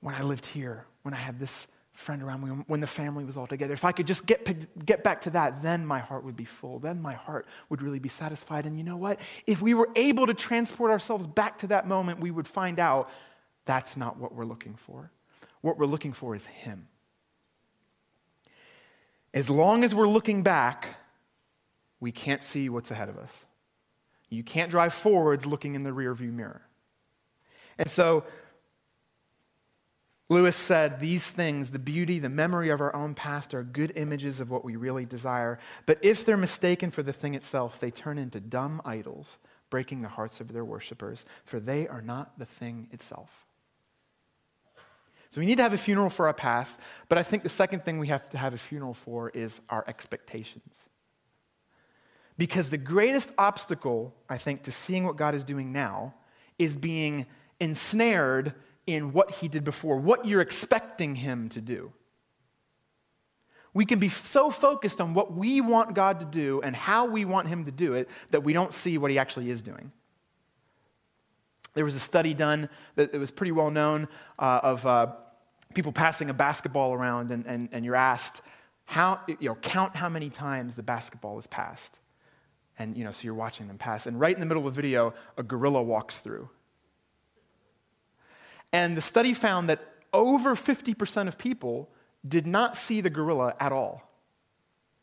when 0.00 0.14
I 0.14 0.22
lived 0.22 0.46
here, 0.46 0.86
when 1.02 1.14
I 1.14 1.18
had 1.18 1.38
this 1.38 1.68
friend 1.92 2.22
around 2.22 2.42
me, 2.42 2.48
when 2.66 2.80
the 2.80 2.86
family 2.86 3.24
was 3.24 3.36
all 3.36 3.46
together. 3.46 3.74
If 3.74 3.84
I 3.84 3.92
could 3.92 4.06
just 4.06 4.26
get, 4.26 4.84
get 4.86 5.04
back 5.04 5.20
to 5.22 5.30
that, 5.30 5.62
then 5.62 5.84
my 5.84 5.98
heart 5.98 6.24
would 6.24 6.36
be 6.36 6.46
full. 6.46 6.78
Then 6.78 7.00
my 7.02 7.12
heart 7.12 7.46
would 7.68 7.82
really 7.82 7.98
be 7.98 8.08
satisfied. 8.08 8.64
And 8.64 8.76
you 8.76 8.84
know 8.84 8.96
what? 8.96 9.20
If 9.46 9.60
we 9.60 9.74
were 9.74 9.90
able 9.94 10.26
to 10.26 10.34
transport 10.34 10.90
ourselves 10.90 11.26
back 11.26 11.58
to 11.58 11.66
that 11.68 11.86
moment, 11.86 12.20
we 12.20 12.30
would 12.30 12.48
find 12.48 12.78
out 12.78 13.10
that's 13.66 13.96
not 13.96 14.16
what 14.16 14.34
we're 14.34 14.46
looking 14.46 14.74
for. 14.74 15.10
What 15.60 15.78
we're 15.78 15.86
looking 15.86 16.12
for 16.12 16.34
is 16.34 16.46
Him. 16.46 16.88
As 19.34 19.50
long 19.50 19.84
as 19.84 19.94
we're 19.94 20.08
looking 20.08 20.42
back, 20.42 20.96
we 22.00 22.10
can't 22.10 22.42
see 22.42 22.68
what's 22.68 22.90
ahead 22.90 23.08
of 23.08 23.18
us. 23.18 23.44
You 24.30 24.42
can't 24.42 24.70
drive 24.70 24.94
forwards 24.94 25.44
looking 25.44 25.74
in 25.74 25.82
the 25.82 25.90
rearview 25.90 26.32
mirror. 26.32 26.62
And 27.78 27.90
so 27.90 28.24
Lewis 30.30 30.56
said, 30.56 31.00
These 31.00 31.28
things, 31.30 31.72
the 31.72 31.78
beauty, 31.80 32.20
the 32.20 32.28
memory 32.28 32.70
of 32.70 32.80
our 32.80 32.94
own 32.94 33.14
past, 33.14 33.52
are 33.52 33.64
good 33.64 33.92
images 33.96 34.38
of 34.40 34.48
what 34.48 34.64
we 34.64 34.76
really 34.76 35.04
desire. 35.04 35.58
But 35.86 35.98
if 36.02 36.24
they're 36.24 36.36
mistaken 36.36 36.92
for 36.92 37.02
the 37.02 37.12
thing 37.12 37.34
itself, 37.34 37.80
they 37.80 37.90
turn 37.90 38.16
into 38.16 38.38
dumb 38.38 38.80
idols, 38.84 39.38
breaking 39.70 40.02
the 40.02 40.08
hearts 40.08 40.40
of 40.40 40.52
their 40.52 40.64
worshippers, 40.64 41.26
for 41.44 41.58
they 41.58 41.88
are 41.88 42.00
not 42.00 42.38
the 42.38 42.46
thing 42.46 42.88
itself. 42.92 43.44
So 45.30 45.40
we 45.40 45.46
need 45.46 45.56
to 45.56 45.64
have 45.64 45.74
a 45.74 45.78
funeral 45.78 46.10
for 46.10 46.28
our 46.28 46.32
past, 46.34 46.78
but 47.08 47.18
I 47.18 47.24
think 47.24 47.42
the 47.42 47.48
second 47.48 47.84
thing 47.84 47.98
we 47.98 48.08
have 48.08 48.30
to 48.30 48.38
have 48.38 48.54
a 48.54 48.58
funeral 48.58 48.94
for 48.94 49.30
is 49.30 49.60
our 49.68 49.84
expectations. 49.88 50.88
Because 52.38 52.70
the 52.70 52.78
greatest 52.78 53.32
obstacle, 53.36 54.14
I 54.28 54.38
think, 54.38 54.62
to 54.62 54.72
seeing 54.72 55.04
what 55.04 55.16
God 55.16 55.34
is 55.34 55.42
doing 55.42 55.72
now 55.72 56.14
is 56.58 56.76
being 56.76 57.26
ensnared 57.58 58.54
in 58.94 59.12
what 59.12 59.30
he 59.30 59.48
did 59.48 59.64
before, 59.64 59.96
what 59.96 60.24
you're 60.24 60.40
expecting 60.40 61.14
him 61.16 61.48
to 61.50 61.60
do. 61.60 61.92
We 63.72 63.84
can 63.84 63.98
be 63.98 64.08
so 64.08 64.50
focused 64.50 65.00
on 65.00 65.14
what 65.14 65.32
we 65.32 65.60
want 65.60 65.94
God 65.94 66.20
to 66.20 66.26
do 66.26 66.60
and 66.62 66.74
how 66.74 67.06
we 67.06 67.24
want 67.24 67.48
him 67.48 67.64
to 67.64 67.70
do 67.70 67.94
it 67.94 68.08
that 68.30 68.42
we 68.42 68.52
don't 68.52 68.72
see 68.72 68.98
what 68.98 69.10
he 69.10 69.18
actually 69.18 69.48
is 69.50 69.62
doing. 69.62 69.92
There 71.74 71.84
was 71.84 71.94
a 71.94 72.00
study 72.00 72.34
done 72.34 72.68
that 72.96 73.12
was 73.12 73.30
pretty 73.30 73.52
well 73.52 73.70
known 73.70 74.08
uh, 74.38 74.60
of 74.62 74.84
uh, 74.84 75.06
people 75.72 75.92
passing 75.92 76.28
a 76.30 76.34
basketball 76.34 76.92
around, 76.92 77.30
and, 77.30 77.46
and, 77.46 77.68
and 77.70 77.84
you're 77.84 77.94
asked, 77.94 78.42
how, 78.86 79.20
you 79.28 79.48
know, 79.48 79.54
count 79.54 79.94
how 79.94 80.08
many 80.08 80.30
times 80.30 80.74
the 80.74 80.82
basketball 80.82 81.38
is 81.38 81.46
passed. 81.46 81.96
And, 82.76 82.96
you 82.96 83.04
know, 83.04 83.12
so 83.12 83.24
you're 83.24 83.34
watching 83.34 83.68
them 83.68 83.78
pass. 83.78 84.06
And 84.06 84.18
right 84.18 84.34
in 84.34 84.40
the 84.40 84.46
middle 84.46 84.66
of 84.66 84.74
the 84.74 84.82
video, 84.82 85.14
a 85.36 85.44
gorilla 85.44 85.80
walks 85.80 86.18
through. 86.18 86.48
And 88.72 88.96
the 88.96 89.00
study 89.00 89.34
found 89.34 89.68
that 89.68 89.80
over 90.12 90.54
50% 90.54 91.28
of 91.28 91.38
people 91.38 91.90
did 92.26 92.46
not 92.46 92.76
see 92.76 93.00
the 93.00 93.10
gorilla 93.10 93.54
at 93.58 93.72
all 93.72 94.02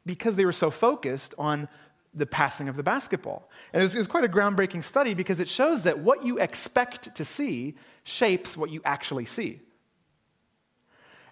because 0.05 0.35
they 0.35 0.45
were 0.45 0.51
so 0.51 0.71
focused 0.71 1.33
on 1.37 1.67
the 2.13 2.25
passing 2.25 2.67
of 2.67 2.75
the 2.75 2.83
basketball. 2.83 3.49
And 3.73 3.81
it 3.81 3.83
was, 3.83 3.95
it 3.95 3.97
was, 3.99 4.07
quite 4.07 4.23
a 4.23 4.29
groundbreaking 4.29 4.83
study 4.83 5.13
because 5.13 5.39
it 5.39 5.47
shows 5.47 5.83
that 5.83 5.99
what 5.99 6.23
you 6.23 6.39
expect 6.39 7.15
to 7.15 7.25
see 7.25 7.75
shapes 8.03 8.57
what 8.57 8.71
you 8.71 8.81
actually 8.85 9.25
see. 9.25 9.61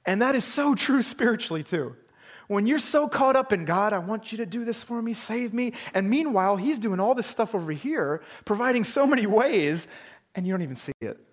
And 0.05 0.21
that 0.21 0.35
is 0.35 0.43
so 0.43 0.75
true 0.75 1.01
spiritually, 1.01 1.63
too. 1.63 1.95
When 2.47 2.67
you're 2.67 2.77
so 2.77 3.07
caught 3.07 3.35
up 3.35 3.51
in 3.51 3.65
God, 3.65 3.91
I 3.91 3.97
want 3.97 4.31
you 4.31 4.37
to 4.37 4.45
do 4.45 4.65
this 4.65 4.83
for 4.83 5.01
me, 5.01 5.13
save 5.13 5.51
me. 5.51 5.73
And 5.95 6.09
meanwhile, 6.09 6.57
He's 6.57 6.77
doing 6.77 6.99
all 6.99 7.15
this 7.15 7.25
stuff 7.25 7.55
over 7.55 7.71
here, 7.71 8.21
providing 8.43 8.83
so 8.83 9.07
many 9.07 9.25
ways, 9.25 9.87
and 10.35 10.45
you 10.45 10.53
don't 10.53 10.61
even 10.61 10.75
see 10.75 10.91
it. 11.01 11.24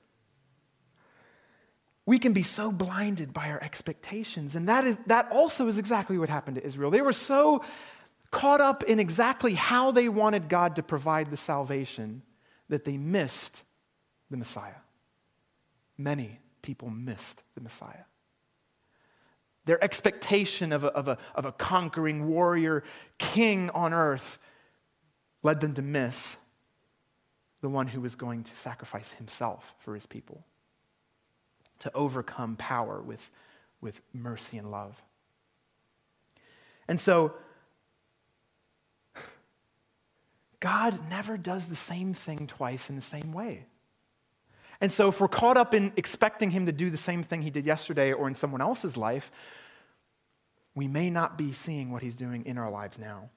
We 2.04 2.18
can 2.18 2.32
be 2.32 2.42
so 2.42 2.72
blinded 2.72 3.32
by 3.32 3.50
our 3.50 3.62
expectations. 3.62 4.56
And 4.56 4.68
that, 4.68 4.84
is, 4.84 4.98
that 5.06 5.30
also 5.30 5.68
is 5.68 5.78
exactly 5.78 6.18
what 6.18 6.28
happened 6.28 6.56
to 6.56 6.64
Israel. 6.64 6.90
They 6.90 7.00
were 7.00 7.12
so 7.12 7.64
caught 8.30 8.60
up 8.60 8.82
in 8.82 8.98
exactly 8.98 9.54
how 9.54 9.92
they 9.92 10.08
wanted 10.08 10.48
God 10.48 10.76
to 10.76 10.82
provide 10.82 11.30
the 11.30 11.36
salvation 11.36 12.22
that 12.68 12.84
they 12.84 12.96
missed 12.96 13.62
the 14.30 14.36
Messiah. 14.36 14.80
Many 15.96 16.40
people 16.62 16.90
missed 16.90 17.42
the 17.54 17.60
Messiah. 17.60 18.04
Their 19.64 19.82
expectation 19.84 20.72
of 20.72 20.82
a, 20.82 20.88
of 20.88 21.06
a, 21.06 21.18
of 21.36 21.44
a 21.44 21.52
conquering 21.52 22.26
warrior 22.26 22.82
king 23.18 23.70
on 23.70 23.92
earth 23.92 24.40
led 25.44 25.60
them 25.60 25.74
to 25.74 25.82
miss 25.82 26.36
the 27.60 27.68
one 27.68 27.86
who 27.86 28.00
was 28.00 28.16
going 28.16 28.42
to 28.42 28.56
sacrifice 28.56 29.12
himself 29.12 29.74
for 29.78 29.94
his 29.94 30.06
people 30.06 30.44
to 31.82 31.90
overcome 31.96 32.54
power 32.54 33.02
with, 33.02 33.28
with 33.80 34.00
mercy 34.14 34.56
and 34.56 34.70
love. 34.70 35.02
And 36.86 37.00
so, 37.00 37.34
God 40.60 41.10
never 41.10 41.36
does 41.36 41.66
the 41.66 41.74
same 41.74 42.14
thing 42.14 42.46
twice 42.46 42.88
in 42.88 42.94
the 42.94 43.02
same 43.02 43.32
way. 43.32 43.66
And 44.80 44.92
so, 44.92 45.08
if 45.08 45.20
we're 45.20 45.26
caught 45.26 45.56
up 45.56 45.74
in 45.74 45.92
expecting 45.96 46.52
Him 46.52 46.66
to 46.66 46.72
do 46.72 46.88
the 46.88 46.96
same 46.96 47.24
thing 47.24 47.42
He 47.42 47.50
did 47.50 47.66
yesterday 47.66 48.12
or 48.12 48.28
in 48.28 48.36
someone 48.36 48.60
else's 48.60 48.96
life, 48.96 49.32
we 50.76 50.86
may 50.86 51.10
not 51.10 51.36
be 51.36 51.52
seeing 51.52 51.90
what 51.90 52.02
He's 52.02 52.14
doing 52.14 52.46
in 52.46 52.58
our 52.58 52.70
lives 52.70 52.96
now. 52.96 53.28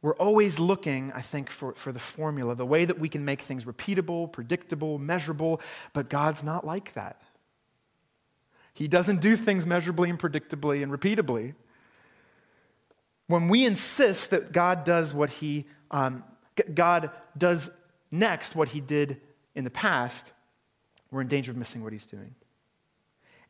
We're 0.00 0.14
always 0.14 0.60
looking, 0.60 1.12
I 1.12 1.22
think, 1.22 1.50
for, 1.50 1.74
for 1.74 1.90
the 1.90 1.98
formula, 1.98 2.54
the 2.54 2.66
way 2.66 2.84
that 2.84 3.00
we 3.00 3.08
can 3.08 3.24
make 3.24 3.42
things 3.42 3.64
repeatable, 3.64 4.30
predictable, 4.30 4.98
measurable, 4.98 5.60
but 5.92 6.08
God's 6.08 6.44
not 6.44 6.64
like 6.64 6.92
that. 6.94 7.20
He 8.74 8.86
doesn't 8.86 9.20
do 9.20 9.34
things 9.34 9.66
measurably 9.66 10.08
and 10.08 10.18
predictably 10.18 10.84
and 10.84 10.92
repeatably. 10.92 11.54
When 13.26 13.48
we 13.48 13.66
insist 13.66 14.30
that 14.30 14.52
God 14.52 14.84
does 14.84 15.12
what 15.12 15.30
He, 15.30 15.66
um, 15.90 16.22
God 16.72 17.10
does 17.36 17.70
next 18.12 18.54
what 18.54 18.68
He 18.68 18.80
did 18.80 19.20
in 19.56 19.64
the 19.64 19.70
past, 19.70 20.30
we're 21.10 21.22
in 21.22 21.28
danger 21.28 21.50
of 21.50 21.56
missing 21.56 21.82
what 21.82 21.92
He's 21.92 22.06
doing. 22.06 22.36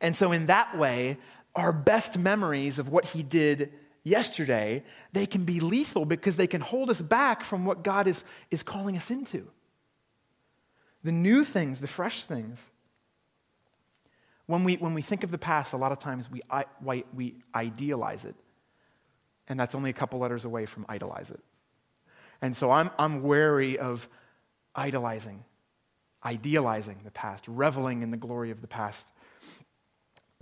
And 0.01 0.15
so, 0.15 0.31
in 0.31 0.47
that 0.47 0.75
way, 0.75 1.19
our 1.55 1.71
best 1.71 2.17
memories 2.17 2.79
of 2.79 2.89
what 2.89 3.05
He 3.05 3.21
did 3.21 3.71
yesterday, 4.03 4.83
they 5.13 5.25
can 5.25 5.45
be 5.45 5.59
lethal 5.59 6.05
because 6.05 6.37
they 6.37 6.47
can 6.47 6.61
hold 6.61 6.89
us 6.89 7.01
back 7.01 7.43
from 7.43 7.65
what 7.65 7.83
God 7.83 8.07
is, 8.07 8.23
is 8.51 8.63
calling 8.63 8.95
us 8.95 9.11
into. 9.11 9.47
The 11.03 11.11
new 11.11 11.43
things, 11.43 11.79
the 11.79 11.87
fresh 11.87 12.25
things. 12.25 12.69
When 14.45 14.63
we, 14.63 14.75
when 14.77 14.93
we 14.93 15.01
think 15.01 15.23
of 15.23 15.31
the 15.31 15.37
past, 15.37 15.73
a 15.73 15.77
lot 15.77 15.91
of 15.91 15.99
times 15.99 16.29
we, 16.29 16.41
we, 17.13 17.35
idealize 17.53 18.25
it. 18.25 18.35
And 19.47 19.59
that's 19.59 19.75
only 19.75 19.89
a 19.89 19.93
couple 19.93 20.19
letters 20.19 20.45
away 20.45 20.65
from 20.65 20.85
idolize 20.89 21.29
it. 21.29 21.39
And 22.41 22.55
so 22.55 22.71
I'm, 22.71 22.89
I'm 22.97 23.21
wary 23.21 23.77
of 23.77 24.07
idolizing, 24.75 25.43
idealizing 26.23 26.97
the 27.03 27.11
past, 27.11 27.47
reveling 27.47 28.01
in 28.01 28.11
the 28.11 28.17
glory 28.17 28.51
of 28.51 28.61
the 28.61 28.67
past. 28.67 29.09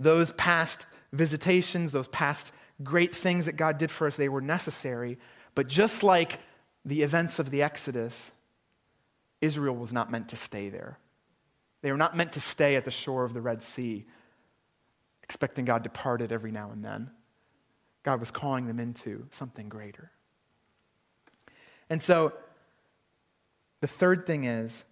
Those 0.00 0.30
past 0.32 0.86
visitations, 1.12 1.92
those 1.92 2.08
past 2.08 2.52
great 2.82 3.14
things 3.14 3.46
that 3.46 3.56
God 3.56 3.78
did 3.78 3.90
for 3.90 4.06
us, 4.06 4.16
they 4.16 4.28
were 4.28 4.40
necessary. 4.40 5.18
But 5.54 5.68
just 5.68 6.02
like 6.02 6.40
the 6.84 7.02
events 7.02 7.38
of 7.38 7.50
the 7.50 7.62
Exodus, 7.62 8.30
Israel 9.40 9.74
was 9.74 9.92
not 9.92 10.10
meant 10.10 10.28
to 10.28 10.36
stay 10.36 10.68
there. 10.68 10.98
They 11.82 11.90
were 11.90 11.98
not 11.98 12.16
meant 12.16 12.32
to 12.32 12.40
stay 12.40 12.76
at 12.76 12.84
the 12.84 12.90
shore 12.90 13.24
of 13.24 13.34
the 13.34 13.40
Red 13.40 13.62
Sea, 13.62 14.04
expecting 15.22 15.64
God 15.64 15.84
to 15.84 15.90
part 15.90 16.22
it 16.22 16.32
every 16.32 16.50
now 16.50 16.70
and 16.70 16.84
then. 16.84 17.10
God 18.02 18.20
was 18.20 18.30
calling 18.30 18.66
them 18.66 18.80
into 18.80 19.26
something 19.30 19.68
greater. 19.68 20.10
And 21.90 22.02
so, 22.02 22.32
the 23.80 23.86
third 23.86 24.26
thing 24.26 24.44
is 24.44 24.84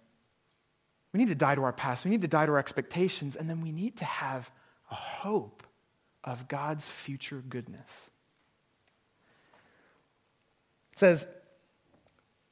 We 1.13 1.19
need 1.19 1.29
to 1.29 1.35
die 1.35 1.55
to 1.55 1.63
our 1.63 1.73
past. 1.73 2.05
We 2.05 2.11
need 2.11 2.21
to 2.21 2.27
die 2.27 2.45
to 2.45 2.51
our 2.53 2.59
expectations. 2.59 3.35
And 3.35 3.49
then 3.49 3.61
we 3.61 3.71
need 3.71 3.97
to 3.97 4.05
have 4.05 4.51
a 4.91 4.95
hope 4.95 5.63
of 6.27 6.49
God's 6.49 6.91
future 6.91 7.41
goodness. 7.49 8.09
It 10.91 10.99
says, 10.99 11.25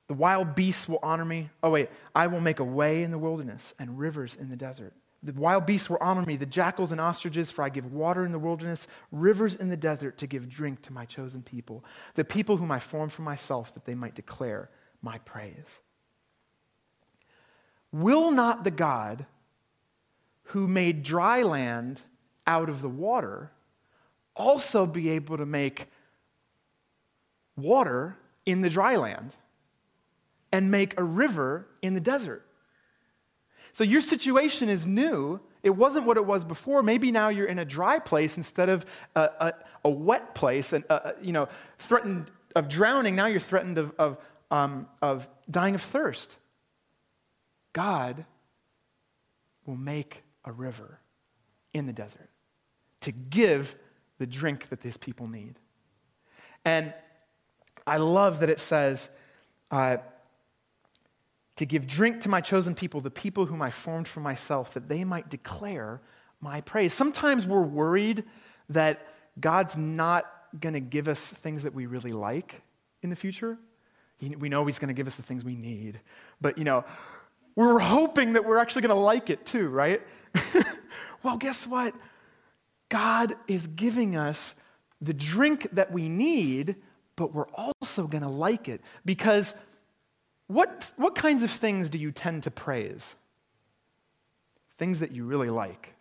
The 0.08 0.14
wild 0.14 0.56
beasts 0.56 0.88
will 0.88 1.00
honor 1.04 1.26
me. 1.26 1.50
Oh, 1.62 1.72
wait, 1.72 1.90
I 2.16 2.28
will 2.28 2.40
make 2.40 2.60
a 2.60 2.64
way 2.64 3.04
in 3.04 3.12
the 3.12 3.18
wilderness 3.20 3.74
and 3.78 4.00
rivers 4.00 4.34
in 4.34 4.50
the 4.50 4.56
desert. 4.56 4.94
The 5.22 5.34
wild 5.34 5.66
beasts 5.66 5.90
will 5.90 5.98
honor 6.00 6.22
me, 6.22 6.38
the 6.38 6.46
jackals 6.46 6.92
and 6.92 7.02
ostriches, 7.02 7.52
for 7.52 7.64
I 7.64 7.70
give 7.70 7.92
water 7.92 8.24
in 8.24 8.32
the 8.32 8.40
wilderness, 8.40 8.88
rivers 9.12 9.56
in 9.56 9.70
the 9.70 9.78
desert 9.78 10.18
to 10.20 10.28
give 10.28 10.48
drink 10.48 10.82
to 10.84 10.94
my 10.94 11.04
chosen 11.04 11.44
people, 11.44 11.84
the 12.14 12.24
people 12.24 12.58
whom 12.58 12.72
I 12.72 12.80
formed 12.80 13.12
for 13.12 13.24
myself, 13.24 13.74
that 13.74 13.86
they 13.86 13.96
might 13.96 14.16
declare 14.16 14.70
my 15.02 15.18
praise. 15.20 15.82
Will 17.92 18.32
not 18.32 18.64
the 18.64 18.72
God 18.72 19.26
who 20.50 20.68
made 20.68 21.04
dry 21.04 21.42
land 21.42 22.04
out 22.48 22.70
of 22.70 22.82
the 22.82 22.90
water 22.90 23.52
also 24.36 24.86
be 24.86 25.10
able 25.12 25.38
to 25.38 25.46
make 25.46 25.88
water 27.56 28.18
in 28.46 28.62
the 28.62 28.70
dry 28.70 28.96
land 28.96 29.34
and 30.52 30.72
make 30.72 31.00
a 31.00 31.04
river 31.04 31.68
in 31.82 31.94
the 31.94 32.00
desert? 32.00 32.46
So 33.72 33.84
your 33.84 34.02
situation 34.02 34.70
is 34.70 34.86
new. 34.86 35.42
It 35.62 35.72
wasn't 35.72 36.06
what 36.06 36.18
it 36.18 36.26
was 36.26 36.46
before. 36.46 36.82
Maybe 36.82 37.12
now 37.12 37.30
you're 37.30 37.48
in 37.48 37.60
a 37.60 37.66
dry 37.66 38.00
place 38.00 38.38
instead 38.38 38.70
of 38.70 38.86
a, 39.16 39.22
a, 39.22 39.54
a 39.84 39.90
wet 39.90 40.34
place, 40.34 40.72
and 40.72 40.86
uh, 40.90 41.12
you 41.22 41.34
know, 41.34 41.50
threatened 41.78 42.32
of 42.56 42.70
drowning. 42.70 43.16
Now 43.16 43.26
you're 43.26 43.40
threatened 43.40 43.78
of, 43.78 43.94
of, 44.00 44.18
um, 44.50 44.88
of 45.02 45.28
dying 45.52 45.76
of 45.76 45.82
thirst. 45.82 46.38
God 47.74 48.26
will 49.66 49.76
make 49.76 50.24
a 50.46 50.52
river 50.52 51.00
in 51.74 51.88
the 51.88 51.94
desert 51.94 52.30
to 53.02 53.12
give 53.12 53.76
the 54.18 54.26
drink 54.26 54.70
that 54.70 54.82
these 54.82 54.98
people 54.98 55.28
need. 55.28 55.56
And 56.64 56.94
I 57.86 57.98
love 57.98 58.40
that 58.40 58.50
it 58.50 58.60
says, 58.60 59.10
uh, 59.72 59.98
to 61.56 61.66
give 61.66 61.88
drink 61.88 62.22
to 62.22 62.30
my 62.30 62.42
chosen 62.42 62.76
people, 62.76 63.00
the 63.02 63.12
people 63.12 63.46
whom 63.46 63.62
I 63.62 63.72
formed 63.72 64.08
for 64.08 64.20
myself, 64.20 64.74
that 64.74 64.90
they 64.90 65.04
might 65.04 65.30
declare 65.30 66.02
my 66.42 66.62
praise. 66.62 66.94
Sometimes 66.94 67.46
we're 67.46 67.64
worried 67.64 68.24
that 68.70 69.08
God's 69.40 69.78
not 69.78 70.26
going 70.60 70.74
to 70.74 70.80
give 70.80 71.08
us 71.08 71.32
things 71.32 71.64
that 71.64 71.74
we 71.74 71.86
really 71.86 72.12
like 72.12 72.62
in 73.02 73.10
the 73.10 73.16
future. 73.16 73.58
We 74.22 74.50
know 74.50 74.66
He's 74.66 74.80
going 74.80 74.90
to 74.90 74.94
give 74.94 75.08
us 75.08 75.16
the 75.16 75.24
things 75.24 75.44
we 75.44 75.56
need. 75.56 76.00
But, 76.42 76.58
you 76.58 76.64
know, 76.64 76.84
we're 77.56 77.80
hoping 77.80 78.34
that 78.34 78.46
we're 78.46 78.58
actually 78.58 78.82
going 78.82 78.96
to 78.96 79.02
like 79.02 79.30
it 79.30 79.46
too, 79.46 79.70
right? 79.70 80.02
well, 81.24 81.38
guess 81.38 81.66
what? 81.66 81.94
God 82.90 83.36
is 83.48 83.68
giving 83.68 84.16
us 84.16 84.56
the 85.02 85.14
drink 85.14 85.68
that 85.74 85.92
we 85.92 86.10
need, 86.10 86.76
but 87.16 87.34
we're 87.34 87.50
also 87.50 88.08
going 88.08 88.24
to 88.24 88.30
like 88.30 88.68
it 88.68 88.82
because 89.04 89.54
what, 90.48 90.92
what 90.98 91.16
kinds 91.16 91.44
of 91.44 91.52
things 91.52 91.90
do 91.90 91.98
you 91.98 92.12
tend 92.12 92.44
to 92.44 92.52
praise? 92.52 93.16
Things 94.78 95.00
that 95.00 95.12
you 95.12 95.26
really 95.26 95.50
like. 95.50 95.96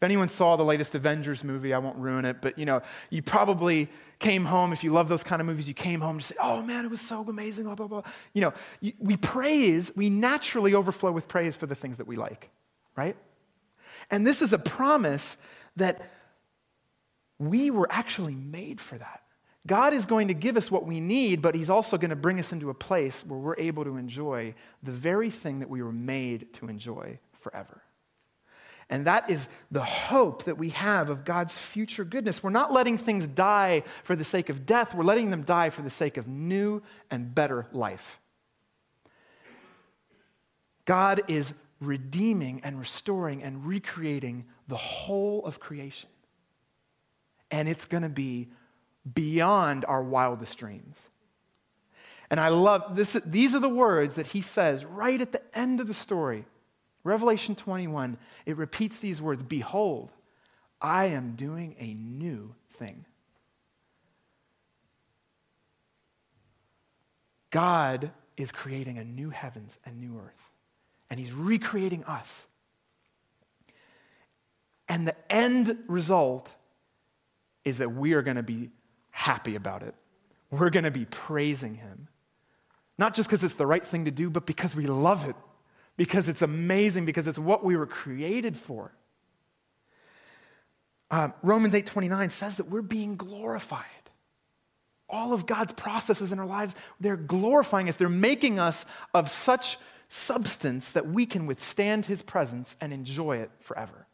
If 0.00 0.04
anyone 0.04 0.30
saw 0.30 0.56
the 0.56 0.64
latest 0.64 0.94
Avengers 0.94 1.44
movie, 1.44 1.74
I 1.74 1.78
won't 1.78 1.98
ruin 1.98 2.24
it, 2.24 2.38
but 2.40 2.58
you 2.58 2.64
know, 2.64 2.80
you 3.10 3.20
probably 3.20 3.86
came 4.18 4.46
home, 4.46 4.72
if 4.72 4.82
you 4.82 4.92
love 4.92 5.10
those 5.10 5.22
kind 5.22 5.42
of 5.42 5.46
movies, 5.46 5.68
you 5.68 5.74
came 5.74 6.00
home 6.00 6.18
to 6.18 6.24
say, 6.24 6.34
oh 6.42 6.62
man, 6.62 6.86
it 6.86 6.90
was 6.90 7.02
so 7.02 7.20
amazing, 7.28 7.64
blah, 7.64 7.74
blah, 7.74 7.86
blah. 7.86 8.02
You 8.32 8.40
know, 8.40 8.54
we 8.98 9.18
praise, 9.18 9.92
we 9.94 10.08
naturally 10.08 10.74
overflow 10.74 11.12
with 11.12 11.28
praise 11.28 11.54
for 11.54 11.66
the 11.66 11.74
things 11.74 11.98
that 11.98 12.06
we 12.06 12.16
like, 12.16 12.48
right? 12.96 13.14
And 14.10 14.26
this 14.26 14.40
is 14.40 14.54
a 14.54 14.58
promise 14.58 15.36
that 15.76 16.10
we 17.38 17.70
were 17.70 17.88
actually 17.90 18.34
made 18.34 18.80
for 18.80 18.98
that. 18.98 19.22
God 19.66 19.92
is 19.92 20.06
going 20.06 20.28
to 20.28 20.34
give 20.34 20.56
us 20.56 20.70
what 20.70 20.86
we 20.86 21.00
need, 21.00 21.42
but 21.42 21.54
He's 21.54 21.70
also 21.70 21.98
going 21.98 22.10
to 22.10 22.16
bring 22.16 22.38
us 22.38 22.52
into 22.52 22.70
a 22.70 22.74
place 22.74 23.24
where 23.26 23.38
we're 23.38 23.58
able 23.58 23.84
to 23.84 23.96
enjoy 23.96 24.54
the 24.82 24.92
very 24.92 25.30
thing 25.30 25.60
that 25.60 25.68
we 25.68 25.82
were 25.82 25.92
made 25.92 26.52
to 26.54 26.68
enjoy 26.68 27.18
forever. 27.32 27.82
And 28.88 29.06
that 29.06 29.30
is 29.30 29.48
the 29.70 29.84
hope 29.84 30.44
that 30.44 30.58
we 30.58 30.70
have 30.70 31.10
of 31.10 31.24
God's 31.24 31.56
future 31.56 32.04
goodness. 32.04 32.42
We're 32.42 32.50
not 32.50 32.72
letting 32.72 32.98
things 32.98 33.26
die 33.26 33.84
for 34.02 34.16
the 34.16 34.24
sake 34.24 34.48
of 34.48 34.66
death, 34.66 34.94
we're 34.94 35.04
letting 35.04 35.30
them 35.30 35.42
die 35.42 35.70
for 35.70 35.82
the 35.82 35.90
sake 35.90 36.16
of 36.16 36.26
new 36.26 36.82
and 37.10 37.34
better 37.34 37.66
life. 37.72 38.18
God 40.84 41.22
is 41.28 41.54
redeeming 41.80 42.60
and 42.62 42.78
restoring 42.78 43.42
and 43.42 43.66
recreating 43.66 44.44
the 44.68 44.76
whole 44.76 45.44
of 45.44 45.60
creation. 45.60 46.10
And 47.50 47.68
it's 47.68 47.86
going 47.86 48.02
to 48.02 48.08
be 48.08 48.48
beyond 49.14 49.84
our 49.86 50.02
wildest 50.02 50.58
dreams. 50.58 51.08
And 52.30 52.38
I 52.38 52.48
love 52.48 52.94
this. 52.94 53.14
These 53.26 53.54
are 53.54 53.60
the 53.60 53.68
words 53.68 54.14
that 54.14 54.28
he 54.28 54.40
says 54.40 54.84
right 54.84 55.20
at 55.20 55.32
the 55.32 55.42
end 55.58 55.80
of 55.80 55.86
the 55.86 55.94
story. 55.94 56.44
Revelation 57.02 57.54
21, 57.54 58.18
it 58.46 58.56
repeats 58.56 58.98
these 58.98 59.20
words 59.20 59.42
Behold, 59.42 60.12
I 60.80 61.06
am 61.06 61.34
doing 61.34 61.74
a 61.78 61.94
new 61.94 62.54
thing. 62.70 63.04
God 67.50 68.12
is 68.36 68.52
creating 68.52 68.98
a 68.98 69.04
new 69.04 69.30
heavens 69.30 69.78
and 69.84 70.00
new 70.00 70.18
earth, 70.18 70.49
and 71.10 71.18
he's 71.18 71.32
recreating 71.32 72.04
us. 72.04 72.46
And 74.88 75.06
the 75.06 75.14
end 75.32 75.76
result 75.86 76.54
is 77.64 77.78
that 77.78 77.92
we 77.92 78.14
are 78.14 78.22
going 78.22 78.36
to 78.36 78.42
be 78.42 78.70
happy 79.10 79.54
about 79.54 79.82
it. 79.82 79.94
We're 80.50 80.70
going 80.70 80.84
to 80.84 80.90
be 80.90 81.04
praising 81.04 81.76
Him. 81.76 82.08
Not 82.98 83.14
just 83.14 83.28
because 83.28 83.44
it's 83.44 83.54
the 83.54 83.66
right 83.66 83.86
thing 83.86 84.06
to 84.06 84.10
do, 84.10 84.30
but 84.30 84.46
because 84.46 84.74
we 84.74 84.86
love 84.86 85.28
it, 85.28 85.36
because 85.96 86.28
it's 86.28 86.42
amazing, 86.42 87.04
because 87.06 87.28
it's 87.28 87.38
what 87.38 87.64
we 87.64 87.76
were 87.76 87.86
created 87.86 88.56
for. 88.56 88.92
Um, 91.10 91.34
Romans 91.42 91.74
8:29 91.74 92.30
says 92.30 92.56
that 92.56 92.68
we're 92.68 92.82
being 92.82 93.16
glorified. 93.16 93.84
All 95.08 95.32
of 95.32 95.46
God's 95.46 95.72
processes 95.72 96.30
in 96.30 96.38
our 96.38 96.46
lives, 96.46 96.74
they're 97.00 97.16
glorifying 97.16 97.88
us. 97.88 97.96
They're 97.96 98.08
making 98.08 98.58
us 98.58 98.86
of 99.12 99.28
such 99.30 99.78
substance 100.10 100.90
that 100.90 101.06
we 101.06 101.24
can 101.24 101.46
withstand 101.46 102.06
His 102.06 102.20
presence 102.20 102.76
and 102.80 102.92
enjoy 102.92 103.38
it 103.38 103.50
forever. 103.60 104.06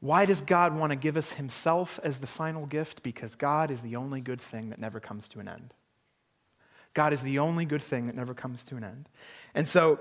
Why 0.00 0.24
does 0.24 0.40
God 0.40 0.76
want 0.76 0.90
to 0.90 0.96
give 0.96 1.16
us 1.16 1.34
Himself 1.34 2.00
as 2.02 2.18
the 2.18 2.26
final 2.26 2.66
gift? 2.66 3.02
Because 3.02 3.34
God 3.34 3.70
is 3.70 3.82
the 3.82 3.96
only 3.96 4.22
good 4.22 4.40
thing 4.40 4.70
that 4.70 4.80
never 4.80 4.98
comes 4.98 5.28
to 5.28 5.40
an 5.40 5.48
end. 5.48 5.74
God 6.94 7.12
is 7.12 7.22
the 7.22 7.38
only 7.38 7.66
good 7.66 7.82
thing 7.82 8.06
that 8.06 8.16
never 8.16 8.32
comes 8.32 8.64
to 8.64 8.76
an 8.76 8.84
end. 8.84 9.08
And 9.54 9.68
so 9.68 10.00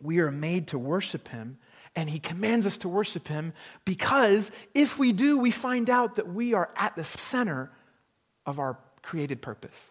we 0.00 0.20
are 0.20 0.30
made 0.30 0.68
to 0.68 0.78
worship 0.78 1.28
Him, 1.28 1.58
and 1.96 2.08
He 2.08 2.20
commands 2.20 2.64
us 2.64 2.78
to 2.78 2.88
worship 2.88 3.26
Him 3.26 3.54
because 3.84 4.52
if 4.72 4.98
we 4.98 5.12
do, 5.12 5.36
we 5.38 5.50
find 5.50 5.90
out 5.90 6.14
that 6.14 6.28
we 6.28 6.54
are 6.54 6.70
at 6.76 6.94
the 6.94 7.04
center 7.04 7.72
of 8.46 8.60
our 8.60 8.78
created 9.02 9.42
purpose. 9.42 9.90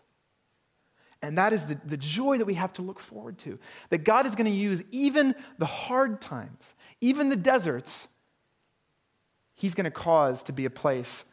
And 1.22 1.38
that 1.38 1.54
is 1.54 1.66
the, 1.66 1.80
the 1.86 1.98
joy 1.98 2.38
that 2.38 2.46
we 2.46 2.54
have 2.54 2.74
to 2.74 2.82
look 2.82 3.00
forward 3.00 3.38
to. 3.40 3.58
That 3.90 4.00
God 4.00 4.26
is 4.26 4.36
going 4.36 4.46
to 4.46 4.58
use 4.58 4.84
even 4.92 5.36
the 5.58 5.66
hard 5.66 6.22
times, 6.22 6.76
even 7.02 7.30
the 7.30 7.36
deserts, 7.36 8.08
He's 9.56 9.74
going 9.74 9.86
to 9.86 9.92
cause 9.92 10.44
to 10.44 10.54
be 10.54 10.66
a 10.66 10.70
place 10.70 11.24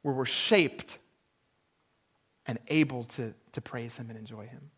where 0.00 0.14
we're 0.14 0.24
shaped 0.24 0.98
and 2.46 2.58
able 2.68 3.04
to, 3.04 3.34
to 3.52 3.60
praise 3.60 3.98
Him 3.98 4.08
and 4.08 4.18
enjoy 4.18 4.46
Him. 4.46 4.70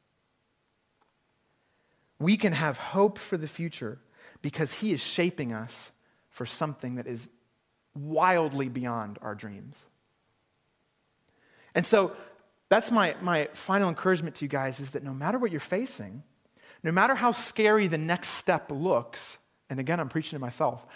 We 2.18 2.36
can 2.36 2.52
have 2.52 2.78
hope 2.78 3.18
for 3.18 3.36
the 3.36 3.46
future 3.46 3.98
because 4.42 4.72
He 4.72 4.92
is 4.92 5.00
shaping 5.00 5.52
us 5.52 5.92
for 6.30 6.46
something 6.46 6.96
that 6.96 7.06
is 7.06 7.28
wildly 7.94 8.68
beyond 8.68 9.18
our 9.22 9.34
dreams. 9.34 9.84
And 11.74 11.86
so 11.86 12.16
that's 12.68 12.90
my, 12.90 13.14
my 13.20 13.48
final 13.52 13.88
encouragement 13.88 14.36
to 14.36 14.44
you 14.44 14.48
guys 14.48 14.80
is 14.80 14.90
that 14.92 15.02
no 15.02 15.14
matter 15.14 15.38
what 15.38 15.50
you're 15.50 15.60
facing, 15.60 16.22
no 16.82 16.92
matter 16.92 17.14
how 17.14 17.30
scary 17.30 17.86
the 17.86 17.98
next 17.98 18.30
step 18.30 18.70
looks, 18.70 19.38
and 19.70 19.80
again, 19.80 20.00
I'm 20.00 20.08
preaching 20.08 20.36
to 20.36 20.40
myself, 20.40 20.86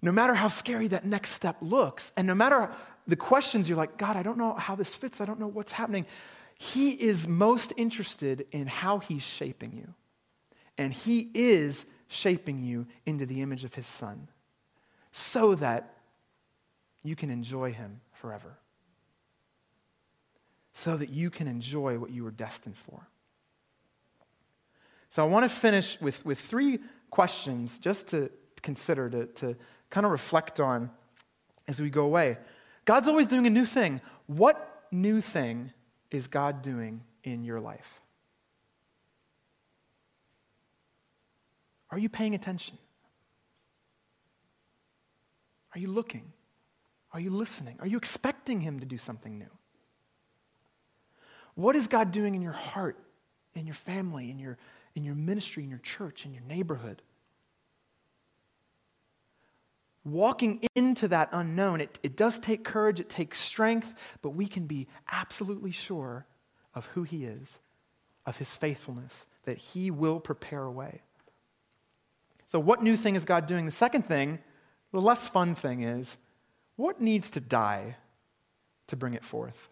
no 0.00 0.12
matter 0.12 0.34
how 0.34 0.48
scary 0.48 0.88
that 0.88 1.04
next 1.04 1.30
step 1.30 1.56
looks, 1.60 2.12
and 2.16 2.26
no 2.26 2.34
matter 2.34 2.70
the 3.06 3.16
questions 3.16 3.68
you're 3.68 3.78
like, 3.78 3.96
God, 3.96 4.16
I 4.16 4.22
don't 4.22 4.38
know 4.38 4.54
how 4.54 4.74
this 4.74 4.94
fits, 4.94 5.20
I 5.20 5.24
don't 5.24 5.40
know 5.40 5.48
what's 5.48 5.72
happening, 5.72 6.06
He 6.56 6.90
is 6.90 7.26
most 7.26 7.72
interested 7.76 8.46
in 8.52 8.66
how 8.66 8.98
He's 8.98 9.22
shaping 9.22 9.76
you. 9.76 9.94
And 10.78 10.92
He 10.92 11.30
is 11.34 11.86
shaping 12.08 12.60
you 12.60 12.86
into 13.06 13.26
the 13.26 13.42
image 13.42 13.64
of 13.64 13.74
His 13.74 13.86
Son 13.86 14.28
so 15.10 15.54
that 15.56 15.94
you 17.02 17.16
can 17.16 17.30
enjoy 17.30 17.72
Him 17.72 18.00
forever. 18.12 18.58
So 20.72 20.96
that 20.96 21.10
you 21.10 21.30
can 21.30 21.48
enjoy 21.48 21.98
what 21.98 22.10
you 22.10 22.24
were 22.24 22.30
destined 22.30 22.76
for. 22.76 23.06
So 25.10 25.22
I 25.22 25.26
want 25.26 25.44
to 25.44 25.48
finish 25.48 26.00
with, 26.00 26.24
with 26.24 26.38
three 26.38 26.78
questions 27.10 27.78
just 27.78 28.08
to 28.08 28.30
consider, 28.62 29.10
to, 29.10 29.26
to 29.26 29.56
kind 29.90 30.06
of 30.06 30.12
reflect 30.12 30.58
on 30.58 30.90
as 31.68 31.80
we 31.80 31.90
go 31.90 32.04
away. 32.04 32.38
God's 32.84 33.08
always 33.08 33.26
doing 33.26 33.46
a 33.46 33.50
new 33.50 33.66
thing. 33.66 34.00
What 34.26 34.86
new 34.90 35.20
thing 35.20 35.72
is 36.10 36.26
God 36.26 36.62
doing 36.62 37.02
in 37.24 37.44
your 37.44 37.60
life? 37.60 38.00
Are 41.90 41.98
you 41.98 42.08
paying 42.08 42.34
attention? 42.34 42.78
Are 45.74 45.78
you 45.78 45.88
looking? 45.88 46.32
Are 47.12 47.20
you 47.20 47.30
listening? 47.30 47.76
Are 47.80 47.86
you 47.86 47.98
expecting 47.98 48.62
Him 48.62 48.80
to 48.80 48.86
do 48.86 48.96
something 48.96 49.38
new? 49.38 49.50
What 51.54 51.76
is 51.76 51.86
God 51.86 52.12
doing 52.12 52.34
in 52.34 52.42
your 52.42 52.52
heart, 52.52 52.98
in 53.54 53.66
your 53.66 53.74
family, 53.74 54.30
in 54.30 54.38
your, 54.38 54.58
in 54.94 55.04
your 55.04 55.14
ministry, 55.14 55.62
in 55.62 55.70
your 55.70 55.78
church, 55.80 56.24
in 56.24 56.32
your 56.32 56.42
neighborhood? 56.44 57.02
Walking 60.04 60.60
into 60.74 61.06
that 61.08 61.28
unknown, 61.32 61.80
it, 61.80 62.00
it 62.02 62.16
does 62.16 62.38
take 62.38 62.64
courage, 62.64 62.98
it 62.98 63.08
takes 63.08 63.38
strength, 63.38 63.94
but 64.20 64.30
we 64.30 64.46
can 64.46 64.66
be 64.66 64.88
absolutely 65.10 65.70
sure 65.70 66.26
of 66.74 66.86
who 66.86 67.04
He 67.04 67.24
is, 67.24 67.60
of 68.26 68.38
His 68.38 68.56
faithfulness, 68.56 69.26
that 69.44 69.58
He 69.58 69.90
will 69.90 70.18
prepare 70.18 70.64
a 70.64 70.72
way. 70.72 71.02
So, 72.46 72.58
what 72.58 72.82
new 72.82 72.96
thing 72.96 73.14
is 73.14 73.24
God 73.24 73.46
doing? 73.46 73.64
The 73.64 73.70
second 73.70 74.02
thing, 74.02 74.40
the 74.90 75.00
less 75.00 75.28
fun 75.28 75.54
thing, 75.54 75.82
is 75.82 76.16
what 76.76 77.00
needs 77.00 77.30
to 77.30 77.40
die 77.40 77.96
to 78.88 78.96
bring 78.96 79.14
it 79.14 79.24
forth? 79.24 79.68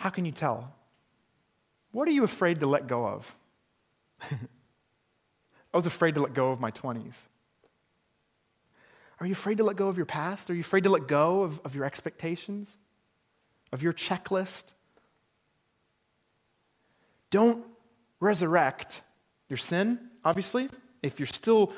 How 0.00 0.08
can 0.08 0.24
you 0.24 0.32
tell? 0.32 0.72
What 1.92 2.08
are 2.08 2.10
you 2.10 2.24
afraid 2.24 2.60
to 2.60 2.66
let 2.66 2.86
go 2.86 3.04
of? 3.04 3.34
I 4.22 4.36
was 5.74 5.84
afraid 5.84 6.14
to 6.14 6.22
let 6.22 6.32
go 6.32 6.52
of 6.52 6.58
my 6.58 6.70
20s. 6.70 7.26
Are 9.20 9.26
you 9.26 9.32
afraid 9.32 9.58
to 9.58 9.64
let 9.64 9.76
go 9.76 9.88
of 9.88 9.98
your 9.98 10.06
past? 10.06 10.48
Are 10.48 10.54
you 10.54 10.60
afraid 10.60 10.84
to 10.84 10.90
let 10.90 11.06
go 11.06 11.42
of, 11.42 11.60
of 11.66 11.74
your 11.74 11.84
expectations, 11.84 12.78
of 13.72 13.82
your 13.82 13.92
checklist? 13.92 14.72
Don't 17.28 17.66
resurrect 18.20 19.02
your 19.50 19.58
sin, 19.58 19.98
obviously. 20.24 20.70
If 21.02 21.20
you're 21.20 21.26
still 21.26 21.74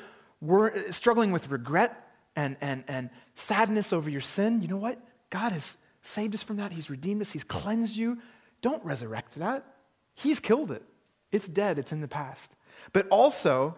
struggling 0.91 1.33
with 1.33 1.49
regret 1.49 2.09
and, 2.37 2.55
and, 2.61 2.85
and 2.87 3.09
sadness 3.35 3.91
over 3.91 4.09
your 4.09 4.21
sin, 4.21 4.61
you 4.61 4.69
know 4.69 4.77
what? 4.77 4.97
God 5.29 5.51
has 5.51 5.75
saved 6.03 6.35
us 6.35 6.43
from 6.43 6.57
that. 6.57 6.71
He's 6.71 6.89
redeemed 6.89 7.21
us. 7.21 7.31
He's 7.31 7.43
cleansed 7.43 7.95
you. 7.95 8.19
Don't 8.61 8.83
resurrect 8.85 9.35
that. 9.35 9.65
He's 10.13 10.39
killed 10.39 10.71
it. 10.71 10.83
It's 11.31 11.47
dead. 11.47 11.79
It's 11.79 11.91
in 11.91 12.01
the 12.01 12.07
past. 12.07 12.51
But 12.91 13.07
also, 13.09 13.75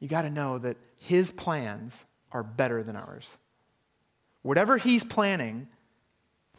you 0.00 0.08
got 0.08 0.22
to 0.22 0.30
know 0.30 0.58
that 0.58 0.76
His 0.98 1.30
plans 1.30 2.04
are 2.32 2.42
better 2.42 2.82
than 2.82 2.96
ours. 2.96 3.38
Whatever 4.42 4.78
He's 4.78 5.04
planning, 5.04 5.68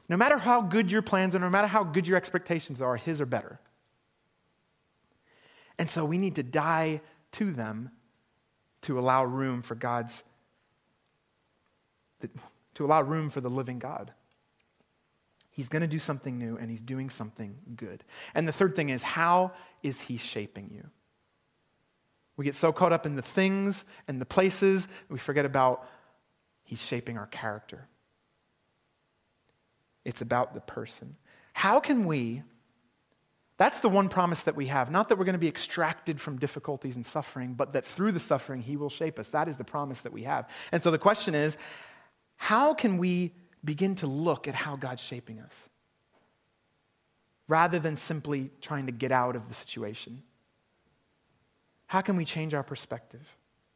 no 0.08 0.16
matter 0.16 0.38
how 0.38 0.62
good 0.62 0.90
your 0.90 1.02
plans 1.02 1.36
are, 1.36 1.40
no 1.40 1.50
matter 1.50 1.68
how 1.68 1.84
good 1.84 2.08
your 2.08 2.18
expectations 2.18 2.82
are, 2.82 2.96
His 2.96 3.20
are 3.20 3.26
better. 3.26 3.60
And 5.78 5.90
so 5.90 6.06
we 6.06 6.18
need 6.18 6.36
to 6.36 6.44
die 6.44 7.02
to 7.34 7.52
them 7.52 7.92
to 8.82 8.98
allow 8.98 9.26
room 9.26 9.62
for 9.62 9.76
God's 9.76 10.24
to 12.76 12.86
allow 12.86 13.02
room 13.02 13.30
for 13.30 13.42
the 13.42 13.50
living 13.50 13.80
God. 13.80 14.14
He's 15.50 15.70
going 15.70 15.82
to 15.82 15.88
do 15.88 16.00
something 16.00 16.38
new 16.38 16.58
and 16.58 16.70
he's 16.70 16.82
doing 16.82 17.10
something 17.10 17.58
good. 17.76 18.04
And 18.34 18.48
the 18.48 18.52
third 18.52 18.76
thing 18.76 18.90
is, 18.90 19.04
how 19.04 19.54
is 19.84 20.02
he 20.02 20.18
shaping 20.18 20.70
you? 20.74 20.90
We 22.38 22.44
get 22.44 22.56
so 22.56 22.74
caught 22.74 22.92
up 22.92 23.06
in 23.06 23.16
the 23.16 23.22
things 23.22 23.86
and 24.08 24.20
the 24.20 24.26
places, 24.26 24.90
we 25.10 25.18
forget 25.18 25.46
about 25.46 25.88
he's 26.64 26.82
shaping 26.82 27.18
our 27.18 27.28
character. 27.28 27.88
It's 30.04 30.22
about 30.22 30.54
the 30.54 30.62
person. 30.62 31.16
How 31.54 31.80
can 31.80 32.06
we? 32.06 32.44
That's 33.58 33.80
the 33.80 33.88
one 33.88 34.10
promise 34.10 34.44
that 34.44 34.58
we 34.58 34.68
have. 34.68 34.92
Not 34.92 35.08
that 35.08 35.18
we're 35.18 35.24
going 35.24 35.34
to 35.34 35.40
be 35.40 35.48
extracted 35.48 36.20
from 36.20 36.38
difficulties 36.38 36.98
and 36.98 37.06
suffering, 37.06 37.54
but 37.54 37.72
that 37.72 37.86
through 37.86 38.12
the 38.12 38.20
suffering, 38.20 38.62
He 38.62 38.76
will 38.76 38.90
shape 38.90 39.18
us. 39.18 39.30
That 39.30 39.48
is 39.48 39.56
the 39.56 39.64
promise 39.64 40.02
that 40.02 40.12
we 40.12 40.24
have. 40.24 40.50
And 40.74 40.84
so 40.84 40.92
the 40.92 40.98
question 40.98 41.34
is 41.34 41.58
how 42.38 42.74
can 42.74 42.98
we 42.98 43.34
begin 43.64 43.96
to 43.96 44.08
look 44.08 44.48
at 44.48 44.56
how 44.56 44.76
God's 44.76 45.02
shaping 45.02 45.40
us 45.40 45.56
rather 47.48 47.80
than 47.80 47.96
simply 47.96 48.52
trying 48.62 48.86
to 48.86 48.92
get 48.92 49.12
out 49.12 49.36
of 49.36 49.48
the 49.48 49.54
situation? 49.54 50.22
How 51.88 52.02
can 52.02 52.16
we 52.16 52.26
change 52.26 52.54
our 52.54 52.64
perspective 52.64 53.26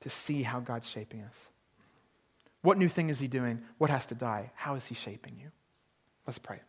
to 0.01 0.09
see 0.09 0.43
how 0.43 0.59
God's 0.59 0.89
shaping 0.89 1.21
us? 1.21 1.47
What 2.61 2.77
new 2.77 2.89
thing 2.89 3.09
is 3.09 3.19
He 3.19 3.27
doing? 3.27 3.61
What 3.77 3.89
has 3.89 4.05
to 4.07 4.15
die? 4.15 4.51
How 4.55 4.75
is 4.75 4.85
He 4.85 4.95
shaping 4.95 5.37
you? 5.39 5.51
Let's 6.27 6.39
pray. 6.39 6.59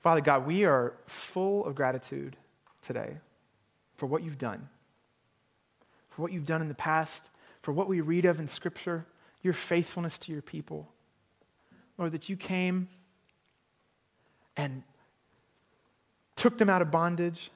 Father 0.00 0.20
God, 0.20 0.46
we 0.46 0.64
are 0.64 0.94
full 1.06 1.66
of 1.66 1.74
gratitude 1.74 2.36
today 2.80 3.18
for 3.96 4.06
what 4.06 4.22
you've 4.22 4.38
done 4.38 4.68
for 6.18 6.22
what 6.22 6.32
you've 6.32 6.46
done 6.46 6.60
in 6.60 6.66
the 6.66 6.74
past, 6.74 7.30
for 7.62 7.70
what 7.70 7.86
we 7.86 8.00
read 8.00 8.24
of 8.24 8.40
in 8.40 8.48
Scripture, 8.48 9.06
your 9.40 9.52
faithfulness 9.52 10.18
to 10.18 10.32
your 10.32 10.42
people. 10.42 10.88
Lord, 11.96 12.10
that 12.10 12.28
you 12.28 12.36
came 12.36 12.88
and 14.56 14.82
took 16.34 16.58
them 16.58 16.68
out 16.68 16.82
of 16.82 16.90
bondage. 16.90 17.52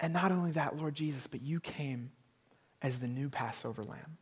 And 0.00 0.14
not 0.14 0.32
only 0.32 0.50
that, 0.52 0.78
Lord 0.78 0.94
Jesus, 0.94 1.26
but 1.26 1.42
you 1.42 1.60
came 1.60 2.10
as 2.80 3.00
the 3.00 3.06
new 3.06 3.28
Passover 3.28 3.84
lamb. 3.84 4.16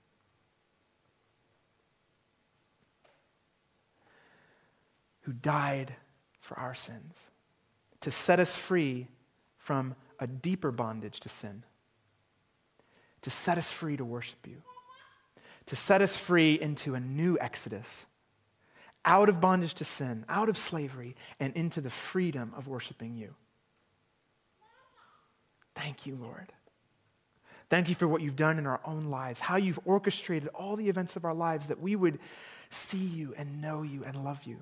Who 5.21 5.33
died 5.33 5.95
for 6.41 6.59
our 6.59 6.75
sins 6.75 7.29
to 8.01 8.11
set 8.11 8.41
us 8.41 8.57
free 8.57 9.07
from 9.57 9.95
a 10.19 10.27
deeper 10.27 10.73
bondage 10.73 11.21
to 11.21 11.29
sin 11.29 11.63
to 13.23 13.31
set 13.31 13.59
us 13.59 13.71
free 13.71 13.97
to 13.97 14.05
worship 14.05 14.47
you, 14.47 14.63
to 15.67 15.77
set 15.77 16.03
us 16.03 16.17
free 16.17 16.61
into 16.61 16.95
a 16.95 17.01
new 17.01 17.39
exodus, 17.41 18.07
out 19.05 19.29
of 19.29 19.41
bondage 19.41 19.75
to 19.75 19.85
sin, 19.85 20.25
out 20.29 20.49
of 20.49 20.57
slavery, 20.57 21.17
and 21.41 21.55
into 21.55 21.81
the 21.81 21.91
freedom 21.91 22.53
of 22.57 22.69
worshiping 22.69 23.17
you. 23.17 23.35
Thank 25.75 26.07
you, 26.07 26.17
Lord. 26.17 26.53
Thank 27.69 27.89
you 27.89 27.95
for 27.95 28.07
what 28.07 28.21
you've 28.21 28.37
done 28.37 28.59
in 28.59 28.67
our 28.67 28.81
own 28.85 29.07
lives, 29.07 29.41
how 29.41 29.57
you've 29.57 29.81
orchestrated 29.85 30.49
all 30.49 30.77
the 30.77 30.89
events 30.89 31.17
of 31.17 31.25
our 31.25 31.33
lives 31.33 31.69
that 31.69 31.81
we 31.81 31.97
would 31.97 32.19
see 32.69 32.99
you 32.99 33.35
and 33.37 33.63
know 33.63 33.83
you 33.83 34.05
and 34.05 34.23
love 34.23 34.45
you. 34.45 34.59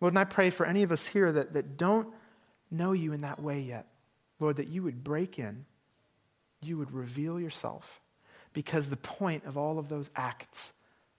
Lord, 0.00 0.12
and 0.12 0.18
I 0.18 0.24
pray 0.24 0.50
for 0.50 0.66
any 0.66 0.82
of 0.82 0.92
us 0.92 1.06
here 1.06 1.30
that, 1.32 1.54
that 1.54 1.76
don't 1.76 2.08
know 2.70 2.92
you 2.92 3.12
in 3.12 3.22
that 3.22 3.40
way 3.40 3.60
yet, 3.60 3.86
Lord, 4.38 4.56
that 4.56 4.68
you 4.68 4.82
would 4.82 5.02
break 5.02 5.38
in 5.38 5.64
you 6.62 6.78
would 6.78 6.92
reveal 6.92 7.40
yourself. 7.40 8.00
Because 8.52 8.90
the 8.90 8.96
point 8.96 9.44
of 9.44 9.56
all 9.56 9.78
of 9.78 9.88
those 9.88 10.10
acts 10.16 10.72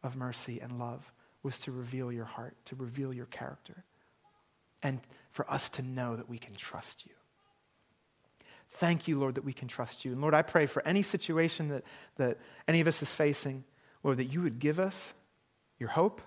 of 0.03 0.15
mercy 0.15 0.59
and 0.59 0.79
love 0.79 1.11
was 1.43 1.59
to 1.59 1.71
reveal 1.71 2.11
your 2.11 2.25
heart, 2.25 2.55
to 2.65 2.75
reveal 2.75 3.13
your 3.13 3.25
character, 3.25 3.83
and 4.83 4.99
for 5.29 5.49
us 5.49 5.69
to 5.69 5.81
know 5.81 6.15
that 6.15 6.29
we 6.29 6.37
can 6.37 6.55
trust 6.55 7.05
you. 7.05 7.13
Thank 8.71 9.07
you, 9.07 9.19
Lord, 9.19 9.35
that 9.35 9.43
we 9.43 9.53
can 9.53 9.67
trust 9.67 10.05
you. 10.05 10.11
And 10.11 10.21
Lord, 10.21 10.33
I 10.33 10.41
pray 10.41 10.65
for 10.65 10.85
any 10.85 11.01
situation 11.01 11.69
that, 11.69 11.83
that 12.17 12.37
any 12.67 12.81
of 12.81 12.87
us 12.87 13.01
is 13.01 13.13
facing, 13.13 13.63
Lord, 14.03 14.17
that 14.17 14.25
you 14.25 14.41
would 14.41 14.59
give 14.59 14.79
us 14.79 15.13
your 15.77 15.89
hope, 15.89 16.21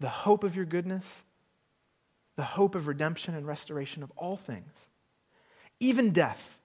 the 0.00 0.08
hope 0.08 0.44
of 0.44 0.56
your 0.56 0.64
goodness, 0.64 1.22
the 2.36 2.42
hope 2.42 2.74
of 2.74 2.86
redemption 2.86 3.34
and 3.34 3.46
restoration 3.46 4.02
of 4.02 4.10
all 4.16 4.36
things, 4.36 4.88
even 5.78 6.10
death 6.10 6.58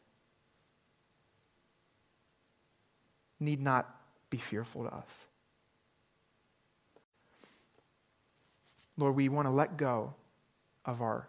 need 3.40 3.62
not 3.62 3.96
be 4.30 4.38
fearful 4.38 4.84
to 4.84 4.94
us. 4.94 5.26
Lord, 8.98 9.16
we 9.16 9.30
want 9.30 9.48
to 9.48 9.52
let 9.52 9.78
go 9.78 10.14
of 10.86 11.02
our 11.02 11.28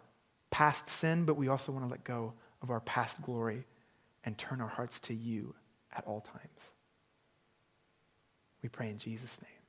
past 0.49 0.89
sin, 0.89 1.25
but 1.25 1.35
we 1.35 1.47
also 1.47 1.71
want 1.71 1.85
to 1.85 1.89
let 1.89 2.03
go 2.03 2.33
of 2.61 2.69
our 2.69 2.81
past 2.81 3.21
glory 3.21 3.65
and 4.25 4.37
turn 4.37 4.61
our 4.61 4.67
hearts 4.67 4.99
to 4.99 5.13
you 5.13 5.55
at 5.95 6.03
all 6.05 6.21
times. 6.21 6.73
We 8.61 8.69
pray 8.69 8.89
in 8.89 8.97
Jesus' 8.97 9.41
name. 9.41 9.60